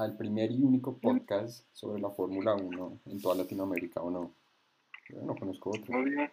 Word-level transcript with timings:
al 0.00 0.16
primer 0.16 0.50
y 0.50 0.62
único 0.62 0.96
podcast 0.96 1.66
sobre 1.74 2.00
la 2.00 2.08
Fórmula 2.08 2.54
1 2.54 3.00
en 3.04 3.20
toda 3.20 3.34
Latinoamérica, 3.34 4.00
¿o 4.00 4.10
no? 4.10 4.32
Yo 5.10 5.20
no 5.20 5.36
conozco 5.36 5.70
otro. 5.70 5.92
Muy 5.92 6.10
bien. 6.10 6.30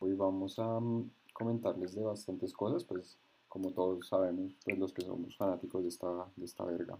Hoy 0.00 0.14
vamos 0.14 0.58
a 0.58 0.80
mm, 0.80 1.08
comentarles 1.32 1.94
de 1.94 2.02
bastantes 2.02 2.52
cosas, 2.52 2.82
pues 2.82 3.16
como 3.46 3.70
todos 3.70 4.08
sabemos, 4.08 4.56
pues 4.64 4.76
los 4.76 4.92
que 4.92 5.02
somos 5.02 5.36
fanáticos 5.36 5.84
de 5.84 5.88
esta, 5.88 6.26
de 6.34 6.44
esta 6.44 6.64
verga. 6.64 6.98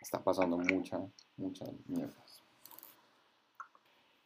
Está 0.00 0.24
pasando 0.24 0.56
mucha, 0.56 0.98
muchas 1.36 1.70
mierdas. 1.86 2.42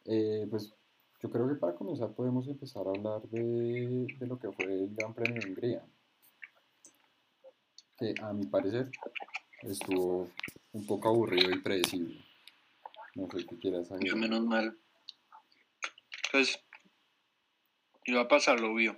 Eh, 0.05 0.47
pues 0.49 0.73
yo 1.21 1.29
creo 1.29 1.45
que 1.49 1.55
para 1.55 1.75
comenzar 1.75 2.13
podemos 2.13 2.47
empezar 2.47 2.87
a 2.87 2.91
hablar 2.91 3.21
de, 3.23 4.07
de 4.17 4.27
lo 4.27 4.39
que 4.39 4.49
fue 4.53 4.65
el 4.65 4.95
Gran 4.95 5.13
Premio 5.13 5.41
de 5.41 5.49
Hungría. 5.49 5.83
Que 7.99 8.13
a 8.21 8.31
mi 8.33 8.45
parecer 8.45 8.89
estuvo 9.63 10.29
un 10.71 10.85
poco 10.85 11.09
aburrido 11.09 11.51
y 11.51 11.59
predecible. 11.59 12.23
No 13.15 13.27
sé 13.29 13.45
qué 13.45 13.57
quieras 13.57 13.89
Yo 13.89 13.95
agregar. 13.95 14.17
menos 14.17 14.45
mal. 14.45 14.77
Pues 16.31 16.59
iba 18.05 18.21
a 18.21 18.27
pasar 18.27 18.59
lo 18.59 18.73
vio. 18.73 18.97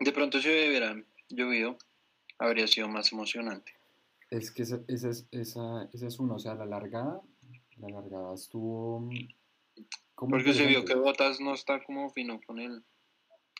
De 0.00 0.12
pronto 0.12 0.40
si 0.40 0.48
hubiera 0.48 0.94
llovido, 1.30 1.78
habría 2.38 2.66
sido 2.66 2.88
más 2.88 3.12
emocionante. 3.12 3.72
Es 4.30 4.50
que 4.50 4.62
esa, 4.62 4.80
esa 4.88 5.10
es, 5.10 5.26
esa, 5.30 5.88
esa 5.92 6.06
es 6.06 6.18
una, 6.18 6.34
o 6.34 6.38
sea, 6.38 6.54
la 6.54 6.66
largada, 6.66 7.22
la 7.76 7.88
largada 7.88 8.34
estuvo 8.34 9.08
Porque 10.16 10.52
se 10.52 10.66
vio 10.66 10.84
que. 10.84 10.94
Botas 10.94 11.40
no 11.40 11.54
está 11.54 11.82
como 11.82 12.10
fino 12.10 12.40
con 12.46 12.58
el, 12.58 12.82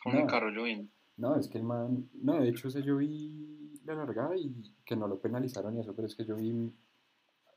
con 0.03 0.15
el 0.15 0.27
carro 0.27 0.49
lloviendo. 0.49 0.91
No, 1.17 1.35
es 1.37 1.47
que 1.47 1.57
el 1.59 1.63
man, 1.63 2.09
no, 2.13 2.39
de 2.41 2.49
hecho, 2.49 2.67
ese 2.67 2.83
yo 2.83 2.97
vi 2.97 3.71
la 3.85 3.95
largada 3.95 4.35
y 4.35 4.51
que 4.85 4.95
no 4.95 5.07
lo 5.07 5.19
penalizaron 5.19 5.77
y 5.77 5.79
eso, 5.79 5.93
pero 5.95 6.07
es 6.07 6.15
que 6.15 6.25
yo 6.25 6.35
vi 6.35 6.71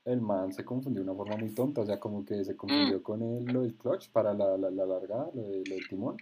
el 0.05 0.21
man 0.21 0.53
se 0.53 0.63
confundió 0.63 1.03
de 1.03 1.09
una 1.09 1.17
forma 1.17 1.35
muy 1.37 1.53
tonta, 1.53 1.81
o 1.81 1.85
sea, 1.85 1.99
como 1.99 2.23
que 2.25 2.43
se 2.45 2.55
confundió 2.55 3.03
con 3.03 3.21
el, 3.21 3.45
lo 3.45 3.61
del 3.61 3.75
clutch 3.75 4.09
para 4.11 4.33
la, 4.33 4.57
la, 4.57 4.71
la 4.71 4.85
largada, 4.85 5.29
lo, 5.33 5.41
de- 5.43 5.63
lo 5.67 5.75
del 5.75 5.87
timón, 5.89 6.17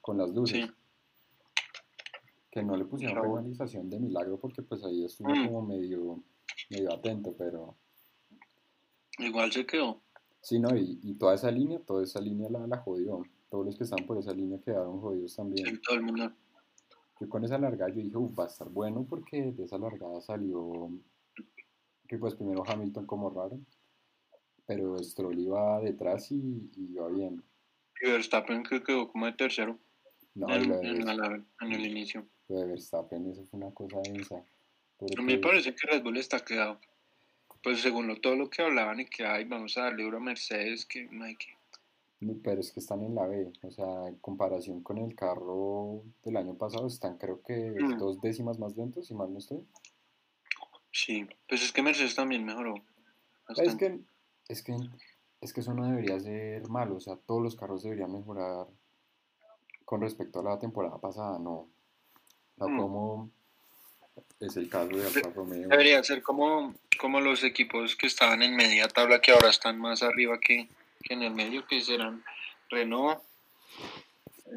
con 0.00 0.18
las 0.18 0.30
luces. 0.30 0.66
Sí. 0.66 0.72
Que 2.50 2.62
no 2.64 2.76
le 2.76 2.84
pusieron 2.84 3.20
Pero- 3.20 3.34
penalización 3.36 3.88
de 3.88 4.00
milagro 4.00 4.36
porque 4.38 4.62
pues 4.62 4.82
ahí 4.84 5.04
estuvo 5.04 5.28
Mm. 5.30 5.46
como 5.46 5.62
medio, 5.62 6.22
medio 6.70 6.92
atento, 6.92 7.32
pero 7.38 7.76
Igual 9.18 9.52
se 9.52 9.64
quedó. 9.66 10.00
sí, 10.40 10.58
no, 10.58 10.74
y, 10.76 10.98
y 11.02 11.14
toda 11.14 11.34
esa 11.34 11.50
línea, 11.50 11.78
toda 11.80 12.02
esa 12.02 12.20
línea 12.20 12.48
la, 12.50 12.66
la 12.66 12.78
jodió. 12.78 13.22
Todos 13.50 13.66
los 13.66 13.76
que 13.76 13.84
están 13.84 14.04
por 14.06 14.18
esa 14.18 14.32
línea 14.32 14.58
quedaron 14.60 15.00
jodidos 15.00 15.36
también. 15.36 15.66
Sí, 15.66 15.80
todo 15.84 15.96
el 15.96 16.02
mundo. 16.02 16.32
Yo 17.20 17.28
con 17.28 17.44
esa 17.44 17.58
largada 17.58 17.90
yo 17.92 18.02
dije, 18.02 18.16
"Uf, 18.16 18.38
va 18.38 18.44
a 18.44 18.46
estar 18.46 18.68
bueno 18.68 19.04
porque 19.08 19.52
de 19.52 19.64
esa 19.64 19.76
largada 19.78 20.20
salió 20.22 20.90
que 22.08 22.18
pues 22.18 22.34
primero 22.34 22.64
Hamilton 22.66 23.06
como 23.06 23.30
raro, 23.30 23.60
pero 24.66 24.98
Stroll 24.98 25.38
iba 25.38 25.80
detrás 25.80 26.32
y, 26.32 26.36
y 26.76 26.92
iba 26.92 27.08
bien. 27.08 27.42
Y 28.02 28.10
Verstappen 28.10 28.62
que 28.62 28.82
quedó 28.82 29.10
como 29.12 29.26
de 29.26 29.32
tercero 29.34 29.78
No, 30.34 30.48
en, 30.54 30.68
lo 30.70 30.78
de, 30.78 30.88
en 30.88 31.06
la- 31.06 31.44
en 31.60 31.72
el 31.72 31.86
inicio. 31.86 32.26
lo 32.48 32.60
de 32.60 32.66
Verstappen, 32.66 33.30
eso 33.30 33.44
fue 33.50 33.60
una 33.60 33.70
cosa 33.72 33.98
densa. 34.02 34.36
A 34.36 34.40
mí 34.40 35.24
me 35.24 35.34
porque- 35.34 35.38
parece 35.38 35.74
que 35.74 35.86
Red 35.86 36.02
Bull 36.02 36.16
está 36.16 36.40
quedado. 36.44 36.80
Pues 37.62 37.82
según 37.82 38.06
lo- 38.06 38.18
todo 38.20 38.34
lo 38.36 38.48
que 38.48 38.62
hablaban 38.62 39.00
y 39.00 39.04
que 39.04 39.26
ay, 39.26 39.44
vamos 39.44 39.76
a 39.76 39.82
darle 39.82 40.04
duro 40.04 40.16
a 40.16 40.20
Mercedes, 40.20 40.86
que 40.86 41.06
hay 41.22 41.36
que. 41.36 41.48
Pero 42.42 42.60
es 42.60 42.70
que 42.70 42.80
están 42.80 43.02
en 43.02 43.14
la 43.14 43.26
B, 43.26 43.50
o 43.62 43.70
sea, 43.70 44.08
en 44.08 44.16
comparación 44.16 44.82
con 44.82 44.98
el 44.98 45.14
carro 45.14 46.02
del 46.22 46.36
año 46.36 46.54
pasado, 46.54 46.86
están 46.86 47.16
creo 47.16 47.40
que 47.42 47.54
Mm. 47.80 47.98
dos 47.98 48.20
décimas 48.20 48.58
más 48.58 48.76
lentos, 48.76 49.06
si 49.06 49.14
mal 49.14 49.32
no 49.32 49.38
estoy. 49.38 49.66
Sí, 50.92 51.26
pues 51.48 51.62
es 51.62 51.72
que 51.72 51.82
Mercedes 51.82 52.14
también 52.14 52.44
mejoró. 52.44 52.74
Es 53.56 53.74
que, 53.76 54.00
es 54.48 54.62
que, 54.62 54.76
es 55.40 55.52
que 55.52 55.60
eso 55.60 55.72
no 55.72 55.86
debería 55.88 56.20
ser 56.20 56.68
malo, 56.68 56.96
o 56.96 57.00
sea, 57.00 57.16
todos 57.16 57.42
los 57.42 57.56
carros 57.56 57.82
deberían 57.82 58.12
mejorar 58.12 58.66
con 59.86 60.02
respecto 60.02 60.40
a 60.40 60.42
la 60.44 60.58
temporada 60.58 60.98
pasada, 60.98 61.38
no. 61.38 61.68
No 62.58 62.68
Mm. 62.68 62.76
como 62.78 63.30
es 64.40 64.56
el 64.58 64.68
caso 64.68 64.94
de 64.94 65.06
Alfa 65.06 65.30
Romeo. 65.30 65.68
Debería 65.68 66.02
ser 66.04 66.22
como, 66.22 66.74
como 67.00 67.20
los 67.20 67.42
equipos 67.44 67.96
que 67.96 68.06
estaban 68.06 68.42
en 68.42 68.54
media 68.56 68.86
tabla, 68.88 69.20
que 69.22 69.32
ahora 69.32 69.48
están 69.48 69.78
más 69.78 70.02
arriba 70.02 70.38
que 70.38 70.68
en 71.08 71.22
el 71.22 71.34
medio, 71.34 71.66
que 71.66 71.80
serán 71.80 72.22
Renault, 72.68 73.20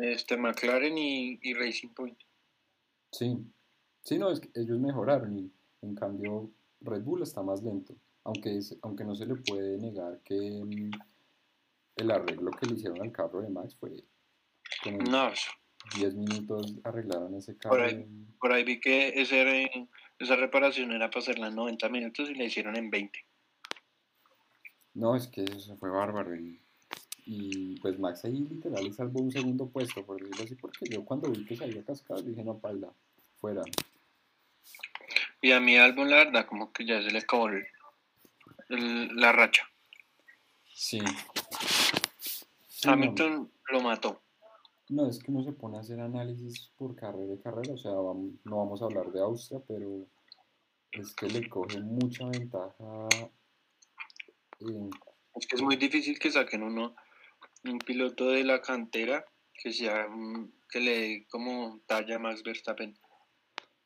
este 0.02 0.38
McLaren 0.38 0.98
y, 0.98 1.40
y 1.42 1.54
Racing 1.54 1.90
Point. 1.90 2.18
Sí, 3.12 3.38
sí, 4.04 4.18
no, 4.18 4.32
es 4.32 4.40
que 4.40 4.50
ellos 4.56 4.80
mejoraron 4.80 5.38
y 5.38 5.52
en 5.82 5.96
cambio 5.96 6.52
Red 6.82 7.02
Bull 7.04 7.22
está 7.24 7.42
más 7.44 7.62
lento, 7.64 7.96
aunque, 8.24 8.58
es, 8.58 8.76
aunque 8.82 9.04
no 9.04 9.16
se 9.16 9.26
le 9.26 9.36
puede 9.36 9.78
negar 9.78 10.20
que 10.24 10.36
mm, 10.36 10.92
el 11.98 12.12
arreglo 12.12 12.52
que 12.52 12.66
le 12.66 12.74
hicieron 12.76 13.02
al 13.02 13.12
carro 13.12 13.42
de 13.42 13.50
Max 13.50 13.76
fue 13.80 14.04
como 14.84 14.98
No, 15.04 15.32
10 15.98 16.16
minutos 16.16 16.76
arreglaron 16.84 17.36
ese 17.36 17.54
Por 17.54 17.62
carro. 17.78 17.84
ahí. 17.86 18.06
por 18.40 18.52
ahí 18.52 18.64
vi 18.64 18.80
que 18.80 19.10
ese, 19.22 19.42
era- 19.42 19.88
esa 20.20 20.36
reparación 20.36 20.92
era 20.92 21.10
para 21.10 21.20
hacerla 21.20 21.48
en 21.48 21.56
90 21.56 21.90
minutos 21.90 22.30
y 22.30 22.36
la 22.36 22.46
hicieron 22.46 22.76
en 22.78 22.90
20. 22.90 23.20
No, 24.96 25.16
es 25.16 25.28
que 25.28 25.44
eso 25.44 25.76
fue 25.78 25.90
bárbaro. 25.90 26.36
Y, 26.36 26.60
y, 27.26 27.80
pues 27.80 27.98
Max 28.00 28.26
ahí 28.26 28.38
literal 28.40 28.94
salvó 28.94 29.22
un 29.22 29.32
segundo 29.32 29.68
puesto, 29.68 30.06
por 30.06 30.20
decirlo 30.22 30.44
así, 30.44 30.56
porque 30.56 30.86
yo 30.90 31.04
cuando 31.06 31.30
vi 31.32 31.46
que 31.46 31.56
salía 31.56 31.84
cascado 31.84 32.22
dije, 32.22 32.44
no, 32.44 32.58
paila, 32.60 32.90
fuera. 33.40 33.64
Y 35.42 35.52
a 35.52 35.60
mi 35.60 35.78
álbum, 35.78 36.08
la 36.08 36.18
verdad, 36.18 36.46
como 36.46 36.72
que 36.72 36.86
ya 36.86 37.02
se 37.02 37.12
le 37.12 37.20
acabó 37.20 37.50
el- 37.50 37.66
el- 38.70 39.16
la 39.16 39.32
racha. 39.32 39.64
Sí. 40.74 41.00
Sí, 42.68 42.88
no, 42.88 42.94
Hamilton 42.94 43.52
lo 43.72 43.82
mató. 43.82 44.22
no, 44.90 45.08
es 45.08 45.18
que 45.20 45.32
uno 45.32 45.44
se 45.44 45.54
pone 45.54 45.78
a 45.78 45.80
hacer 45.80 46.00
análisis 46.00 46.70
por 46.78 46.96
carrera 46.96 47.34
y 47.34 47.38
carrera, 47.40 47.74
o 47.74 47.78
sea, 47.78 47.92
vam- 47.94 48.38
no 48.44 48.58
vamos 48.58 48.82
a 48.82 48.86
hablar 48.86 49.12
de 49.12 49.22
Austria, 49.22 49.62
pero 49.68 50.06
es 50.92 51.14
que 51.16 51.28
le 51.28 51.48
coge 51.50 51.80
mucha 51.80 52.26
ventaja. 52.28 53.08
En- 54.72 54.90
Es 55.36 55.48
que 55.48 55.56
es 55.56 55.62
muy 55.62 55.76
difícil 55.76 56.20
que 56.20 56.32
saquen 56.32 56.64
uno, 56.64 56.96
un 57.66 57.80
piloto 57.80 58.28
de 58.30 58.44
la 58.44 58.62
cantera 58.62 59.26
que 59.54 59.72
sea 59.74 60.08
mm, 60.08 60.52
que 60.70 60.80
le 60.80 61.00
dé 61.00 61.28
como 61.30 61.80
talla 61.88 62.16
a 62.16 62.20
Max 62.20 62.44
Verstappen. 62.44 62.98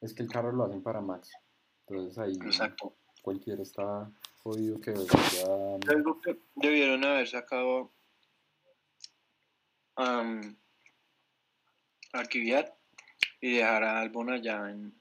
es 0.01 0.13
que 0.13 0.23
el 0.23 0.29
carro 0.29 0.51
lo 0.51 0.63
hacen 0.65 0.81
para 0.83 1.01
Max. 1.01 1.31
Entonces 1.87 2.17
ahí 2.17 2.33
Exacto. 2.45 2.95
cualquiera 3.21 3.61
está 3.61 4.11
jodido 4.43 4.79
que. 4.79 4.91
Algo 5.89 6.21
que 6.21 6.37
debieron 6.55 7.03
haber 7.05 7.27
sacado 7.27 7.91
am, 9.95 10.55
a 12.13 12.23
Kvyat 12.23 12.69
y 13.41 13.55
dejar 13.57 13.83
a 13.83 13.99
Albon 14.01 14.29
allá 14.31 14.69
en, 14.69 14.93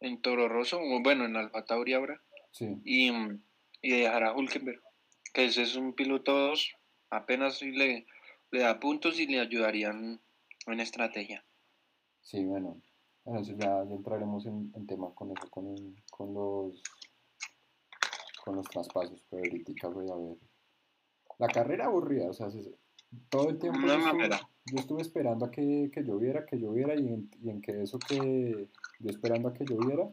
en 0.00 0.20
Toro 0.22 0.48
Rosso, 0.48 0.78
o 0.80 1.02
bueno, 1.02 1.24
en 1.24 1.36
Alfa 1.36 1.64
Tauri 1.64 1.92
ahora, 1.94 2.20
Sí. 2.52 2.66
y, 2.84 3.10
mm, 3.10 3.42
y 3.84 3.90
dejar 4.00 4.24
a 4.24 4.32
Hulkenberg, 4.34 4.80
que 5.34 5.44
ese 5.44 5.62
es 5.62 5.76
un 5.76 5.92
piloto 5.94 6.32
2, 6.38 6.72
apenas 7.10 7.60
le, 7.60 8.06
le 8.50 8.60
da 8.60 8.80
puntos 8.80 9.20
y 9.20 9.26
le 9.26 9.40
ayudarían 9.40 10.20
en 10.66 10.80
estrategia. 10.80 11.44
Sí, 12.22 12.42
bueno, 12.44 12.80
bueno, 13.24 13.40
eso 13.40 13.52
ya, 13.52 13.84
ya 13.84 13.94
entraremos 13.94 14.46
en, 14.46 14.72
en 14.74 14.86
tema 14.86 15.12
con 15.14 15.30
eso, 15.36 15.50
con, 15.50 15.68
el- 15.68 15.94
con 16.10 16.32
los 16.32 16.82
con 18.44 18.56
los 18.56 18.66
traspasos, 18.68 19.22
pero 19.30 19.42
ahorita 19.42 19.88
voy 19.88 20.10
a 20.10 20.16
ver. 20.16 20.36
La 21.38 21.48
carrera 21.48 21.86
aburrida, 21.86 22.28
o 22.28 22.32
sea, 22.34 22.50
se- 22.50 22.74
todo 23.30 23.48
el 23.50 23.58
tiempo 23.58 23.80
yo 23.86 23.92
estuve, 23.94 24.12
mamera. 24.12 24.40
yo 24.66 24.78
estuve 24.78 25.02
esperando 25.02 25.46
a 25.46 25.50
que, 25.50 25.90
que 25.92 26.02
lloviera, 26.02 26.44
que 26.46 26.56
lloviera, 26.58 26.94
y 26.94 27.08
en, 27.08 27.30
y 27.42 27.50
en 27.50 27.60
que 27.62 27.82
eso 27.82 27.98
que 27.98 28.68
yo 28.98 29.10
esperando 29.10 29.48
a 29.48 29.54
que 29.54 29.64
lloviera, 29.64 30.08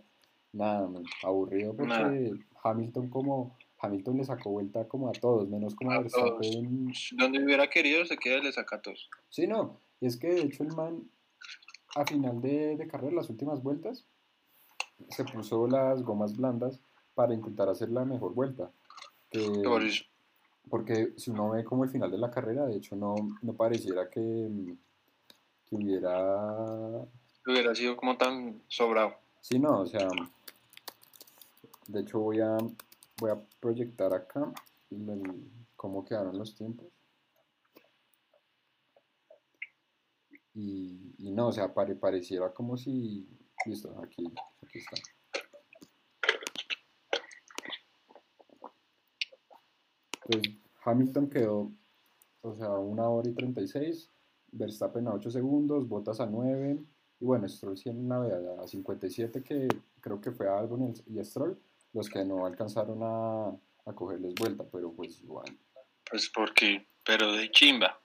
nada, 0.54 0.88
man, 0.88 1.04
aburrido 1.24 1.76
porque 1.76 1.94
Nada. 1.94 2.46
Hamilton 2.64 3.10
como, 3.10 3.58
Hamilton 3.80 4.18
le 4.18 4.26
sacó 4.26 4.52
vuelta 4.52 4.88
como 4.88 5.10
a 5.10 5.12
todos, 5.14 5.50
menos 5.50 5.76
como 5.76 5.92
a, 5.92 5.96
A. 5.96 6.00
Verstappen, 6.02 6.94
Donde 7.14 7.44
hubiera 7.44 7.70
querido 7.70 8.06
se 8.06 8.18
queda 8.18 8.38
y 8.38 8.44
le 8.44 8.52
saca 8.52 8.78
a 8.78 8.82
todos. 8.82 9.10
Sí, 9.30 9.48
no, 9.48 9.78
y 10.00 10.08
es 10.08 10.18
que 10.18 10.28
de 10.28 10.42
hecho 10.42 10.64
el 10.64 10.76
man 10.76 11.04
a 11.96 12.06
final 12.06 12.42
de, 12.42 12.78
de 12.78 12.88
carrera, 12.88 13.16
las 13.16 13.30
últimas 13.30 13.62
vueltas, 13.62 14.06
se 15.10 15.26
puso 15.26 15.68
las 15.68 16.04
gomas 16.04 16.36
blandas 16.36 16.80
para 17.16 17.34
intentar 17.34 17.68
hacer 17.70 17.90
la 17.90 18.06
mejor 18.06 18.34
vuelta. 18.34 18.72
Que- 19.30 19.62
Por 19.64 19.84
eso. 19.84 20.06
porque 20.70 21.14
si 21.18 21.32
uno 21.32 21.52
ve 21.52 21.64
como 21.64 21.84
el 21.84 21.90
final 21.90 22.12
de 22.12 22.18
la 22.18 22.32
carrera, 22.32 22.66
de 22.66 22.78
hecho 22.78 22.96
no, 22.96 23.16
no 23.42 23.54
pareciera 23.54 24.10
que, 24.10 24.50
que 25.66 25.76
hubiera... 25.76 27.06
Hubiera 27.46 27.74
sido 27.76 27.98
como 27.98 28.18
tan 28.18 28.62
sobrado. 28.68 29.16
Sí, 29.42 29.58
no, 29.58 29.82
o 29.82 29.88
sea, 29.88 30.08
de 31.88 32.02
hecho 32.02 32.20
voy 32.20 32.40
a, 32.40 32.58
voy 33.20 33.32
a 33.32 33.42
proyectar 33.60 34.14
acá 34.14 34.52
cómo 35.76 36.06
quedaron 36.06 36.38
los 36.38 36.56
tiempos. 36.56 36.88
Y, 40.54 41.16
y 41.18 41.32
no, 41.32 41.48
o 41.48 41.52
sea, 41.52 41.74
pare, 41.74 41.96
pareciera 41.96 42.54
como 42.54 42.78
si... 42.78 43.28
Listo, 43.66 43.96
aquí, 44.04 44.26
aquí 44.64 44.80
está. 44.80 44.96
Entonces, 50.26 50.54
Hamilton 50.84 51.30
quedó, 51.30 51.72
o 52.42 52.56
sea, 52.56 52.72
1 52.72 53.12
hora 53.12 53.30
y 53.30 53.34
36, 53.34 54.10
Verstappen 54.52 55.08
a 55.08 55.14
8 55.14 55.32
segundos, 55.32 55.88
Bottas 55.88 56.20
a 56.20 56.26
9, 56.26 56.84
y 57.20 57.26
bueno, 57.26 57.48
Stroll 57.48 57.78
sí 57.78 57.90
en 57.90 58.06
una 58.06 58.24
a 58.62 58.68
57, 58.68 59.44
que 59.44 59.68
creo 60.00 60.20
que 60.20 60.32
fue 60.32 60.50
Albon 60.50 60.94
y 61.06 61.24
Stroll, 61.24 61.60
los 61.94 62.10
que 62.10 62.24
no 62.24 62.46
alcanzaron 62.46 63.00
a, 63.04 63.48
a 63.86 63.94
cogerles 63.94 64.34
vuelta, 64.36 64.64
pero 64.72 64.92
pues 64.94 65.22
igual. 65.22 65.58
Pues 66.10 66.30
porque, 66.34 66.88
pero 67.06 67.32
de 67.34 67.52
chimba. 67.52 68.00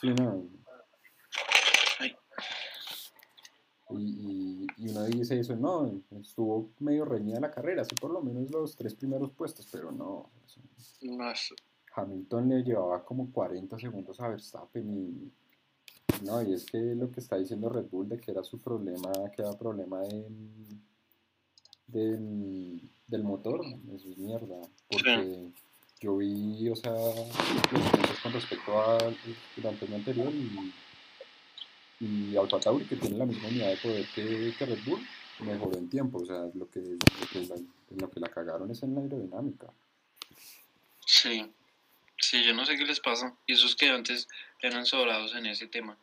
Sí, 0.00 0.08
no. 0.08 0.46
Y, 3.90 4.66
y, 4.76 4.90
uno 4.90 5.04
dice 5.06 5.40
eso, 5.40 5.56
no, 5.56 6.02
estuvo 6.20 6.72
medio 6.80 7.06
reñida 7.06 7.40
la 7.40 7.50
carrera, 7.50 7.84
sí 7.86 7.94
por 7.94 8.10
lo 8.10 8.20
menos 8.20 8.50
los 8.50 8.76
tres 8.76 8.94
primeros 8.94 9.30
puestos, 9.30 9.66
pero 9.72 9.90
no. 9.90 10.30
Más. 11.16 11.54
Hamilton 11.94 12.48
le 12.50 12.62
llevaba 12.62 13.02
como 13.02 13.32
40 13.32 13.78
segundos 13.78 14.20
a 14.20 14.28
Verstappen 14.28 14.90
y 14.90 15.32
no, 16.24 16.42
y 16.42 16.52
es 16.52 16.66
que 16.66 16.78
lo 16.78 17.10
que 17.10 17.20
está 17.20 17.36
diciendo 17.36 17.68
Red 17.68 17.86
Bull 17.90 18.08
de 18.08 18.18
que 18.18 18.30
era 18.30 18.42
su 18.42 18.60
problema, 18.60 19.12
que 19.34 19.42
era 19.42 19.52
problema 19.52 20.02
del 21.88 23.22
motor, 23.22 23.64
eso 23.94 24.10
es 24.10 24.18
mierda, 24.18 24.56
porque 24.90 25.48
yo 26.00 26.16
vi, 26.16 26.68
o 26.68 26.76
sea, 26.76 26.92
los 26.92 28.20
con 28.22 28.32
respecto 28.32 28.80
al 28.80 29.16
Gran 29.56 29.76
anterior 29.94 30.32
y 30.32 30.72
y 32.00 32.36
Alfa 32.36 32.60
Tauri, 32.60 32.84
que 32.84 32.96
tiene 32.96 33.16
la 33.16 33.26
misma 33.26 33.48
unidad 33.48 33.70
de 33.70 33.76
poder 33.76 34.06
que, 34.14 34.54
que 34.56 34.66
Red 34.66 34.84
Bull, 34.86 35.00
mejoró 35.40 35.76
en 35.76 35.88
tiempo. 35.88 36.18
O 36.18 36.26
sea, 36.26 36.48
lo 36.54 36.70
que, 36.70 36.80
lo 36.80 37.28
que, 37.32 37.46
la, 37.46 37.56
lo 37.96 38.10
que 38.10 38.20
la 38.20 38.28
cagaron 38.28 38.70
es 38.70 38.82
en 38.82 38.94
la 38.94 39.00
aerodinámica. 39.00 39.66
Sí, 41.04 41.50
sí, 42.18 42.44
yo 42.44 42.54
no 42.54 42.64
sé 42.64 42.76
qué 42.76 42.84
les 42.84 43.00
pasa. 43.00 43.34
Y 43.46 43.54
esos 43.54 43.74
que 43.74 43.88
antes 43.90 44.28
eran 44.60 44.86
sobrados 44.86 45.34
en 45.34 45.46
ese 45.46 45.66
tema. 45.66 45.96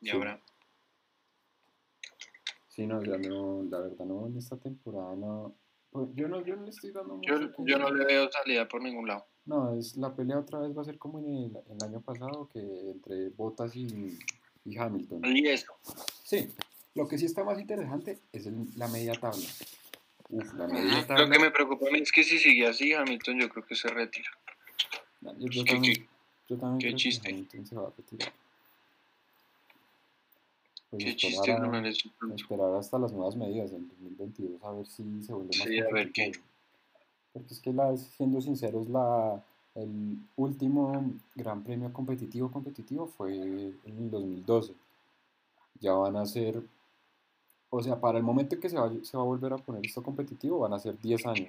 Y 0.00 0.10
ahora. 0.10 0.38
Sí, 2.74 2.86
no, 2.86 3.02
ya 3.02 3.18
no, 3.18 3.64
la 3.68 3.80
verdad 3.80 4.06
no, 4.06 4.26
en 4.26 4.38
esta 4.38 4.56
temporada 4.56 5.14
no. 5.14 5.54
Pues, 5.90 6.08
yo 6.14 6.26
no, 6.26 6.40
yo 6.42 6.56
no 6.56 6.62
le 6.64 6.70
estoy 6.70 6.90
dando 6.90 7.16
mucho. 7.16 7.38
Yo, 7.38 7.50
yo 7.66 7.78
no 7.78 7.92
le 7.92 8.06
veo 8.06 8.30
salida 8.32 8.66
por 8.66 8.80
ningún 8.82 9.06
lado. 9.06 9.26
No, 9.44 9.78
es, 9.78 9.94
la 9.98 10.16
pelea 10.16 10.38
otra 10.38 10.60
vez 10.60 10.74
va 10.74 10.80
a 10.80 10.86
ser 10.86 10.96
como 10.96 11.18
en 11.18 11.26
el, 11.28 11.56
en 11.68 11.76
el 11.76 11.84
año 11.86 12.00
pasado, 12.00 12.48
que 12.50 12.60
entre 12.60 13.28
Botas 13.28 13.76
y, 13.76 14.16
y 14.64 14.78
Hamilton. 14.78 15.20
Y 15.22 15.48
eso. 15.48 15.74
Sí, 16.24 16.48
lo 16.94 17.06
que 17.06 17.18
sí 17.18 17.26
está 17.26 17.44
más 17.44 17.60
interesante 17.60 18.20
es 18.32 18.46
la 18.78 18.88
media 18.88 19.12
tabla. 19.12 19.46
Uf, 20.30 20.54
la 20.54 20.66
media 20.66 21.06
tabla. 21.06 21.26
Lo 21.26 21.30
que 21.30 21.38
me 21.40 21.50
preocupa 21.50 21.88
es 21.90 22.10
que 22.10 22.24
si 22.24 22.38
sigue 22.38 22.66
así, 22.66 22.94
Hamilton 22.94 23.38
yo 23.38 23.50
creo 23.50 23.66
que 23.66 23.74
se 23.74 23.88
retira. 23.88 24.30
yo, 25.20 25.62
también, 25.66 26.08
yo 26.48 26.56
también 26.56 26.78
qué 26.78 26.86
creo 26.86 26.96
chiste. 26.96 27.28
que 27.28 27.34
Hamilton 27.34 27.66
se 27.66 27.74
va 27.74 27.88
a 27.88 27.90
retirar. 27.94 28.32
Pues 30.92 31.04
qué 31.06 31.16
chiste, 31.16 31.58
no 31.58 32.34
Esperar 32.34 32.74
hasta 32.74 32.98
las 32.98 33.14
nuevas 33.14 33.34
medidas 33.34 33.72
en 33.72 33.88
2022 33.88 34.62
a 34.62 34.72
ver 34.72 34.86
si 34.86 35.22
se 35.22 35.32
vuelve 35.32 35.56
más 35.58 35.66
Sí, 35.66 35.78
a 35.78 35.90
ver 35.90 36.12
qué. 36.12 36.32
Porque 37.32 37.54
es 37.54 37.60
que, 37.60 37.72
la, 37.72 37.96
siendo 37.96 38.42
sinceros, 38.42 38.90
la, 38.90 39.42
el 39.74 40.18
último 40.36 41.14
gran 41.34 41.64
premio 41.64 41.90
competitivo 41.94 42.52
competitivo 42.52 43.06
fue 43.06 43.32
en 43.34 43.78
el 43.86 44.10
2012. 44.10 44.74
Ya 45.80 45.94
van 45.94 46.16
a 46.16 46.26
ser, 46.26 46.62
o 47.70 47.82
sea, 47.82 47.98
para 47.98 48.18
el 48.18 48.24
momento 48.24 48.60
que 48.60 48.68
se 48.68 48.76
va, 48.76 48.92
se 49.02 49.16
va 49.16 49.22
a 49.22 49.26
volver 49.26 49.54
a 49.54 49.56
poner 49.56 49.86
esto 49.86 50.02
competitivo, 50.02 50.58
van 50.58 50.74
a 50.74 50.78
ser 50.78 51.00
10 51.00 51.26
años. 51.26 51.48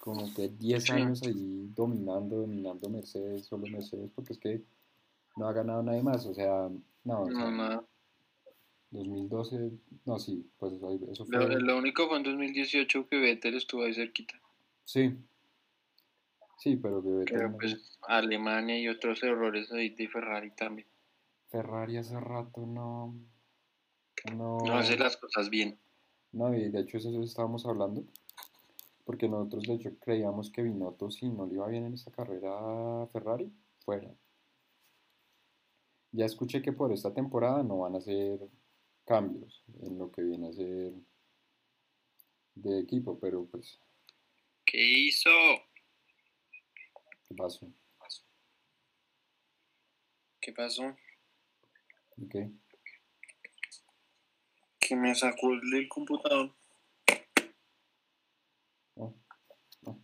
Como 0.00 0.34
que 0.34 0.48
10 0.48 0.90
años 0.90 1.22
ahí 1.22 1.70
dominando, 1.76 2.38
dominando 2.38 2.90
Mercedes, 2.90 3.46
solo 3.46 3.68
Mercedes, 3.68 4.10
porque 4.16 4.32
es 4.32 4.38
que 4.40 4.62
no 5.36 5.46
ha 5.46 5.52
ganado 5.52 5.80
nadie 5.84 6.02
más. 6.02 6.26
O 6.26 6.34
sea, 6.34 6.68
no. 7.04 7.24
no, 7.30 7.84
2012, 8.92 9.70
no, 10.04 10.18
sí, 10.18 10.46
pues 10.58 10.74
eso 11.10 11.26
fue. 11.26 11.38
Lo, 11.38 11.58
lo 11.58 11.78
único 11.78 12.08
fue 12.08 12.18
en 12.18 12.22
2018 12.22 13.08
que 13.08 13.18
Vettel 13.18 13.56
estuvo 13.56 13.84
ahí 13.84 13.94
cerquita. 13.94 14.34
Sí, 14.84 15.16
Sí, 16.62 16.76
pero 16.76 17.02
que 17.24 17.48
pues, 17.58 17.98
Alemania 18.02 18.78
y 18.78 18.86
otros 18.86 19.20
errores 19.24 19.72
ahí 19.72 19.88
de 19.88 20.06
Ferrari 20.06 20.52
también. 20.52 20.86
Ferrari 21.48 21.96
hace 21.96 22.20
rato 22.20 22.64
no. 22.64 23.16
No, 24.32 24.58
no 24.64 24.78
hace 24.78 24.96
las 24.96 25.16
cosas 25.16 25.50
bien. 25.50 25.76
No, 26.30 26.54
y 26.54 26.70
de 26.70 26.80
hecho 26.82 26.98
eso 26.98 27.20
estábamos 27.20 27.66
hablando. 27.66 28.04
Porque 29.04 29.28
nosotros 29.28 29.64
de 29.64 29.74
hecho 29.74 29.90
creíamos 29.98 30.52
que 30.52 30.62
Binotto, 30.62 31.10
si 31.10 31.28
no 31.28 31.46
le 31.46 31.54
iba 31.54 31.66
bien 31.66 31.84
en 31.86 31.94
esta 31.94 32.12
carrera 32.12 33.08
Ferrari, 33.12 33.52
fuera. 33.84 34.14
Ya 36.12 36.26
escuché 36.26 36.62
que 36.62 36.72
por 36.72 36.92
esta 36.92 37.12
temporada 37.12 37.64
no 37.64 37.78
van 37.78 37.96
a 37.96 37.98
hacer 37.98 38.38
cambios 39.04 39.64
en 39.82 39.98
lo 39.98 40.10
que 40.10 40.22
viene 40.22 40.48
a 40.48 40.52
ser 40.52 40.92
de 42.54 42.80
equipo, 42.80 43.18
pero 43.18 43.46
pues. 43.46 43.80
¿Qué 44.64 44.78
hizo? 44.78 45.30
¿Qué 47.28 47.34
pasó? 47.36 47.72
¿Qué 50.40 50.52
pasó? 50.52 50.96
¿Qué? 52.30 52.50
Que 54.78 54.96
me 54.96 55.14
sacó 55.14 55.52
el 55.52 55.88
computador. 55.88 56.54
Oh, 58.94 59.14
oh, 59.84 59.98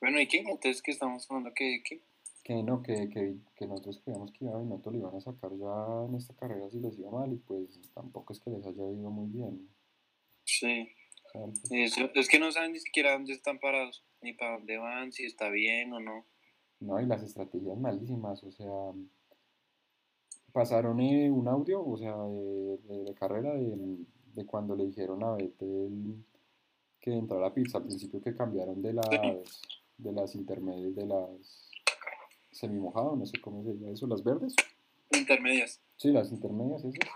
bueno, 0.00 0.20
¿y 0.20 0.26
qué? 0.26 0.38
Entonces, 0.38 0.82
¿qué 0.82 0.90
estamos 0.90 1.30
hablando? 1.30 1.52
¿Qué? 1.54 1.82
qué? 1.84 2.02
Que 2.48 2.62
no, 2.62 2.82
que, 2.82 3.10
que, 3.10 3.36
que 3.54 3.66
nosotros 3.66 4.00
creíamos 4.02 4.32
que 4.32 4.46
iba 4.46 4.58
no 4.58 4.80
lo 4.82 4.96
iban 4.96 5.14
a 5.14 5.20
sacar 5.20 5.50
ya 5.54 6.06
en 6.08 6.14
esta 6.14 6.34
carrera 6.34 6.70
si 6.70 6.80
les 6.80 6.98
iba 6.98 7.10
mal 7.10 7.30
y 7.30 7.36
pues 7.36 7.78
tampoco 7.92 8.32
es 8.32 8.40
que 8.40 8.48
les 8.48 8.64
haya 8.64 8.90
ido 8.90 9.10
muy 9.10 9.28
bien. 9.30 9.68
Sí. 10.44 10.88
es 11.70 12.28
que 12.30 12.38
no 12.38 12.50
saben 12.50 12.72
ni 12.72 12.78
siquiera 12.78 13.12
dónde 13.12 13.34
están 13.34 13.58
parados, 13.58 14.02
ni 14.22 14.32
para 14.32 14.56
dónde 14.56 14.78
van, 14.78 15.12
si 15.12 15.26
está 15.26 15.50
bien 15.50 15.92
o 15.92 16.00
no. 16.00 16.24
No, 16.80 16.98
y 16.98 17.04
las 17.04 17.22
estrategias 17.22 17.76
malísimas, 17.76 18.42
o 18.42 18.50
sea, 18.50 18.94
pasaron 20.50 21.02
eh, 21.02 21.30
un 21.30 21.48
audio, 21.48 21.86
o 21.86 21.98
sea, 21.98 22.16
de, 22.16 23.14
carrera 23.14 23.52
de, 23.52 24.46
cuando 24.46 24.74
le 24.74 24.86
dijeron 24.86 25.22
a 25.22 25.32
Vettel 25.32 26.24
que 26.98 27.12
entrara 27.12 27.48
a 27.48 27.52
pizza, 27.52 27.76
al 27.76 27.84
principio 27.84 28.22
que 28.22 28.34
cambiaron 28.34 28.80
de 28.80 28.94
las, 28.94 29.10
de 29.98 30.12
las 30.12 30.34
intermedias, 30.34 30.94
de 30.94 31.04
las 31.04 31.67
semimojado, 32.50 33.16
no 33.16 33.26
sé 33.26 33.40
cómo 33.40 33.62
se 33.62 33.74
llama 33.74 33.92
eso, 33.92 34.06
las 34.06 34.22
verdes. 34.24 34.54
Intermedias. 35.10 35.80
Sí, 35.96 36.10
las 36.10 36.30
intermedias, 36.30 36.84
esas. 36.84 37.08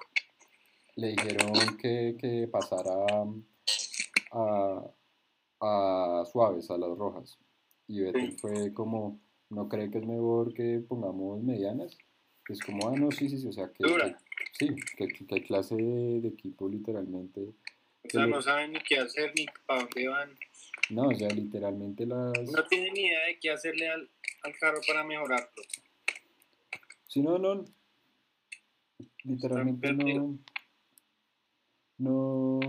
Le 0.96 1.08
dijeron 1.08 1.76
que, 1.80 2.16
que 2.18 2.48
pasara 2.48 2.92
a, 4.32 4.90
a 5.60 6.24
suaves, 6.30 6.70
a 6.70 6.78
las 6.78 6.96
rojas. 6.98 7.38
Y 7.88 8.00
Vettel 8.00 8.32
fue 8.38 8.72
como, 8.72 9.20
no 9.50 9.68
cree 9.68 9.90
que 9.90 9.98
es 9.98 10.06
mejor 10.06 10.52
que 10.54 10.80
pongamos 10.86 11.42
medianas. 11.42 11.96
Es 12.48 12.60
como, 12.60 12.88
ah, 12.88 12.94
no, 12.96 13.10
sí, 13.10 13.28
sí, 13.28 13.38
sí, 13.38 13.46
o 13.46 13.52
sea, 13.52 13.70
que, 13.72 13.84
sí, 14.52 14.74
que, 14.96 15.06
que, 15.08 15.34
hay 15.34 15.42
clase 15.42 15.76
de, 15.76 16.28
equipo 16.28 16.68
literalmente. 16.68 17.40
O 17.40 18.10
sea, 18.10 18.26
no 18.26 18.42
saben 18.42 18.72
ni 18.72 18.80
qué 18.80 18.98
hacer 18.98 19.32
ni 19.36 19.46
para 19.66 19.82
dónde 19.82 20.08
van. 20.08 20.30
No, 20.90 21.08
o 21.08 21.14
sea, 21.14 21.28
literalmente 21.28 22.04
las... 22.04 22.32
No 22.50 22.64
tienen 22.66 22.92
ni 22.94 23.02
idea 23.06 23.26
de 23.26 23.38
qué 23.38 23.50
hacerle 23.50 23.88
al, 23.88 24.10
al 24.42 24.56
carro 24.58 24.80
para 24.86 25.04
mejorarlo. 25.04 25.62
Sí, 27.06 27.22
no, 27.22 27.38
no. 27.38 27.64
Literalmente 29.24 29.92
no... 29.92 30.38
No 31.98 32.60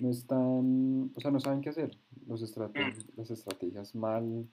no 0.00 0.10
están, 0.10 1.12
o 1.14 1.20
sea, 1.20 1.30
no 1.30 1.40
saben 1.40 1.60
qué 1.60 1.70
hacer. 1.70 1.96
Los 2.26 2.42
estrategias, 2.42 3.04
mm. 3.04 3.10
Las 3.16 3.30
estrategias 3.30 3.94
mal. 3.94 4.48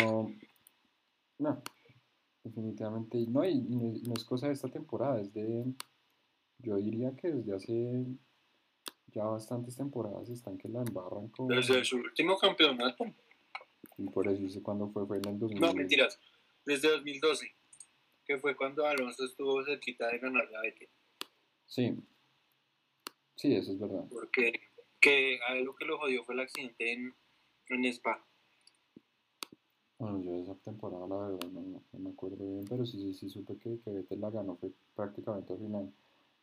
No, 0.00 0.32
no, 1.38 1.62
definitivamente 2.42 3.24
no, 3.28 3.44
y, 3.44 3.60
no, 3.60 4.14
es 4.14 4.24
cosa 4.24 4.48
de 4.48 4.54
esta 4.54 4.68
temporada, 4.68 5.20
es 5.20 5.32
de, 5.32 5.64
yo 6.58 6.76
diría 6.76 7.14
que 7.14 7.30
desde 7.30 7.54
hace 7.54 8.04
ya 9.16 9.24
bastantes 9.24 9.76
temporadas 9.76 10.28
están 10.28 10.58
que 10.58 10.68
la 10.68 10.82
embarran 10.82 11.28
con... 11.28 11.48
Desde 11.48 11.84
su 11.84 11.96
último 11.96 12.36
campeonato. 12.38 13.04
Y 13.96 14.08
por 14.10 14.28
eso 14.28 14.42
dice 14.42 14.62
cuando 14.62 14.88
fue, 14.88 15.06
fue 15.06 15.16
en 15.16 15.28
el 15.28 15.38
2000. 15.38 15.60
No, 15.60 15.72
mentiras, 15.72 16.20
desde 16.64 16.90
2012, 16.90 17.54
que 18.26 18.38
fue 18.38 18.54
cuando 18.54 18.86
Alonso 18.86 19.24
estuvo 19.24 19.64
cerquita 19.64 20.08
de 20.08 20.18
ganar 20.18 20.48
la 20.50 20.60
Betis. 20.60 20.90
Sí, 21.64 21.96
Sí, 23.36 23.54
eso 23.54 23.72
es 23.72 23.78
verdad. 23.78 24.06
Porque 24.10 24.52
que 25.00 25.38
a 25.46 25.54
lo 25.56 25.74
que 25.76 25.84
lo 25.84 25.98
jodió 25.98 26.24
fue 26.24 26.34
el 26.34 26.40
accidente 26.40 26.92
en, 26.92 27.14
en 27.68 27.84
Spa. 27.84 28.24
Bueno, 29.98 30.22
yo 30.22 30.34
esa 30.42 30.54
temporada 30.56 31.06
la 31.06 31.16
verdad 31.16 31.48
no, 31.52 31.82
me 31.92 32.10
acuerdo 32.10 32.36
bien, 32.36 32.64
pero 32.68 32.84
sí, 32.84 32.98
sí, 32.98 33.14
sí 33.14 33.30
supe 33.30 33.56
que, 33.58 33.78
que 33.80 33.90
Vettel 33.90 34.20
la 34.20 34.30
ganó, 34.30 34.56
fue 34.56 34.70
prácticamente 34.94 35.52
al 35.52 35.58
final. 35.58 35.92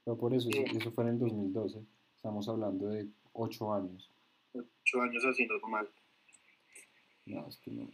Pero 0.03 0.17
por 0.17 0.33
eso, 0.33 0.49
eso 0.49 0.91
fue 0.91 1.03
en 1.05 1.09
el 1.11 1.19
2012, 1.19 1.83
estamos 2.23 2.47
hablando 2.47 2.87
de 2.87 3.05
8 3.33 3.73
años. 3.73 4.09
ocho 4.53 5.01
años 5.01 5.21
haciendo 5.25 5.59
mal. 5.67 5.89
No, 7.25 7.49
es 7.49 7.57
que 7.57 7.69
no. 7.69 7.91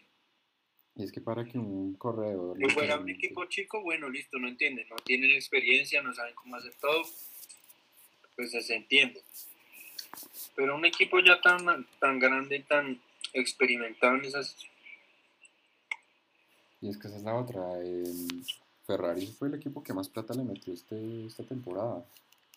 Y 0.95 1.03
es 1.03 1.12
que 1.12 1.19
para 1.19 1.43
que 1.45 1.57
un 1.57 1.95
corredor. 1.95 2.55
Que 2.59 2.69
fuera 2.69 3.00
un 3.00 3.09
equipo 3.09 3.45
chico, 3.45 3.81
bueno, 3.81 4.07
listo, 4.07 4.38
no 4.38 4.48
entienden, 4.48 4.88
no 4.88 4.98
tienen 4.98 5.31
experiencia, 5.31 6.03
no 6.03 6.13
saben 6.13 6.36
cómo 6.36 6.55
hacer 6.57 6.74
todo, 6.79 7.01
pues 8.36 8.51
se 8.51 8.75
entiende. 8.75 9.24
Pero 10.55 10.75
un 10.75 10.86
equipo 10.86 11.19
ya 11.21 11.41
tan, 11.41 11.88
tan 12.00 12.19
grande 12.19 12.57
y 12.57 12.63
tan 12.63 13.01
experimentado 13.33 14.15
en 14.17 14.25
esas... 14.25 14.55
Y 16.81 16.89
es 16.89 16.98
que 17.00 17.07
esa 17.07 17.17
es 17.17 17.24
la 17.24 17.36
otra. 17.36 17.79
el 17.79 18.45
Ferrari 18.86 19.25
fue 19.25 19.48
el 19.48 19.55
equipo 19.55 19.81
que 19.81 19.93
más 19.93 20.07
plata 20.07 20.36
le 20.36 20.43
metió 20.43 20.71
este, 20.71 21.25
esta 21.25 21.43
temporada. 21.43 22.05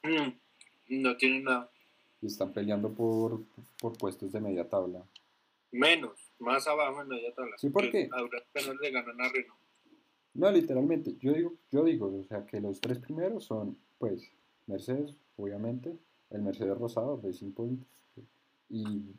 Mm, 0.02 0.32
no 0.98 1.16
tienen 1.16 1.44
nada. 1.44 1.70
Y 2.20 2.26
están 2.26 2.52
peleando 2.52 2.92
por, 2.92 3.42
por 3.80 3.96
puestos 3.98 4.32
de 4.32 4.40
media 4.40 4.68
tabla. 4.68 5.02
Menos, 5.72 6.12
más 6.38 6.66
abajo 6.66 7.02
en 7.02 7.08
media 7.08 7.34
tabla. 7.34 7.56
Sí, 7.58 7.70
¿por 7.70 7.90
qué? 7.90 8.08
Ahora 8.12 8.38
apenas 8.38 8.76
le 8.80 8.90
ganan 8.90 9.20
a 9.20 9.28
Renault. 9.28 9.60
No, 10.34 10.50
literalmente. 10.50 11.16
Yo 11.20 11.32
digo, 11.32 11.54
yo 11.70 11.84
digo, 11.84 12.14
o 12.20 12.24
sea, 12.24 12.46
que 12.46 12.60
los 12.60 12.80
tres 12.80 12.98
primeros 12.98 13.44
son, 13.44 13.76
pues, 13.98 14.30
Mercedes, 14.66 15.16
obviamente, 15.36 15.96
el 16.30 16.42
Mercedes 16.42 16.78
Rosado, 16.78 17.20
Racing 17.22 17.52
Point, 17.52 17.82
y 18.70 19.14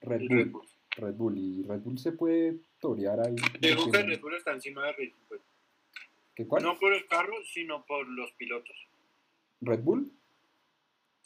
Red 0.00 0.20
Y 0.22 0.28
Bull. 0.28 0.38
Red 0.38 0.50
Bull. 0.50 0.68
Red 0.96 1.14
Bull. 1.14 1.38
Y 1.38 1.62
Red 1.64 1.80
Bull 1.80 1.98
se 1.98 2.12
puede 2.12 2.58
torear 2.80 3.20
ahí. 3.20 3.36
Digo 3.60 3.90
que 3.90 4.02
Red 4.02 4.20
Bull 4.20 4.34
está 4.34 4.52
encima 4.52 4.86
de 4.86 4.92
Red 4.92 5.12
Bull. 5.28 5.40
¿Qué 6.34 6.46
cuál? 6.46 6.62
No 6.62 6.78
por 6.78 6.92
el 6.92 7.06
carro, 7.06 7.34
sino 7.52 7.84
por 7.84 8.08
los 8.08 8.32
pilotos. 8.32 8.76
¿Red 9.60 9.80
Bull? 9.80 10.10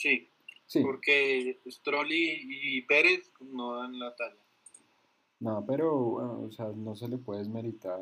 Sí, 0.03 0.29
Sí. 0.67 0.81
porque 0.81 1.61
Stroll 1.71 2.11
y, 2.11 2.79
y 2.79 2.83
Pérez 2.83 3.31
no 3.41 3.77
dan 3.77 3.99
la 3.99 4.17
talla. 4.17 4.43
No, 5.39 5.65
pero, 5.67 5.95
bueno, 5.95 6.41
o 6.43 6.51
sea, 6.51 6.67
no 6.75 6.95
se 6.97 7.09
le 7.09 7.19
puede 7.19 7.41
desmeritar. 7.41 8.01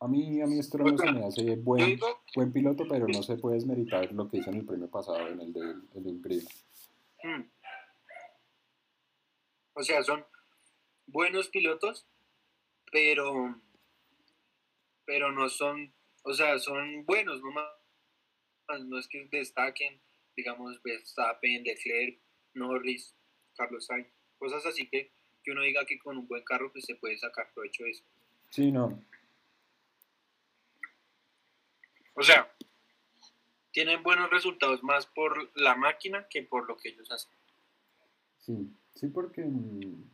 A 0.00 0.08
mí, 0.08 0.40
a 0.40 0.46
mí 0.46 0.62
Stroll 0.62 0.92
no 0.92 0.98
se 0.98 1.12
me 1.12 1.24
hace 1.24 1.56
buen, 1.56 1.98
buen 2.34 2.52
piloto, 2.52 2.84
pero 2.88 3.06
no 3.08 3.22
se 3.22 3.36
puede 3.36 3.56
desmeritar 3.56 4.10
lo 4.12 4.28
que 4.28 4.38
hizo 4.38 4.50
en 4.50 4.58
el 4.58 4.64
premio 4.64 4.88
pasado, 4.88 5.26
en 5.28 5.40
el 5.40 5.52
del 5.52 5.82
el 5.94 6.20
Grid. 6.22 6.44
mm. 7.24 7.42
o 9.74 9.82
sea, 9.82 10.02
son 10.02 10.24
buenos 11.06 11.48
pilotos, 11.48 12.06
pero, 12.92 13.60
pero 15.04 15.32
no 15.32 15.48
son, 15.48 15.92
o 16.22 16.32
sea, 16.32 16.58
son 16.58 17.04
buenos, 17.04 17.42
no, 17.42 17.50
más, 17.50 18.84
no 18.84 18.98
es 18.98 19.08
que 19.08 19.26
destaquen, 19.30 20.00
digamos, 20.36 20.80
Verstappen, 20.82 21.64
Leclerc, 21.64 22.18
Norris, 22.54 23.14
Carlos 23.56 23.86
Sainz, 23.86 24.08
cosas 24.38 24.64
así 24.66 24.88
que, 24.88 25.10
que 25.42 25.50
uno 25.50 25.62
diga 25.62 25.84
que 25.86 25.98
con 25.98 26.18
un 26.18 26.28
buen 26.28 26.44
carro 26.44 26.70
pues 26.70 26.84
se 26.84 26.96
puede 26.96 27.16
sacar 27.18 27.52
provecho 27.52 27.84
de 27.84 27.90
eso. 27.90 28.04
Sí, 28.50 28.70
no. 28.70 29.02
O 32.14 32.22
sea, 32.22 32.50
tienen 33.72 34.02
buenos 34.02 34.30
resultados 34.30 34.82
más 34.82 35.06
por 35.06 35.50
la 35.54 35.74
máquina 35.74 36.26
que 36.28 36.42
por 36.42 36.66
lo 36.66 36.76
que 36.76 36.90
ellos 36.90 37.10
hacen. 37.10 37.32
Sí, 38.38 38.70
sí, 38.94 39.08
porque 39.08 39.44
mm, 39.44 40.10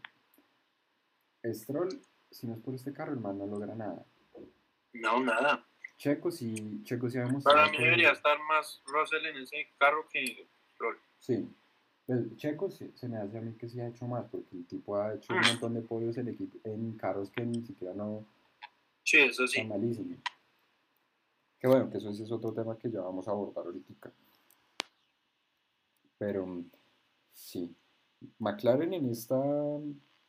Stroll, 1.52 2.00
si 2.30 2.46
no 2.46 2.54
es 2.54 2.60
por 2.60 2.74
este 2.74 2.92
carro, 2.92 3.12
el 3.12 3.20
man 3.20 3.38
no 3.38 3.46
logra 3.46 3.74
nada. 3.74 4.04
No, 4.92 5.20
nada. 5.20 5.66
Checo 6.02 6.32
sí, 6.32 6.82
Checo 6.82 7.08
sí 7.08 7.16
demostrado 7.18 7.58
Para 7.58 7.70
mí 7.70 7.78
debería 7.78 8.10
estar 8.10 8.36
más 8.48 8.82
Russell 8.86 9.24
en 9.24 9.36
ese 9.36 9.68
carro 9.78 10.08
que 10.12 10.48
Stroll. 10.74 10.98
Sí. 11.20 11.48
Pues 12.06 12.36
Checo 12.38 12.68
se 12.72 13.08
me 13.08 13.18
hace 13.18 13.38
a 13.38 13.40
mí 13.40 13.54
que 13.54 13.68
sí 13.68 13.78
ha 13.78 13.86
hecho 13.86 14.08
más, 14.08 14.28
porque 14.28 14.56
el 14.56 14.66
tipo 14.66 14.96
ha 14.96 15.14
hecho 15.14 15.32
un 15.32 15.38
Ah. 15.38 15.48
montón 15.52 15.74
de 15.74 15.82
podios 15.82 16.18
en, 16.18 16.26
equipo, 16.26 16.58
en 16.64 16.96
carros 16.96 17.30
que 17.30 17.46
ni 17.46 17.62
siquiera 17.64 17.94
no 17.94 18.26
Sí, 19.04 19.18
eso 19.18 19.46
sí. 19.46 19.62
Que 21.60 21.68
bueno, 21.68 21.88
que 21.88 21.98
eso 21.98 22.10
ese 22.10 22.24
es 22.24 22.32
otro 22.32 22.52
tema 22.52 22.76
que 22.76 22.90
ya 22.90 23.00
vamos 23.00 23.28
a 23.28 23.30
abordar 23.30 23.64
ahorita. 23.66 24.10
Pero 26.18 26.44
mm, 26.46 26.68
sí, 27.30 27.76
McLaren 28.40 28.92
en 28.92 29.08
esta, 29.08 29.36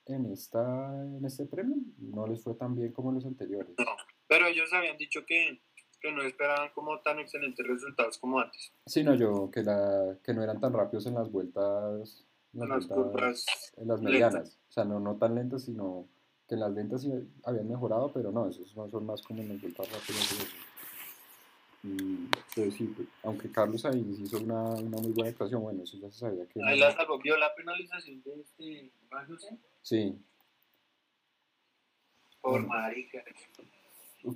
en 0.06 0.32
esta, 0.32 1.04
en 1.04 1.26
este 1.26 1.48
premio 1.48 1.78
no 1.98 2.28
les 2.28 2.44
fue 2.44 2.54
tan 2.54 2.76
bien 2.76 2.92
como 2.92 3.10
en 3.10 3.16
los 3.16 3.26
anteriores. 3.26 3.74
No. 3.80 3.86
Pero 4.28 4.48
ellos 4.48 4.72
habían 4.74 4.98
dicho 4.98 5.26
que, 5.26 5.62
que 6.02 6.12
no 6.12 6.22
esperaban 6.24 6.70
como 6.74 7.00
tan 7.02 7.20
excelentes 7.20 7.66
resultados 7.66 8.18
como 8.18 8.40
antes. 8.40 8.72
Sí, 8.86 9.04
no, 9.04 9.16
yo, 9.16 9.50
que, 9.52 9.64
la, 9.64 10.18
que 10.24 10.34
no 10.34 10.44
eran 10.44 10.60
tan 10.60 10.74
rápidos 10.74 11.06
en 11.06 11.16
las 11.16 11.32
vueltas, 11.32 12.26
en 12.54 12.60
las, 12.60 12.70
Las 12.70 12.88
vueltas- 12.90 13.74
en 13.78 13.88
las 13.88 14.02
medianas. 14.02 14.60
O 14.70 14.72
sea, 14.72 14.86
no, 14.86 15.00
no 15.00 15.16
tan 15.18 15.36
lentas, 15.36 15.64
sino 15.66 16.08
que 16.48 16.56
en 16.56 16.62
las 16.62 16.72
lentas 16.72 17.02
sí 17.02 17.12
habían 17.46 17.68
mejorado, 17.70 18.12
pero 18.14 18.32
no, 18.32 18.48
esos 18.50 18.76
no 18.76 18.90
son 18.90 19.06
más 19.06 19.22
como 19.22 19.42
en 19.42 19.50
las 19.50 19.62
vueltas 19.62 19.90
rápidas. 19.92 20.48
y 21.84 22.28
pues 22.56 22.74
sí, 22.76 22.86
pues, 22.96 23.08
aunque 23.24 23.52
Carlos 23.52 23.82
Sainz 23.82 24.20
hizo 24.20 24.38
una, 24.40 24.64
una 24.76 24.98
muy 24.98 25.12
buena 25.12 25.32
actuación, 25.32 25.62
bueno, 25.62 25.84
eso 25.84 25.98
ya 25.98 26.10
se 26.12 26.20
sabía 26.20 26.48
que... 26.48 26.62
Ahí 26.64 26.80
la 26.80 26.92
salvó. 26.94 27.20
¿Vio 27.20 27.36
la 27.38 27.54
penalización 27.56 28.22
de 28.24 28.40
este 28.42 28.92
Magnussen? 29.10 29.60
Sí, 29.82 30.18
Por 32.42 32.66
marica. 32.68 33.24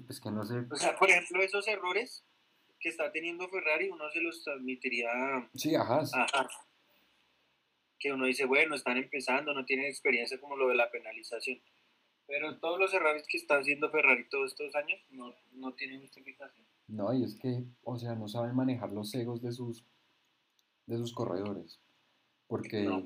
Pues 0.06 0.20
que 0.20 0.30
no 0.32 0.44
sé... 0.46 0.66
O 0.70 0.76
sea, 0.76 0.98
por 0.98 1.10
ejemplo, 1.10 1.42
esos 1.42 1.68
errores 1.68 2.24
que 2.80 2.90
está 2.90 3.12
teniendo 3.12 3.50
Ferrari, 3.50 3.90
uno 3.90 4.10
se 4.12 4.22
los 4.22 4.44
transmitiría 4.44 5.10
Sí, 5.56 5.74
ajá, 5.76 6.02
a- 6.14 6.48
que 8.00 8.12
uno 8.14 8.26
dice, 8.26 8.46
bueno, 8.46 8.76
están 8.76 8.98
empezando, 8.98 9.54
no 9.54 9.66
tienen 9.66 9.88
experiencia 9.88 10.40
como 10.40 10.56
lo 10.56 10.68
de 10.70 10.76
la 10.76 10.92
penalización. 10.92 11.60
Pero 12.28 12.60
todos 12.60 12.78
los 12.80 12.94
errores 12.94 13.26
que 13.28 13.38
está 13.38 13.58
haciendo 13.58 13.90
Ferrari 13.90 14.28
todos 14.30 14.52
estos 14.52 14.76
años 14.76 15.00
no, 15.10 15.34
no 15.54 15.74
tienen 15.74 16.02
justificación. 16.02 16.66
No, 16.88 17.14
y 17.14 17.24
es 17.24 17.36
que, 17.36 17.64
o 17.84 17.98
sea, 17.98 18.14
no 18.16 18.28
saben 18.28 18.56
manejar 18.56 18.92
los 18.92 19.14
egos 19.16 19.42
de 19.42 19.52
sus, 19.52 19.84
de 20.86 20.98
sus 20.98 21.14
corredores. 21.14 21.80
Porque 22.48 22.82
No. 22.84 23.06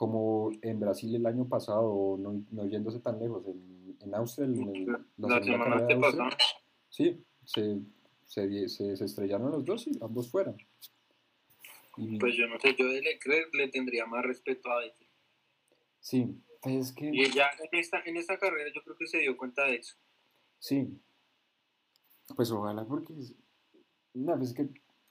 Como 0.00 0.50
en 0.62 0.80
Brasil 0.80 1.14
el 1.14 1.26
año 1.26 1.46
pasado, 1.46 2.16
no, 2.18 2.42
no 2.52 2.64
yéndose 2.64 3.00
tan 3.00 3.18
lejos, 3.18 3.46
en, 3.46 3.98
en 4.00 4.14
Austria, 4.14 4.46
en 4.46 4.66
el- 4.74 4.86
la, 4.86 4.98
La 5.18 5.42
semana 5.44 5.76
carrera 5.76 6.26
de 6.26 6.36
sí, 6.88 7.22
se, 7.44 7.80
se, 8.24 8.68
se- 8.70 8.96
se 8.96 9.04
estrellaron 9.04 9.50
los 9.50 9.62
dos 9.62 9.86
y 9.86 9.98
ambos 10.00 10.30
fueron. 10.30 10.56
Y, 11.98 12.18
Pues 12.18 12.34
yo 12.34 12.46
no 12.48 12.58
sé, 12.58 12.74
yo 12.78 12.86
de 12.86 13.02
Leclerc 13.02 13.54
le 13.54 13.68
tendría 13.68 14.06
más 14.06 14.24
respeto 14.24 14.70
a 14.70 14.78
Vettel. 14.78 15.06
sí, 16.00 16.34
es 16.62 16.92
que, 16.92 17.10
Y 17.12 17.30
ya 17.34 17.50
en 17.70 17.78
esta, 17.78 18.00
en 18.06 18.16
esta 18.16 18.38
carrera 18.38 18.70
yo 18.74 18.80
creo 18.82 18.96
que 18.96 19.06
se 19.06 19.18
dio 19.18 19.36
cuenta 19.36 19.66
de 19.66 19.74
eso. 19.74 19.96
sí, 20.60 20.98
pues 22.34 22.50
ojalá 22.50 22.86
porque, 22.86 23.12
no, 24.14 24.34
pues 24.38 24.48
es 24.48 24.54
que 24.54 24.66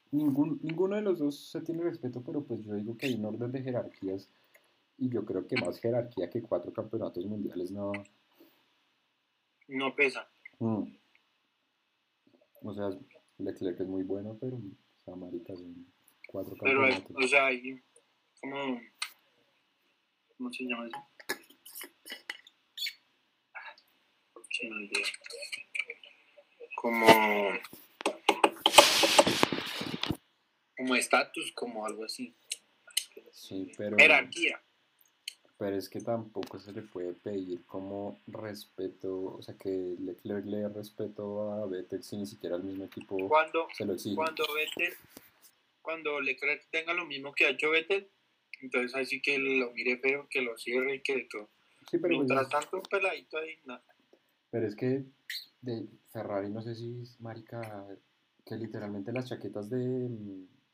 ningún, 0.10 0.60
ninguno 0.64 0.96
de 0.96 1.04
los 1.04 1.20
dos 1.20 1.52
se 1.52 1.62
tiene 1.62 1.84
respeto, 1.84 2.24
pero 2.26 2.44
pues 2.44 2.64
yo 2.66 2.74
digo 2.74 2.98
que 2.98 3.06
hay 3.06 3.14
un 3.14 3.26
orden 3.26 3.52
de 3.52 3.62
jerarquías 3.62 4.28
y 5.00 5.10
yo 5.10 5.26
creo 5.26 5.48
que 5.48 5.56
más 5.56 5.80
jerarquía 5.80 6.30
que 6.30 6.42
cuatro 6.42 6.74
campeonatos 6.74 7.26
mundiales 7.26 7.72
no. 7.72 7.92
No 9.68 9.96
pesa. 9.96 10.30
Mm. 10.60 10.96
O 12.62 12.74
sea, 12.74 12.90
Leclerc 13.38 13.80
es 13.80 13.88
muy 13.88 14.04
bueno, 14.04 14.38
pero, 14.40 14.58
o 14.58 15.00
sea, 15.04 15.16
marica, 15.16 15.56
son 15.56 15.94
cuatro 16.28 16.56
Pero, 16.62 16.82
campeonatos. 16.82 17.16
o 17.24 17.28
sea, 17.28 17.46
hay 17.46 17.82
como... 18.42 18.82
¿Cómo 20.38 20.54
se 20.54 20.64
llama 20.64 20.88
eso? 20.88 20.98
Se 24.52 24.70
me 24.70 24.76
olvidó. 24.76 25.02
Como... 26.76 27.08
Como 30.78 30.96
estatus, 30.96 31.52
como 31.54 31.86
algo 31.86 32.06
así. 32.06 32.36
Sí, 33.32 33.72
pero, 33.78 33.98
Jerarquía. 33.98 34.62
Pero 35.60 35.76
es 35.76 35.90
que 35.90 36.00
tampoco 36.00 36.58
se 36.58 36.72
le 36.72 36.82
puede 36.82 37.12
pedir 37.12 37.66
como 37.66 38.18
respeto, 38.28 39.36
o 39.38 39.42
sea, 39.42 39.56
que 39.56 39.98
Leclerc 40.00 40.46
le 40.46 40.60
dé 40.60 40.70
respeto 40.70 41.52
a 41.52 41.66
Vettel 41.66 42.02
si 42.02 42.16
ni 42.16 42.26
siquiera 42.26 42.56
el 42.56 42.64
mismo 42.64 42.86
equipo 42.86 43.28
Cuando, 43.28 43.68
se 43.74 43.86
lo 43.86 43.94
exige. 43.94 44.16
cuando 44.16 44.46
Vettel, 44.54 44.94
cuando 45.82 46.22
Leclerc 46.22 46.66
tenga 46.72 46.94
lo 46.94 47.06
mismo 47.06 47.34
que 47.34 47.46
ha 47.46 47.50
hecho 47.50 47.72
Vettel, 47.72 48.08
entonces 48.62 48.96
así 48.96 49.22
que 49.22 49.38
lo 49.38 49.72
mire 49.72 49.98
feo, 49.98 50.28
que 50.30 50.42
lo 50.42 50.58
cierre 50.58 50.96
y 50.96 51.02
que 51.02 51.28
todo. 51.30 51.50
Sí, 51.92 51.98
pero, 51.98 52.16
pues, 52.16 52.30
Mientras 52.30 52.48
tanto, 52.48 52.78
un 52.78 52.84
peladito 52.84 53.38
ahí, 53.38 53.58
nada. 53.66 53.84
pero 54.50 54.66
es 54.66 54.76
que 54.78 55.04
de 55.62 55.88
Ferrari, 56.14 56.50
no 56.50 56.62
sé 56.62 56.74
si 56.74 57.04
marica, 57.20 57.86
que 58.46 58.56
literalmente 58.56 59.12
las 59.12 59.28
chaquetas 59.28 59.70
de, 59.70 60.08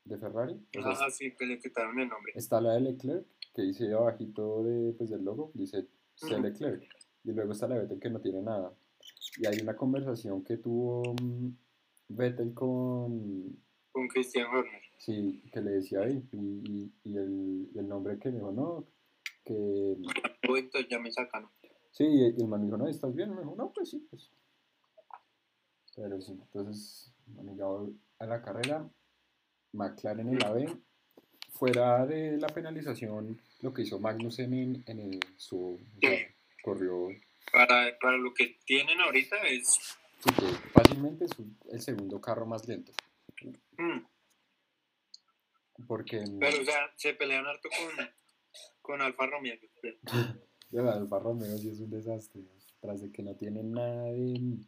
de 0.06 0.18
Ferrari, 0.18 0.54
o 0.78 0.82
sea, 0.82 1.06
Ah, 1.08 1.10
sí, 1.10 1.32
que 1.36 1.46
le 1.46 1.60
quitaron 1.60 2.00
el 2.00 2.08
nombre. 2.08 2.32
Está 2.36 2.62
la 2.62 2.74
de 2.74 2.82
Leclerc, 2.82 3.26
que 3.54 3.64
dice 3.64 3.92
abajito 3.94 4.64
de, 4.64 4.94
pues, 4.94 5.10
del 5.10 5.24
logo, 5.26 5.52
dice 5.56 5.88
C. 6.16 6.40
Leclerc. 6.40 6.84
Y 7.24 7.32
luego 7.32 7.52
está 7.54 7.68
la 7.68 7.76
de 7.76 7.82
Vettel 7.82 8.00
que 8.00 8.10
no 8.12 8.22
tiene 8.22 8.42
nada. 8.42 8.72
Y 9.38 9.48
hay 9.48 9.60
una 9.62 9.76
conversación 9.76 10.44
que 10.44 10.58
tuvo 10.58 11.16
mm, 11.22 11.50
Vettel 12.10 12.54
con, 12.54 13.58
Con 13.92 14.08
Christian 14.08 14.46
Horner. 14.48 14.82
sí, 15.00 15.44
que 15.52 15.60
le 15.62 15.72
decía 15.72 16.02
ahí, 16.02 16.24
y, 16.32 16.38
y- 16.38 16.94
y 17.04 17.18
el, 17.18 17.70
el 17.76 17.88
nombre 17.88 18.20
que 18.20 18.30
me 18.30 18.36
dijo, 18.38 18.52
no, 18.52 18.86
que... 19.44 19.98
Entonces 20.44 20.88
ya 20.90 21.00
me 21.00 21.12
sacan. 21.12 21.48
Sí, 21.92 22.04
y 22.06 22.26
el 22.42 22.48
man 22.48 22.64
dijo, 22.64 22.78
no, 22.78 22.88
¿estás 22.88 23.16
bien? 23.16 23.34
Me 23.34 23.42
dijo, 23.42 23.56
no, 23.58 23.72
pues 23.74 23.90
sí, 23.90 24.06
pues. 24.10 24.32
Pero 25.96 26.22
sí, 26.22 26.34
entonces, 26.34 27.12
bueno, 27.28 27.56
ya 27.58 27.66
voy 27.66 27.98
a 28.20 28.26
la 28.28 28.42
carrera, 28.42 28.88
McLaren 29.76 30.30
en 30.30 30.40
la 30.40 30.52
B, 30.52 30.68
fuera 31.54 32.06
de 32.06 32.38
la 32.38 32.48
penalización, 32.48 33.40
lo 33.62 33.74
que 33.74 33.84
hizo 33.84 34.00
Magnussen 34.00 34.54
en, 34.54 34.84
en 34.88 35.00
el, 35.00 35.20
su, 35.38 35.58
o 35.58 36.00
sea, 36.00 36.20
corrió 36.62 37.08
Para, 37.52 37.98
para 38.00 38.18
lo 38.18 38.34
que 38.34 38.58
tienen 38.66 39.00
ahorita 39.02 39.38
es... 39.48 39.68
sí, 40.24 40.46
fácilmente 40.74 41.26
es 41.26 41.32
el 41.72 41.82
segundo 41.82 42.20
carro 42.20 42.46
más 42.46 42.68
lento. 42.68 42.92
mm, 43.78 44.00
Porque 45.88 46.24
Pero, 46.40 46.62
o 46.62 46.66
sea, 46.66 46.92
se 46.96 47.14
pelean 47.14 47.46
harto 47.46 47.70
con, 47.70 48.10
con 48.82 49.02
Alfa 49.02 49.26
Romeo. 49.28 49.58
Alfa 50.74 51.20
Romeo 51.20 51.58
sí 51.58 51.70
es 51.70 51.80
un 51.80 51.90
desastre. 51.90 52.42
Tras 52.82 53.02
de 53.02 53.12
que 53.12 53.24
no 53.24 53.36
tiene 53.36 53.64
nada 53.64 54.12
de, 54.12 54.60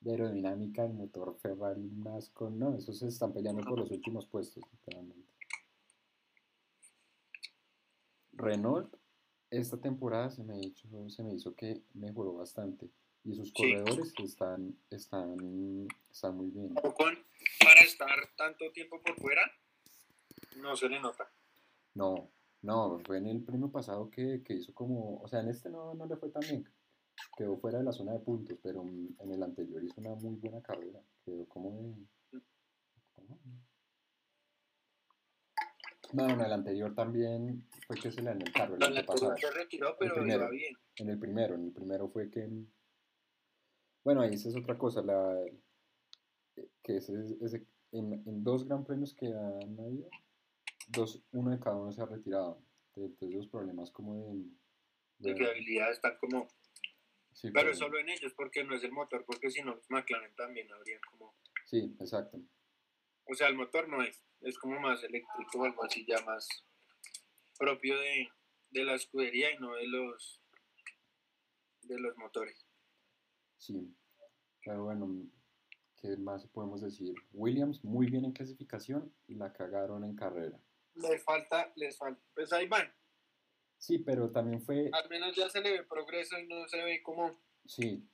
de 0.00 0.12
aerodinámica, 0.12 0.84
el 0.84 0.92
motor 0.94 1.36
Ferrari, 1.40 1.80
un 1.80 2.06
asco. 2.08 2.50
No, 2.50 2.74
esos 2.74 2.98
se 2.98 3.08
están 3.08 3.32
peleando 3.32 3.62
por 3.62 3.78
los 3.78 3.90
últimos 3.90 4.26
puestos, 4.26 4.62
literalmente. 4.72 5.28
Renault, 8.32 8.94
esta 9.50 9.76
temporada 9.80 10.30
se 10.30 10.44
me 10.44 10.60
hizo, 10.60 11.10
se 11.10 11.22
me 11.22 11.34
hizo 11.34 11.54
que 11.54 11.82
mejoró 11.94 12.34
bastante. 12.34 12.88
Y 13.24 13.34
sus 13.34 13.48
Sí. 13.48 13.54
corredores 13.54 14.14
están, 14.22 14.76
están, 14.90 15.88
están 16.10 16.36
muy 16.36 16.50
bien. 16.50 16.74
Ocon, 16.82 17.18
para 17.64 17.80
estar 17.80 18.08
tanto 18.36 18.70
tiempo 18.72 19.00
por 19.02 19.16
fuera, 19.16 19.42
no 20.56 20.76
se 20.76 20.88
le 20.88 21.00
nota. 21.00 21.28
No, 21.94 22.30
no, 22.62 23.00
fue 23.04 23.18
en 23.18 23.26
el 23.26 23.42
premio 23.42 23.70
pasado 23.70 24.08
que, 24.10 24.42
que 24.44 24.54
hizo 24.54 24.72
como, 24.72 25.20
o 25.20 25.28
sea, 25.28 25.40
en 25.40 25.48
este 25.48 25.68
no, 25.68 25.94
no 25.94 26.06
le 26.06 26.16
fue 26.16 26.30
tan 26.30 26.42
bien, 26.42 26.68
quedó 27.36 27.56
fuera 27.58 27.78
de 27.78 27.84
la 27.84 27.92
zona 27.92 28.12
de 28.12 28.20
puntos, 28.20 28.58
pero 28.62 28.82
en 28.82 29.32
el 29.32 29.42
anterior 29.42 29.82
hizo 29.82 30.00
una 30.00 30.14
muy 30.14 30.34
buena 30.36 30.60
carrera, 30.62 31.00
quedó 31.24 31.46
como 31.46 31.70
de... 31.82 32.40
¿cómo? 33.14 33.38
No, 36.14 36.28
en 36.30 36.40
el 36.40 36.52
anterior 36.52 36.94
también 36.94 37.66
fue 37.86 37.96
que 37.96 38.10
se 38.10 38.22
le 38.22 38.30
dañó 38.30 38.46
el 38.46 38.52
carro, 38.52 38.76
el 38.76 38.82
antepasado. 38.82 39.36
se 39.36 39.50
retiró, 39.50 39.94
pero 39.98 40.14
primero. 40.14 40.40
iba 40.44 40.50
bien. 40.50 40.74
En 40.96 41.10
el 41.10 41.18
primero, 41.18 41.54
en 41.54 41.64
el 41.66 41.72
primero 41.72 42.08
fue 42.08 42.30
que... 42.30 42.48
Bueno, 44.04 44.22
ahí 44.22 44.34
esa 44.34 44.48
es 44.48 44.56
otra 44.56 44.78
cosa, 44.78 45.02
la, 45.02 45.38
que 46.82 46.96
ese, 46.96 47.12
ese- 47.42 47.66
en, 47.92 48.12
en 48.26 48.42
dos 48.44 48.66
gran 48.66 48.84
premios 48.84 49.12
que 49.14 49.26
han 49.26 49.78
habido, 49.80 50.08
dos, 50.88 51.22
uno 51.32 51.50
de 51.50 51.58
cada 51.60 51.76
uno 51.76 51.92
se 51.92 52.00
ha 52.00 52.06
retirado. 52.06 52.62
Entonces 52.96 53.34
los 53.34 53.46
problemas 53.48 53.90
como 53.90 54.14
de... 54.14 54.34
De 55.18 55.30
de- 55.32 55.36
fiabilidad 55.36 55.90
están 55.92 56.16
como... 56.20 56.48
sí, 57.40 57.50
Pero 57.52 57.74
solo 57.74 57.98
en 57.98 58.08
ellos, 58.08 58.32
porque 58.34 58.64
no 58.64 58.74
es 58.74 58.84
el 58.84 58.92
motor, 58.92 59.24
porque 59.24 59.50
si 59.50 59.62
no, 59.62 59.74
los 59.74 59.90
McLaren 59.90 60.34
también 60.34 60.70
habrían 60.72 61.00
como... 61.10 61.34
Sí, 61.66 61.94
exacto. 62.00 62.40
O 63.24 63.34
sea, 63.34 63.48
el 63.48 63.56
motor 63.56 63.88
no 63.88 64.02
es, 64.02 64.24
es 64.40 64.58
como 64.58 64.80
más 64.80 65.02
eléctrico 65.04 65.58
o 65.58 65.64
algo 65.64 65.84
así, 65.84 66.04
ya 66.06 66.20
más 66.24 66.48
propio 67.58 67.98
de, 67.98 68.28
de 68.70 68.84
la 68.84 68.94
escudería 68.94 69.52
y 69.52 69.58
no 69.58 69.74
de 69.74 69.86
los 69.86 70.42
de 71.82 71.98
los 71.98 72.16
motores. 72.16 72.66
Sí. 73.56 73.94
Pero 74.64 74.84
bueno, 74.84 75.26
¿qué 75.96 76.16
más 76.16 76.46
podemos 76.48 76.82
decir? 76.82 77.14
Williams 77.32 77.82
muy 77.84 78.06
bien 78.06 78.24
en 78.24 78.32
clasificación 78.32 79.12
y 79.26 79.34
la 79.34 79.52
cagaron 79.52 80.04
en 80.04 80.14
carrera. 80.14 80.60
Les 80.94 81.22
falta, 81.24 81.72
les 81.76 81.96
falta, 81.96 82.22
pues 82.34 82.52
ahí 82.52 82.68
van. 82.68 82.92
Sí, 83.78 83.98
pero 83.98 84.30
también 84.30 84.60
fue... 84.60 84.90
Al 84.92 85.08
menos 85.08 85.34
ya 85.36 85.48
se 85.48 85.60
le 85.60 85.70
ve 85.70 85.82
progreso 85.84 86.38
y 86.38 86.46
no 86.46 86.66
se 86.68 86.82
ve 86.82 87.02
como, 87.02 87.38
Sí, 87.64 88.04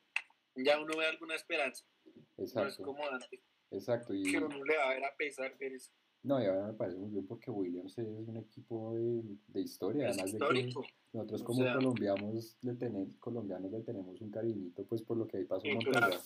ya 0.57 0.79
uno 0.81 0.96
ve 0.96 1.07
alguna 1.07 1.35
esperanza. 1.35 1.85
No 2.05 2.44
es 2.44 2.50
exacto. 2.50 2.83
como 2.85 3.05
antes, 3.07 3.40
Exacto. 3.70 4.14
Y, 4.14 4.22
que 4.31 4.38
uno 4.38 4.62
le 4.64 4.77
va 4.77 4.85
a 4.90 4.94
ver 4.94 5.05
a 5.05 5.16
pesar 5.16 5.57
ver 5.59 5.72
eso. 5.72 5.90
No, 6.22 6.42
y 6.42 6.46
ahora 6.46 6.66
me 6.68 6.72
parece 6.74 6.96
muy 6.98 7.11
bien 7.11 7.27
porque 7.27 7.50
Williams 7.50 7.98
es 7.98 8.07
un 8.07 8.37
equipo 8.38 8.94
de, 8.94 9.22
de 9.48 9.61
historia, 9.61 10.09
Es 10.09 10.16
además 10.18 10.33
de 10.33 10.38
histórico. 10.38 10.83
que 10.83 10.88
nosotros 11.18 11.42
o 11.42 11.44
como 11.44 11.62
sea- 11.62 11.74
colombianos 11.74 12.57
le 12.62 12.74
tenemos, 12.74 13.16
colombianos 13.18 13.70
le 13.72 13.81
tenemos 13.83 14.20
un 14.20 14.31
cariñito 14.31 14.85
pues 14.87 15.03
por 15.03 15.16
lo 15.18 15.27
que 15.27 15.38
ahí 15.38 15.44
pasó 15.44 15.66
en 15.66 15.72
Sí, 15.81 15.85
Montoya. 15.87 16.07
claro. 16.09 16.22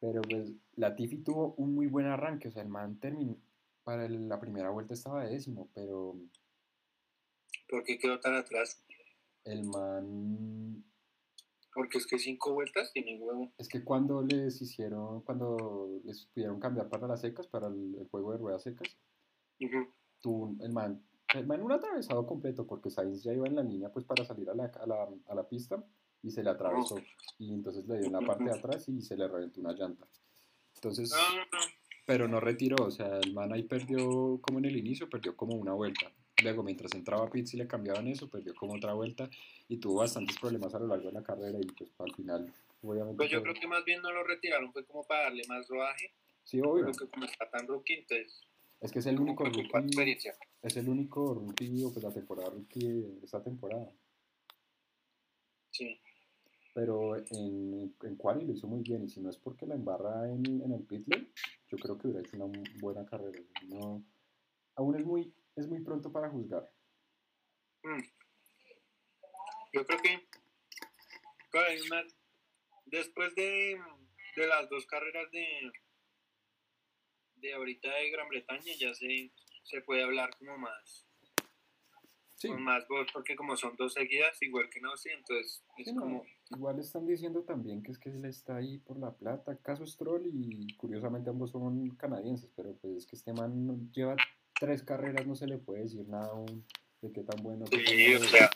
Pero 0.00 0.22
pues 0.22 0.52
Latifi 0.76 1.18
tuvo 1.18 1.54
un 1.58 1.74
muy 1.74 1.86
buen 1.86 2.06
arranque, 2.06 2.48
o 2.48 2.50
sea, 2.50 2.62
el 2.62 2.68
man 2.68 2.98
terminó, 2.98 3.36
para 3.84 4.06
el- 4.06 4.28
la 4.28 4.40
primera 4.40 4.70
vuelta 4.70 4.94
estaba 4.94 5.24
de 5.24 5.30
décimo, 5.32 5.68
pero 5.74 6.16
¿Por 7.72 7.84
qué 7.84 7.98
quedó 7.98 8.20
tan 8.20 8.34
atrás? 8.34 8.84
el 9.44 9.64
man, 9.64 10.84
Porque 11.74 11.96
es 11.96 12.06
que 12.06 12.18
cinco 12.18 12.52
vueltas 12.52 12.92
tiene 12.92 13.18
huevo. 13.18 13.50
es 13.56 13.66
que 13.66 13.82
cuando 13.82 14.20
les 14.22 14.60
hicieron, 14.60 15.22
cuando 15.22 15.88
les 16.04 16.26
pudieron 16.26 16.60
cambiar 16.60 16.90
para 16.90 17.08
las 17.08 17.22
secas, 17.22 17.46
para 17.46 17.68
el, 17.68 17.96
el 17.98 18.06
juego 18.08 18.32
de 18.32 18.38
ruedas 18.38 18.62
secas, 18.62 18.86
Ujú. 19.58 19.88
tuvo 20.20 20.54
el 20.60 20.70
man, 20.70 21.02
el 21.34 21.46
man 21.46 21.62
un 21.62 21.72
atravesado 21.72 22.26
completo 22.26 22.66
porque 22.66 22.90
Sainz 22.90 23.22
ya 23.22 23.32
iba 23.32 23.46
en 23.48 23.56
la 23.56 23.62
línea 23.62 23.90
pues 23.90 24.04
para 24.04 24.22
salir 24.22 24.50
a 24.50 24.54
la, 24.54 24.66
a 24.66 24.86
la, 24.86 25.08
a 25.28 25.34
la 25.34 25.48
pista 25.48 25.82
y 26.22 26.30
se 26.30 26.42
le 26.42 26.50
atravesó 26.50 26.96
y 27.38 27.54
entonces 27.54 27.86
le 27.88 27.96
dio 27.98 28.06
en 28.06 28.12
la 28.12 28.20
parte 28.20 28.44
de 28.44 28.52
atrás 28.52 28.86
y 28.90 29.00
se 29.00 29.16
le 29.16 29.26
reventó 29.26 29.60
una 29.60 29.72
llanta. 29.72 30.06
Entonces, 30.74 31.10
Ah, 31.14 31.46
pero 32.06 32.28
no 32.28 32.38
retiró, 32.38 32.84
o 32.84 32.90
sea, 32.90 33.18
el 33.18 33.32
man 33.32 33.50
ahí 33.52 33.62
perdió 33.62 34.38
como 34.42 34.58
en 34.58 34.66
el 34.66 34.76
inicio, 34.76 35.08
perdió 35.08 35.34
como 35.34 35.56
una 35.56 35.72
vuelta. 35.72 36.12
Luego, 36.42 36.62
mientras 36.62 36.92
entraba 36.94 37.26
a 37.26 37.30
pits 37.30 37.54
y 37.54 37.56
le 37.56 37.66
cambiaban 37.66 38.06
eso, 38.08 38.28
perdió 38.28 38.54
como 38.54 38.74
otra 38.74 38.92
vuelta 38.94 39.28
y 39.68 39.76
tuvo 39.78 39.96
bastantes 40.00 40.38
problemas 40.38 40.74
a 40.74 40.78
lo 40.80 40.86
largo 40.88 41.06
de 41.06 41.12
la 41.12 41.22
carrera 41.22 41.58
y 41.60 41.66
pues 41.66 41.90
al 41.98 42.12
final, 42.14 42.52
obviamente... 42.82 43.16
pues 43.16 43.30
yo 43.30 43.38
fue- 43.40 43.50
creo 43.50 43.60
que 43.60 43.66
más 43.68 43.84
bien 43.84 44.02
no 44.02 44.10
lo 44.12 44.24
retiraron, 44.24 44.72
fue 44.72 44.84
como 44.84 45.04
para 45.04 45.24
darle 45.24 45.42
más 45.48 45.66
rodaje. 45.68 46.12
Sí, 46.44 46.60
obvio. 46.60 46.84
Porque 46.86 47.06
como 47.08 47.24
está 47.26 47.48
tan 47.50 47.66
rookie, 47.66 47.94
entonces 47.94 48.42
Es 48.80 48.90
que 48.90 48.98
es 48.98 49.06
el 49.06 49.20
único 49.20 49.44
que 49.44 49.50
rookie, 49.50 49.86
experiencia. 49.86 50.34
es 50.62 50.76
el 50.76 50.88
único 50.88 51.34
rookie, 51.34 51.84
pues 51.92 52.02
la 52.02 52.12
temporada 52.12 52.50
rookie 52.50 52.80
de 52.84 53.24
esta 53.24 53.42
temporada. 53.42 53.88
Sí. 55.70 55.98
Pero 56.74 57.16
en, 57.16 57.94
en 58.02 58.16
quali 58.16 58.46
lo 58.46 58.52
hizo 58.54 58.66
muy 58.66 58.80
bien 58.82 59.04
y 59.04 59.08
si 59.08 59.20
no 59.20 59.30
es 59.30 59.36
porque 59.36 59.66
la 59.66 59.74
embarra 59.74 60.28
en, 60.30 60.44
en 60.62 60.72
el 60.72 60.82
pit 60.84 61.06
lane, 61.06 61.28
yo 61.68 61.76
creo 61.78 61.98
que 61.98 62.08
hubiera 62.08 62.26
hecho 62.26 62.36
una 62.42 62.62
buena 62.80 63.04
carrera. 63.06 63.38
No, 63.68 64.02
aún 64.76 64.96
es 64.96 65.04
muy, 65.04 65.32
es 65.56 65.66
muy 65.68 65.82
pronto 65.82 66.10
para 66.12 66.30
juzgar. 66.30 66.70
Mm. 67.82 68.02
Yo 69.72 69.86
creo 69.86 70.00
que 70.00 70.28
claro, 71.50 71.68
hay 71.70 71.80
una- 71.80 72.06
después 72.86 73.34
de, 73.34 73.80
de 74.36 74.46
las 74.46 74.68
dos 74.68 74.86
carreras 74.86 75.30
de, 75.30 75.72
de 77.36 77.54
ahorita 77.54 77.92
de 77.94 78.10
Gran 78.10 78.28
Bretaña 78.28 78.72
ya 78.78 78.94
se, 78.94 79.32
se 79.64 79.80
puede 79.82 80.02
hablar 80.02 80.36
como 80.38 80.58
más 80.58 81.06
Sí, 82.34 82.48
con 82.48 82.62
más 82.64 82.86
voz 82.88 83.06
porque 83.12 83.36
como 83.36 83.56
son 83.56 83.76
dos 83.76 83.92
seguidas 83.94 84.36
igual 84.42 84.68
que 84.68 84.80
no 84.80 84.96
sé 84.96 85.12
entonces 85.12 85.62
es 85.78 85.84
sí, 85.86 85.92
no, 85.94 86.00
como 86.00 86.24
igual 86.50 86.80
están 86.80 87.06
diciendo 87.06 87.44
también 87.44 87.82
que 87.84 87.92
es 87.92 87.98
que 88.00 88.10
él 88.10 88.24
está 88.24 88.56
ahí 88.56 88.78
por 88.78 88.98
la 88.98 89.16
plata, 89.16 89.56
caso 89.58 89.86
Stroll 89.86 90.26
y 90.26 90.74
curiosamente 90.76 91.30
ambos 91.30 91.50
son 91.52 91.90
canadienses, 91.96 92.50
pero 92.56 92.76
pues 92.78 92.96
es 92.96 93.06
que 93.06 93.14
este 93.14 93.32
man 93.32 93.92
lleva 93.92 94.16
tres 94.62 94.84
carreras, 94.84 95.26
no 95.26 95.34
se 95.34 95.48
le 95.48 95.58
puede 95.58 95.82
decir 95.82 96.06
nada 96.06 96.28
aún 96.28 96.64
de 97.00 97.12
qué 97.12 97.24
tan 97.24 97.42
bueno. 97.42 97.64
tan 97.64 97.80
sí, 97.84 98.14
o 98.14 98.22
sea 98.22 98.48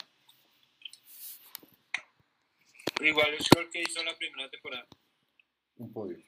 igual 3.00 3.34
es 3.34 3.44
el 3.58 3.68
que 3.70 3.82
hizo 3.82 4.04
la 4.04 4.16
primera 4.16 4.48
temporada 4.48 4.86
Un 5.78 5.92
podio. 5.92 6.18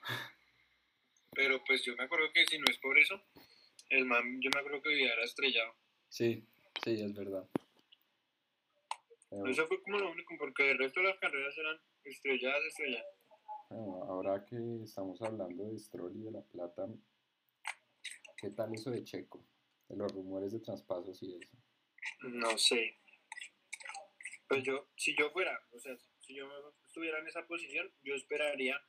pero 1.31 1.63
pues 1.65 1.85
yo 1.85 1.95
me 1.95 2.03
acuerdo 2.03 2.27
que 2.35 2.45
si 2.47 2.59
no 2.59 2.65
es 2.69 2.79
por 2.79 2.99
eso 2.99 3.23
el 3.91 4.05
man 4.05 4.41
yo 4.41 4.51
me 4.53 4.59
acuerdo 4.59 4.83
que 4.83 4.89
hubiera 4.89 5.23
estrellado 5.23 5.73
Sí, 6.09 6.45
sí, 6.83 6.95
es 6.95 7.15
verdad. 7.15 7.47
Pero, 9.31 9.47
Eso 9.47 9.67
fue 9.69 9.81
como 9.83 9.99
lo 9.99 10.11
único, 10.11 10.35
porque 10.39 10.71
el 10.71 10.79
resto 10.79 11.01
de 11.01 11.07
las 11.09 11.19
carreras 11.19 11.57
eran 11.59 11.79
estrelladas, 12.03 12.65
estrelladas. 12.65 13.15
bueno, 13.69 14.05
ahora 14.05 14.45
que 14.47 14.57
estamos 14.83 15.21
hablando 15.21 15.69
de 15.71 15.79
Stroll 15.79 16.17
y 16.17 16.23
de 16.23 16.31
la 16.33 16.41
plata, 16.41 16.89
¿qué 18.39 18.49
tal 18.51 18.73
eso 18.75 18.91
de 18.91 19.05
Checo? 19.05 19.45
De 19.89 19.97
los 19.97 20.13
rumores 20.13 20.53
de 20.53 20.61
traspasos 20.61 21.23
y 21.23 21.37
eso. 21.37 21.57
No 22.23 22.57
sé. 22.59 22.99
Pues 24.49 24.63
yo, 24.63 24.91
si 24.97 25.15
yo 25.19 25.31
fuera, 25.31 25.59
o 25.73 25.79
sea, 25.79 25.97
si 26.21 26.35
yo 26.35 26.47
estuviera 26.87 27.19
en 27.19 27.27
esa 27.27 27.47
posición, 27.47 27.91
yo 28.03 28.15
esperaría 28.15 28.81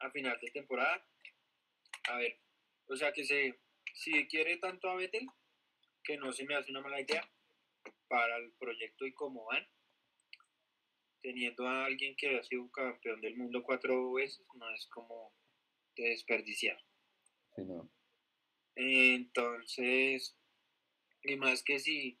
a 0.00 0.10
final 0.10 0.38
de 0.40 0.50
temporada. 0.50 1.06
A 2.08 2.18
ver, 2.18 2.40
o 2.86 2.96
sea, 2.96 3.12
que 3.12 3.24
se, 3.24 3.60
si 3.94 4.26
quiere 4.28 4.58
tanto 4.58 4.90
a 4.90 4.96
Vettel, 4.96 5.26
que 6.02 6.18
no 6.18 6.32
se 6.32 6.44
me 6.44 6.54
hace 6.54 6.70
una 6.70 6.82
mala 6.82 7.00
idea 7.00 7.28
para 8.08 8.36
el 8.36 8.52
proyecto 8.52 9.06
y 9.06 9.14
cómo 9.14 9.46
van. 9.46 9.66
Teniendo 11.22 11.66
a 11.66 11.86
alguien 11.86 12.14
que 12.16 12.36
ha 12.36 12.42
sido 12.42 12.70
campeón 12.70 13.20
del 13.22 13.36
mundo 13.36 13.62
cuatro 13.62 14.12
veces, 14.12 14.44
no 14.54 14.70
es 14.70 14.86
como 14.88 15.34
de 15.96 16.10
desperdiciar. 16.10 16.78
Sí, 17.56 17.62
no. 17.64 17.90
Entonces, 18.76 20.36
y 21.22 21.36
más 21.36 21.62
que 21.62 21.78
si 21.78 22.18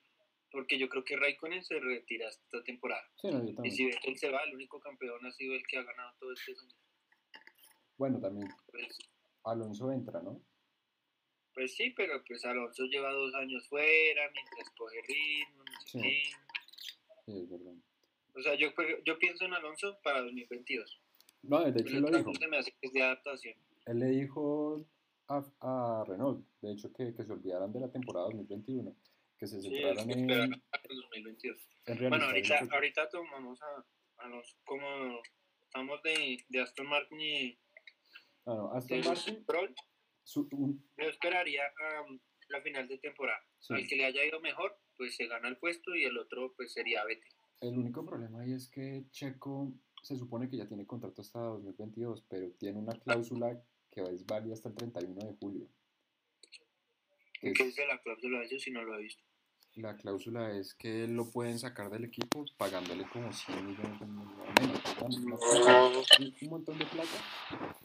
porque 0.50 0.78
yo 0.78 0.88
creo 0.88 1.04
que 1.04 1.16
Raikkonen 1.16 1.64
se 1.64 1.80
retira 1.80 2.28
esta 2.28 2.62
temporada. 2.62 3.02
Sí, 3.20 3.26
no, 3.28 3.42
Y 3.64 3.70
si 3.72 3.86
Vettel 3.86 4.16
se 4.16 4.30
va, 4.30 4.40
el 4.44 4.54
único 4.54 4.78
campeón 4.78 5.26
ha 5.26 5.32
sido 5.32 5.52
el 5.52 5.66
que 5.66 5.78
ha 5.78 5.82
ganado 5.82 6.14
todo 6.20 6.32
este 6.32 6.52
año. 6.52 6.74
Bueno, 7.98 8.20
también 8.20 8.48
Pues, 8.70 8.96
Alonso 9.44 9.90
entra, 9.92 10.22
¿no? 10.22 10.40
pues 11.54 11.74
sí, 11.76 11.90
pero 11.90 12.22
pues 12.24 12.44
Alonso 12.44 12.84
lleva 12.86 13.12
dos 13.12 13.32
años 13.34 13.68
fuera, 13.68 14.30
mientras 14.32 14.70
coge 14.76 14.96
ritmo, 15.08 15.64
no 15.64 15.80
sé 15.86 15.88
Sí. 15.90 16.00
qué. 16.02 16.22
Sí, 17.26 17.38
es 17.42 17.50
verdad. 17.50 17.74
O 18.36 18.42
sea, 18.42 18.54
yo, 18.56 18.68
yo 19.04 19.18
pienso 19.18 19.44
en 19.44 19.54
Alonso 19.54 19.98
para 20.02 20.20
2022. 20.22 21.00
No, 21.42 21.64
de 21.70 21.80
hecho 21.80 21.96
él 21.96 22.02
lo 22.02 22.10
dijo. 22.16 22.32
me 22.48 22.58
hace 22.58 22.70
que 22.72 22.86
es 22.88 22.92
de 22.92 23.02
adaptación. 23.02 23.56
Él 23.86 23.98
le 24.00 24.06
dijo 24.06 24.84
a, 25.28 25.44
a 25.60 26.04
Renault, 26.06 26.46
de 26.60 26.72
hecho, 26.72 26.92
que, 26.92 27.14
que 27.14 27.24
se 27.24 27.32
olvidaran 27.32 27.72
de 27.72 27.80
la 27.80 27.90
temporada 27.90 28.26
2021, 28.26 28.94
que 29.38 29.46
se 29.46 29.60
Sí, 29.60 29.68
centraran 29.70 29.98
es 29.98 30.06
que 30.06 30.12
en, 30.12 30.30
esperan 30.30 30.62
para 30.70 30.82
el 30.90 30.96
2022. 31.00 31.68
en 31.86 32.08
Bueno, 32.10 32.24
ahorita, 32.26 32.58
ahorita 32.70 33.08
tomamos 33.08 33.60
a, 33.62 33.86
a 34.24 34.28
los, 34.28 34.56
como 34.64 35.20
estamos 35.62 36.02
de, 36.02 36.38
de 36.48 36.60
Aston 36.60 36.86
Martin 36.88 37.20
y 37.20 37.58
Ah, 38.46 38.54
no, 38.54 38.72
Aston 38.72 39.00
Martin, 39.00 39.42
Stroll, 39.42 39.74
su- 40.22 40.48
un- 40.52 40.86
yo 40.98 41.08
esperaría 41.08 41.62
um, 42.06 42.18
la 42.50 42.60
final 42.60 42.86
de 42.86 42.98
temporada. 42.98 43.40
sí. 43.58 43.72
Al 43.74 43.86
que 43.86 43.96
le 43.96 44.04
haya 44.04 44.22
ido 44.24 44.38
mejor, 44.40 44.78
pues 44.98 45.16
se 45.16 45.26
gana 45.26 45.48
el 45.48 45.56
puesto 45.56 45.94
y 45.96 46.04
el 46.04 46.18
otro 46.18 46.52
pues 46.54 46.72
sería 46.74 47.04
Vettel. 47.04 47.32
el 47.62 47.78
único 47.78 48.04
problema 48.04 48.42
ahí 48.42 48.52
es 48.52 48.68
que 48.68 49.06
Checo 49.10 49.72
se 50.02 50.16
supone 50.18 50.50
que 50.50 50.58
ya 50.58 50.68
tiene 50.68 50.86
contrato 50.86 51.22
hasta 51.22 51.40
2022, 51.40 52.26
pero 52.28 52.50
tiene 52.58 52.78
una 52.78 52.92
cláusula 53.00 53.58
que 53.94 54.02
es 54.02 54.26
válida 54.26 54.54
hasta 54.54 54.68
el 54.68 54.74
31 54.74 55.20
de 55.30 55.36
julio. 55.38 55.66
¿Qué 57.40 57.50
es- 57.50 57.60
es 57.60 57.76
de 57.76 57.86
la 57.86 58.00
cláusula 58.00 58.38
de 58.40 58.46
ellos 58.46 58.62
si 58.62 58.70
no 58.70 58.82
lo 58.82 58.98
he 58.98 59.02
visto? 59.02 59.22
La 59.76 59.96
cláusula 59.96 60.52
es 60.56 60.74
que 60.74 61.06
lo 61.08 61.30
pueden 61.30 61.58
sacar 61.58 61.90
del 61.90 62.04
equipo 62.04 62.44
pagándole 62.56 63.04
como 63.08 63.32
100 63.32 63.66
millones 63.66 64.00
de 64.00 64.06
menos, 64.06 64.26
¿no? 64.36 65.06
un, 65.06 66.34
un 66.42 66.48
montón 66.48 66.78
de 66.78 66.86
plata. 66.86 67.76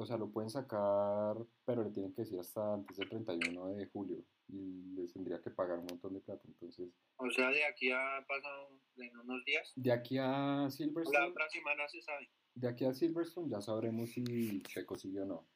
O 0.00 0.06
sea, 0.06 0.16
lo 0.16 0.30
pueden 0.30 0.48
sacar, 0.48 1.36
pero 1.64 1.82
le 1.82 1.90
tienen 1.90 2.12
que 2.14 2.22
decir 2.22 2.38
hasta 2.38 2.74
antes 2.74 2.96
del 2.96 3.08
31 3.08 3.74
de 3.74 3.86
julio 3.86 4.24
y 4.46 4.92
les 4.94 5.12
tendría 5.12 5.40
que 5.40 5.50
pagar 5.50 5.80
un 5.80 5.86
montón 5.86 6.14
de 6.14 6.20
plata. 6.20 6.42
Entonces, 6.46 6.88
O 7.16 7.28
sea, 7.32 7.50
de 7.50 7.64
aquí 7.64 7.90
a 7.90 8.24
pasado 8.28 8.78
en 8.96 9.18
unos 9.18 9.44
días, 9.44 9.72
de 9.74 9.90
aquí 9.90 10.16
a 10.18 10.62
la 10.62 10.70
Silverstone, 10.70 11.30
otra 11.30 11.48
semana 11.50 11.88
se 11.88 12.00
sabe. 12.02 12.30
de 12.54 12.68
aquí 12.68 12.84
a 12.84 12.94
Silverstone 12.94 13.50
ya 13.50 13.60
sabremos 13.60 14.10
si 14.10 14.62
Checo 14.62 14.96
sigue 14.96 15.20
o 15.22 15.26
no. 15.26 15.48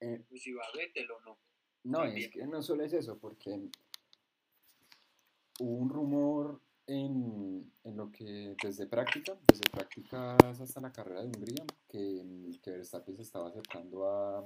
Eh, 0.00 0.24
pues, 0.28 0.42
si 0.42 0.52
va 0.52 0.64
Vettel 0.74 1.10
o 1.10 1.20
no. 1.20 1.38
No, 1.84 1.98
También. 1.98 2.18
es 2.24 2.30
que 2.30 2.46
no 2.46 2.62
solo 2.62 2.82
es 2.84 2.94
eso, 2.94 3.18
porque 3.18 3.68
hubo 5.60 5.76
un 5.76 5.90
rumor 5.90 6.62
en, 6.86 7.70
en 7.84 7.96
lo 7.96 8.10
que 8.10 8.56
desde 8.62 8.86
práctica, 8.86 9.36
desde 9.48 9.68
prácticas 9.70 10.60
hasta 10.60 10.80
la 10.80 10.92
carrera 10.92 11.20
de 11.20 11.26
Hungría, 11.26 11.64
que, 11.94 12.58
que 12.60 12.70
Verstappen 12.72 13.14
se 13.16 13.22
estaba 13.22 13.48
acercando 13.48 14.08
a, 14.08 14.38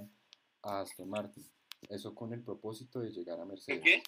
a 0.63 0.81
Aston 0.81 1.09
Martin. 1.09 1.43
Eso 1.89 2.15
con 2.15 2.33
el 2.35 2.43
propósito 2.43 3.01
de 3.01 3.11
llegar 3.11 3.39
a 3.41 3.45
¿De 3.45 3.49
Mercedes. 3.49 3.83
qué? 3.83 4.03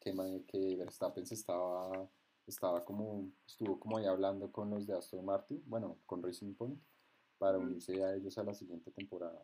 Que, 0.00 0.76
Verstappen 0.76 1.24
se 1.24 1.34
estaba, 1.34 2.08
estaba 2.46 2.84
como, 2.84 3.30
estuvo 3.46 3.78
como 3.78 3.98
ahí 3.98 4.06
hablando 4.06 4.50
con 4.50 4.70
los 4.70 4.86
de 4.88 4.96
Aston 4.96 5.24
Martin, 5.24 5.62
bueno, 5.66 5.98
con 6.06 6.20
Racing 6.22 6.54
Point, 6.54 6.80
para 7.38 7.58
Mm. 7.58 7.62
unirse 7.62 8.02
a 8.02 8.14
ellos 8.16 8.36
a 8.38 8.42
la 8.44 8.54
siguiente 8.54 8.90
temporada. 8.90 9.40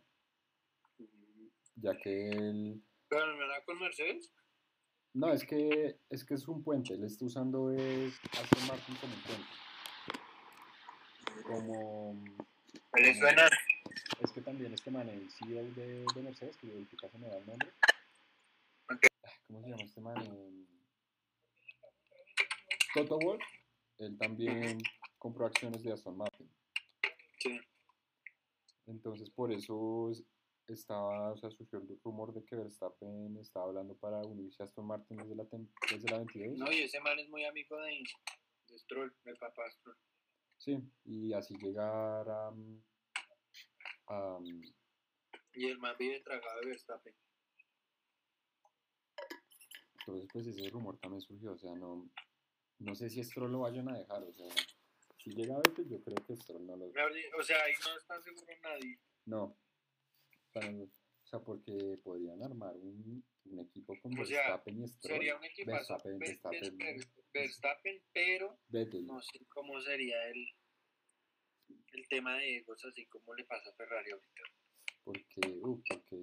Ya 1.77 1.97
que 1.97 2.31
él, 2.31 2.83
Pero 3.09 3.27
no 3.37 3.45
era 3.45 3.65
con 3.65 3.79
Mercedes. 3.79 4.33
No, 5.13 5.33
es 5.33 5.45
que 5.45 6.01
es 6.11 6.25
que 6.25 6.35
es 6.35 6.49
un 6.49 6.63
puente, 6.65 6.95
él 6.95 7.05
está 7.05 7.25
usando 7.25 7.71
es 7.71 8.19
Aston 8.33 8.67
Martin 8.67 8.97
como 8.97 9.15
un 9.15 9.23
puente. 9.23 9.47
Como 11.47 12.47
Le 12.95 13.15
suena. 13.15 13.49
es 14.21 14.31
que 14.33 14.41
también 14.41 14.73
este 14.73 14.91
man, 14.91 15.09
el 15.09 15.31
CEO 15.33 15.65
de, 15.75 16.05
de 16.15 16.23
Mercedes, 16.23 16.57
que 16.57 16.71
ahorita 16.71 17.09
se 17.11 17.19
me 17.19 17.29
da 17.29 17.37
el 17.39 17.47
nombre. 17.47 17.69
Ok. 18.91 19.07
Ah, 19.25 19.31
¿Cómo 19.49 19.63
se 19.63 19.69
llama 19.71 19.83
este 19.83 20.01
man? 20.01 20.67
Toto 22.95 23.19
Wolff, 23.19 23.43
él 23.99 24.17
también 24.19 24.79
compró 25.19 25.47
acciones 25.47 25.83
de 25.83 25.93
Aston 25.93 26.17
Martin. 26.17 26.51
Sí. 27.39 27.61
Entonces 28.87 29.29
por 29.31 29.53
eso 29.53 30.11
es- 30.11 30.25
estaba, 30.69 31.31
o 31.33 31.37
sea, 31.37 31.51
surgió 31.51 31.79
el 31.79 32.01
rumor 32.03 32.33
de 32.33 32.45
que 32.45 32.57
Verstappen 32.57 33.37
estaba 33.39 33.67
hablando 33.67 33.95
para 33.99 34.19
unirse 34.23 34.63
a 34.63 34.67
Aston 34.67 34.87
Martin 34.87 35.17
desde 35.19 35.37
la, 35.37 35.45
desde 35.93 36.11
la 36.11 36.19
22. 36.19 36.59
No, 36.59 36.73
y 36.73 36.83
ese 36.83 36.99
man 37.01 37.17
es 37.21 37.29
muy 37.29 37.45
amigo 37.45 37.77
de, 37.83 38.03
de 38.69 38.79
Stroll, 38.79 39.15
del 39.25 39.37
papá 39.37 39.63
Stroll. 39.71 39.97
Sí, 40.59 40.79
y 41.05 41.33
así 41.33 41.55
llegar 41.59 42.29
a, 42.29 42.51
mm, 42.51 42.83
a, 44.09 44.39
mm, 44.41 44.63
Y 45.55 45.67
el 45.67 45.79
man 45.79 45.95
vive 45.99 46.21
tragado 46.21 46.61
de 46.61 46.67
Verstappen. 46.69 47.15
entonces 50.01 50.29
pues 50.33 50.47
ese 50.47 50.71
rumor 50.71 50.99
también 50.99 51.21
surgió, 51.21 51.53
o 51.53 51.59
sea, 51.59 51.75
no, 51.75 52.09
no 52.79 52.95
sé 52.95 53.11
si 53.11 53.23
Stroll 53.25 53.51
lo 53.51 53.61
vayan 53.61 53.89
a 53.89 53.99
dejar, 53.99 54.23
o 54.23 54.33
sea, 54.33 54.47
si 55.19 55.31
llega 55.31 55.57
a 55.57 55.59
Vettel 55.59 55.89
yo 55.89 56.01
creo 56.03 56.17
que 56.25 56.37
Stroll 56.37 56.65
no 56.65 56.77
lo, 56.77 56.87
O 56.87 57.43
sea, 57.43 57.57
ahí 57.65 57.75
no 57.85 57.97
está 57.99 58.21
seguro 58.23 58.47
nadie. 58.63 59.01
no, 59.25 59.43
o 59.45 59.59
sea, 60.53 60.71
no- 60.71 60.85
o 60.85 61.29
sea, 61.29 61.41
porque 61.41 61.99
podrían 62.05 62.41
armar 62.41 62.77
un, 62.77 63.25
un 63.47 63.59
equipo 63.59 63.99
con 64.01 64.17
O 64.17 64.25
sea, 64.25 64.43
Verstappen 64.43 64.81
y 64.85 64.87
Stroll, 64.87 65.15
Sería 65.17 65.37
un 65.37 65.45
equipazo. 65.45 65.77
Verstappen, 65.95 66.19
Ve- 66.21 66.27
Verstappen, 66.29 66.77
Ver- 66.79 66.97
Ver- 66.99 67.09
Verstappen, 67.33 68.03
pero 68.13 68.59
Vettel, 68.69 69.07
no 69.07 69.21
sé 69.21 69.39
cómo 69.49 69.81
sería 69.83 70.29
el, 70.29 70.47
el 71.93 72.09
tema 72.09 72.37
de 72.39 72.59
egos, 72.59 72.85
así 72.85 73.07
como 73.07 73.35
le 73.35 73.45
pasa 73.45 73.71
a 73.71 73.75
Ferrari 73.75 74.11
ahorita. 74.11 74.43
porque, 75.05 75.41
uh, 75.63 75.83
porque 75.89 76.17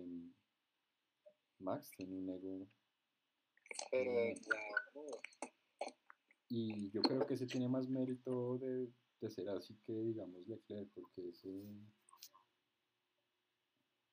Max 1.60 1.92
tiene 1.96 2.16
un 2.18 2.30
ego 2.30 2.68
Pero 3.92 4.34
ya, 4.34 4.60
Y 6.50 6.92
yo 6.92 7.02
creo 7.02 7.26
que 7.26 7.36
ese 7.36 7.48
tiene 7.48 7.68
más 7.68 7.88
mérito 7.88 8.58
de, 8.58 8.92
de 9.22 9.30
ser 9.30 9.50
así 9.50 9.76
que, 9.86 9.94
digamos, 9.94 10.48
Leclerc, 10.48 10.89
porque 10.94 11.30
ese. 11.30 11.50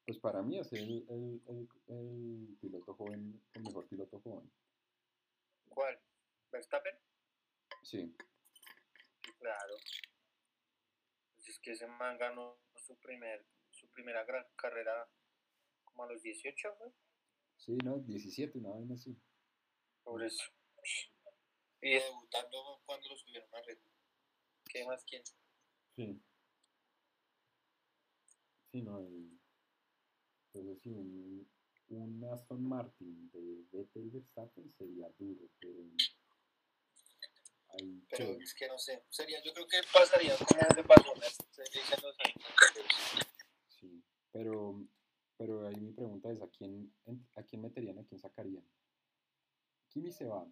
Pues 0.07 0.19
para 0.19 0.43
mí 0.43 0.59
es 0.59 0.73
el, 0.73 1.07
el, 1.09 1.43
el, 1.47 1.69
el 1.89 2.59
piloto 2.61 2.95
joven, 2.95 3.41
el 3.55 3.63
mejor 3.63 3.87
piloto 3.89 4.21
joven. 4.21 4.51
¿cuál? 5.69 5.99
¿Verstappen? 6.51 6.95
Sí, 7.83 8.15
claro. 9.39 9.75
Pues 11.35 11.49
es 11.49 11.59
que 11.61 11.73
ese 11.73 11.87
man 11.87 12.19
ganó 12.19 12.59
su, 12.77 12.97
primer, 12.99 13.47
su 13.71 13.89
primera 13.91 14.25
gran 14.25 14.47
carrera 14.57 15.09
como 15.85 16.05
a 16.05 16.13
los 16.13 16.23
18, 16.23 16.77
¿no? 16.81 16.95
sí, 17.57 17.77
no, 17.85 17.99
17, 17.99 18.59
una 18.59 18.71
vaina 18.71 18.95
así. 18.95 19.17
Por 20.03 20.23
eso. 20.25 20.45
Y 21.83 21.91
debutando 21.95 22.83
cuando 22.85 23.09
lo 23.09 23.17
subieron 23.17 23.49
a 23.55 23.63
Red. 23.63 23.79
¿Qué 24.67 24.85
más 24.87 25.05
quién? 25.05 25.23
Sí. 25.97 26.23
Sí, 28.71 28.83
no, 28.83 29.01
el- 29.01 29.41
entonces 30.53 30.83
sí, 30.83 30.91
un, 30.91 31.51
un 31.89 32.25
Aston 32.33 32.63
Martin 32.69 33.31
de 33.31 33.65
Vettel 33.73 34.11
Verstappen 34.11 34.73
sería 34.77 35.09
duro, 35.19 35.49
pero 35.61 35.81
ahí 37.73 38.05
Pero 38.11 38.25
es 38.41 38.55
que 38.55 38.67
no 38.69 38.79
sé. 38.79 39.03
Sería, 39.11 39.43
yo 39.43 39.53
creo 39.53 39.67
que 39.67 39.79
pasaría 39.93 40.35
como 40.37 40.61
le 40.77 40.85
pasó 40.85 41.13
a 41.13 41.19
Mercedes 41.19 41.93
en 41.93 42.03
los 42.03 42.17
años 42.21 42.47
anteriores. 42.61 43.27
Sí, 43.69 44.05
pero, 44.33 44.83
pero 45.37 45.67
ahí 45.67 45.77
mi 45.77 45.93
pregunta 45.93 46.31
es, 46.33 46.41
¿a 46.43 46.49
quién, 46.49 46.93
en- 47.07 47.29
¿a 47.37 47.43
quién 47.43 47.63
meterían, 47.63 47.99
a 47.99 48.05
quién 48.05 48.21
sacarían? 48.21 48.65
Kimi 49.89 50.13
se 50.13 50.27
va, 50.27 50.47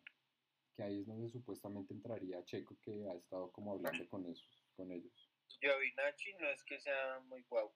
que 0.74 0.82
ahí 0.82 1.00
es 1.00 1.06
donde 1.06 1.28
supuestamente 1.28 1.92
entraría 1.94 2.44
Checo, 2.44 2.76
que 2.82 3.08
ha 3.08 3.14
estado 3.14 3.50
como 3.52 3.72
hablando 3.72 4.08
con, 4.08 4.26
esos, 4.26 4.64
con 4.76 4.90
ellos. 4.90 5.30
Giovinacci 5.60 6.34
no 6.34 6.48
es 6.50 6.62
que 6.64 6.80
sea 6.80 7.20
muy 7.20 7.42
guau. 7.44 7.72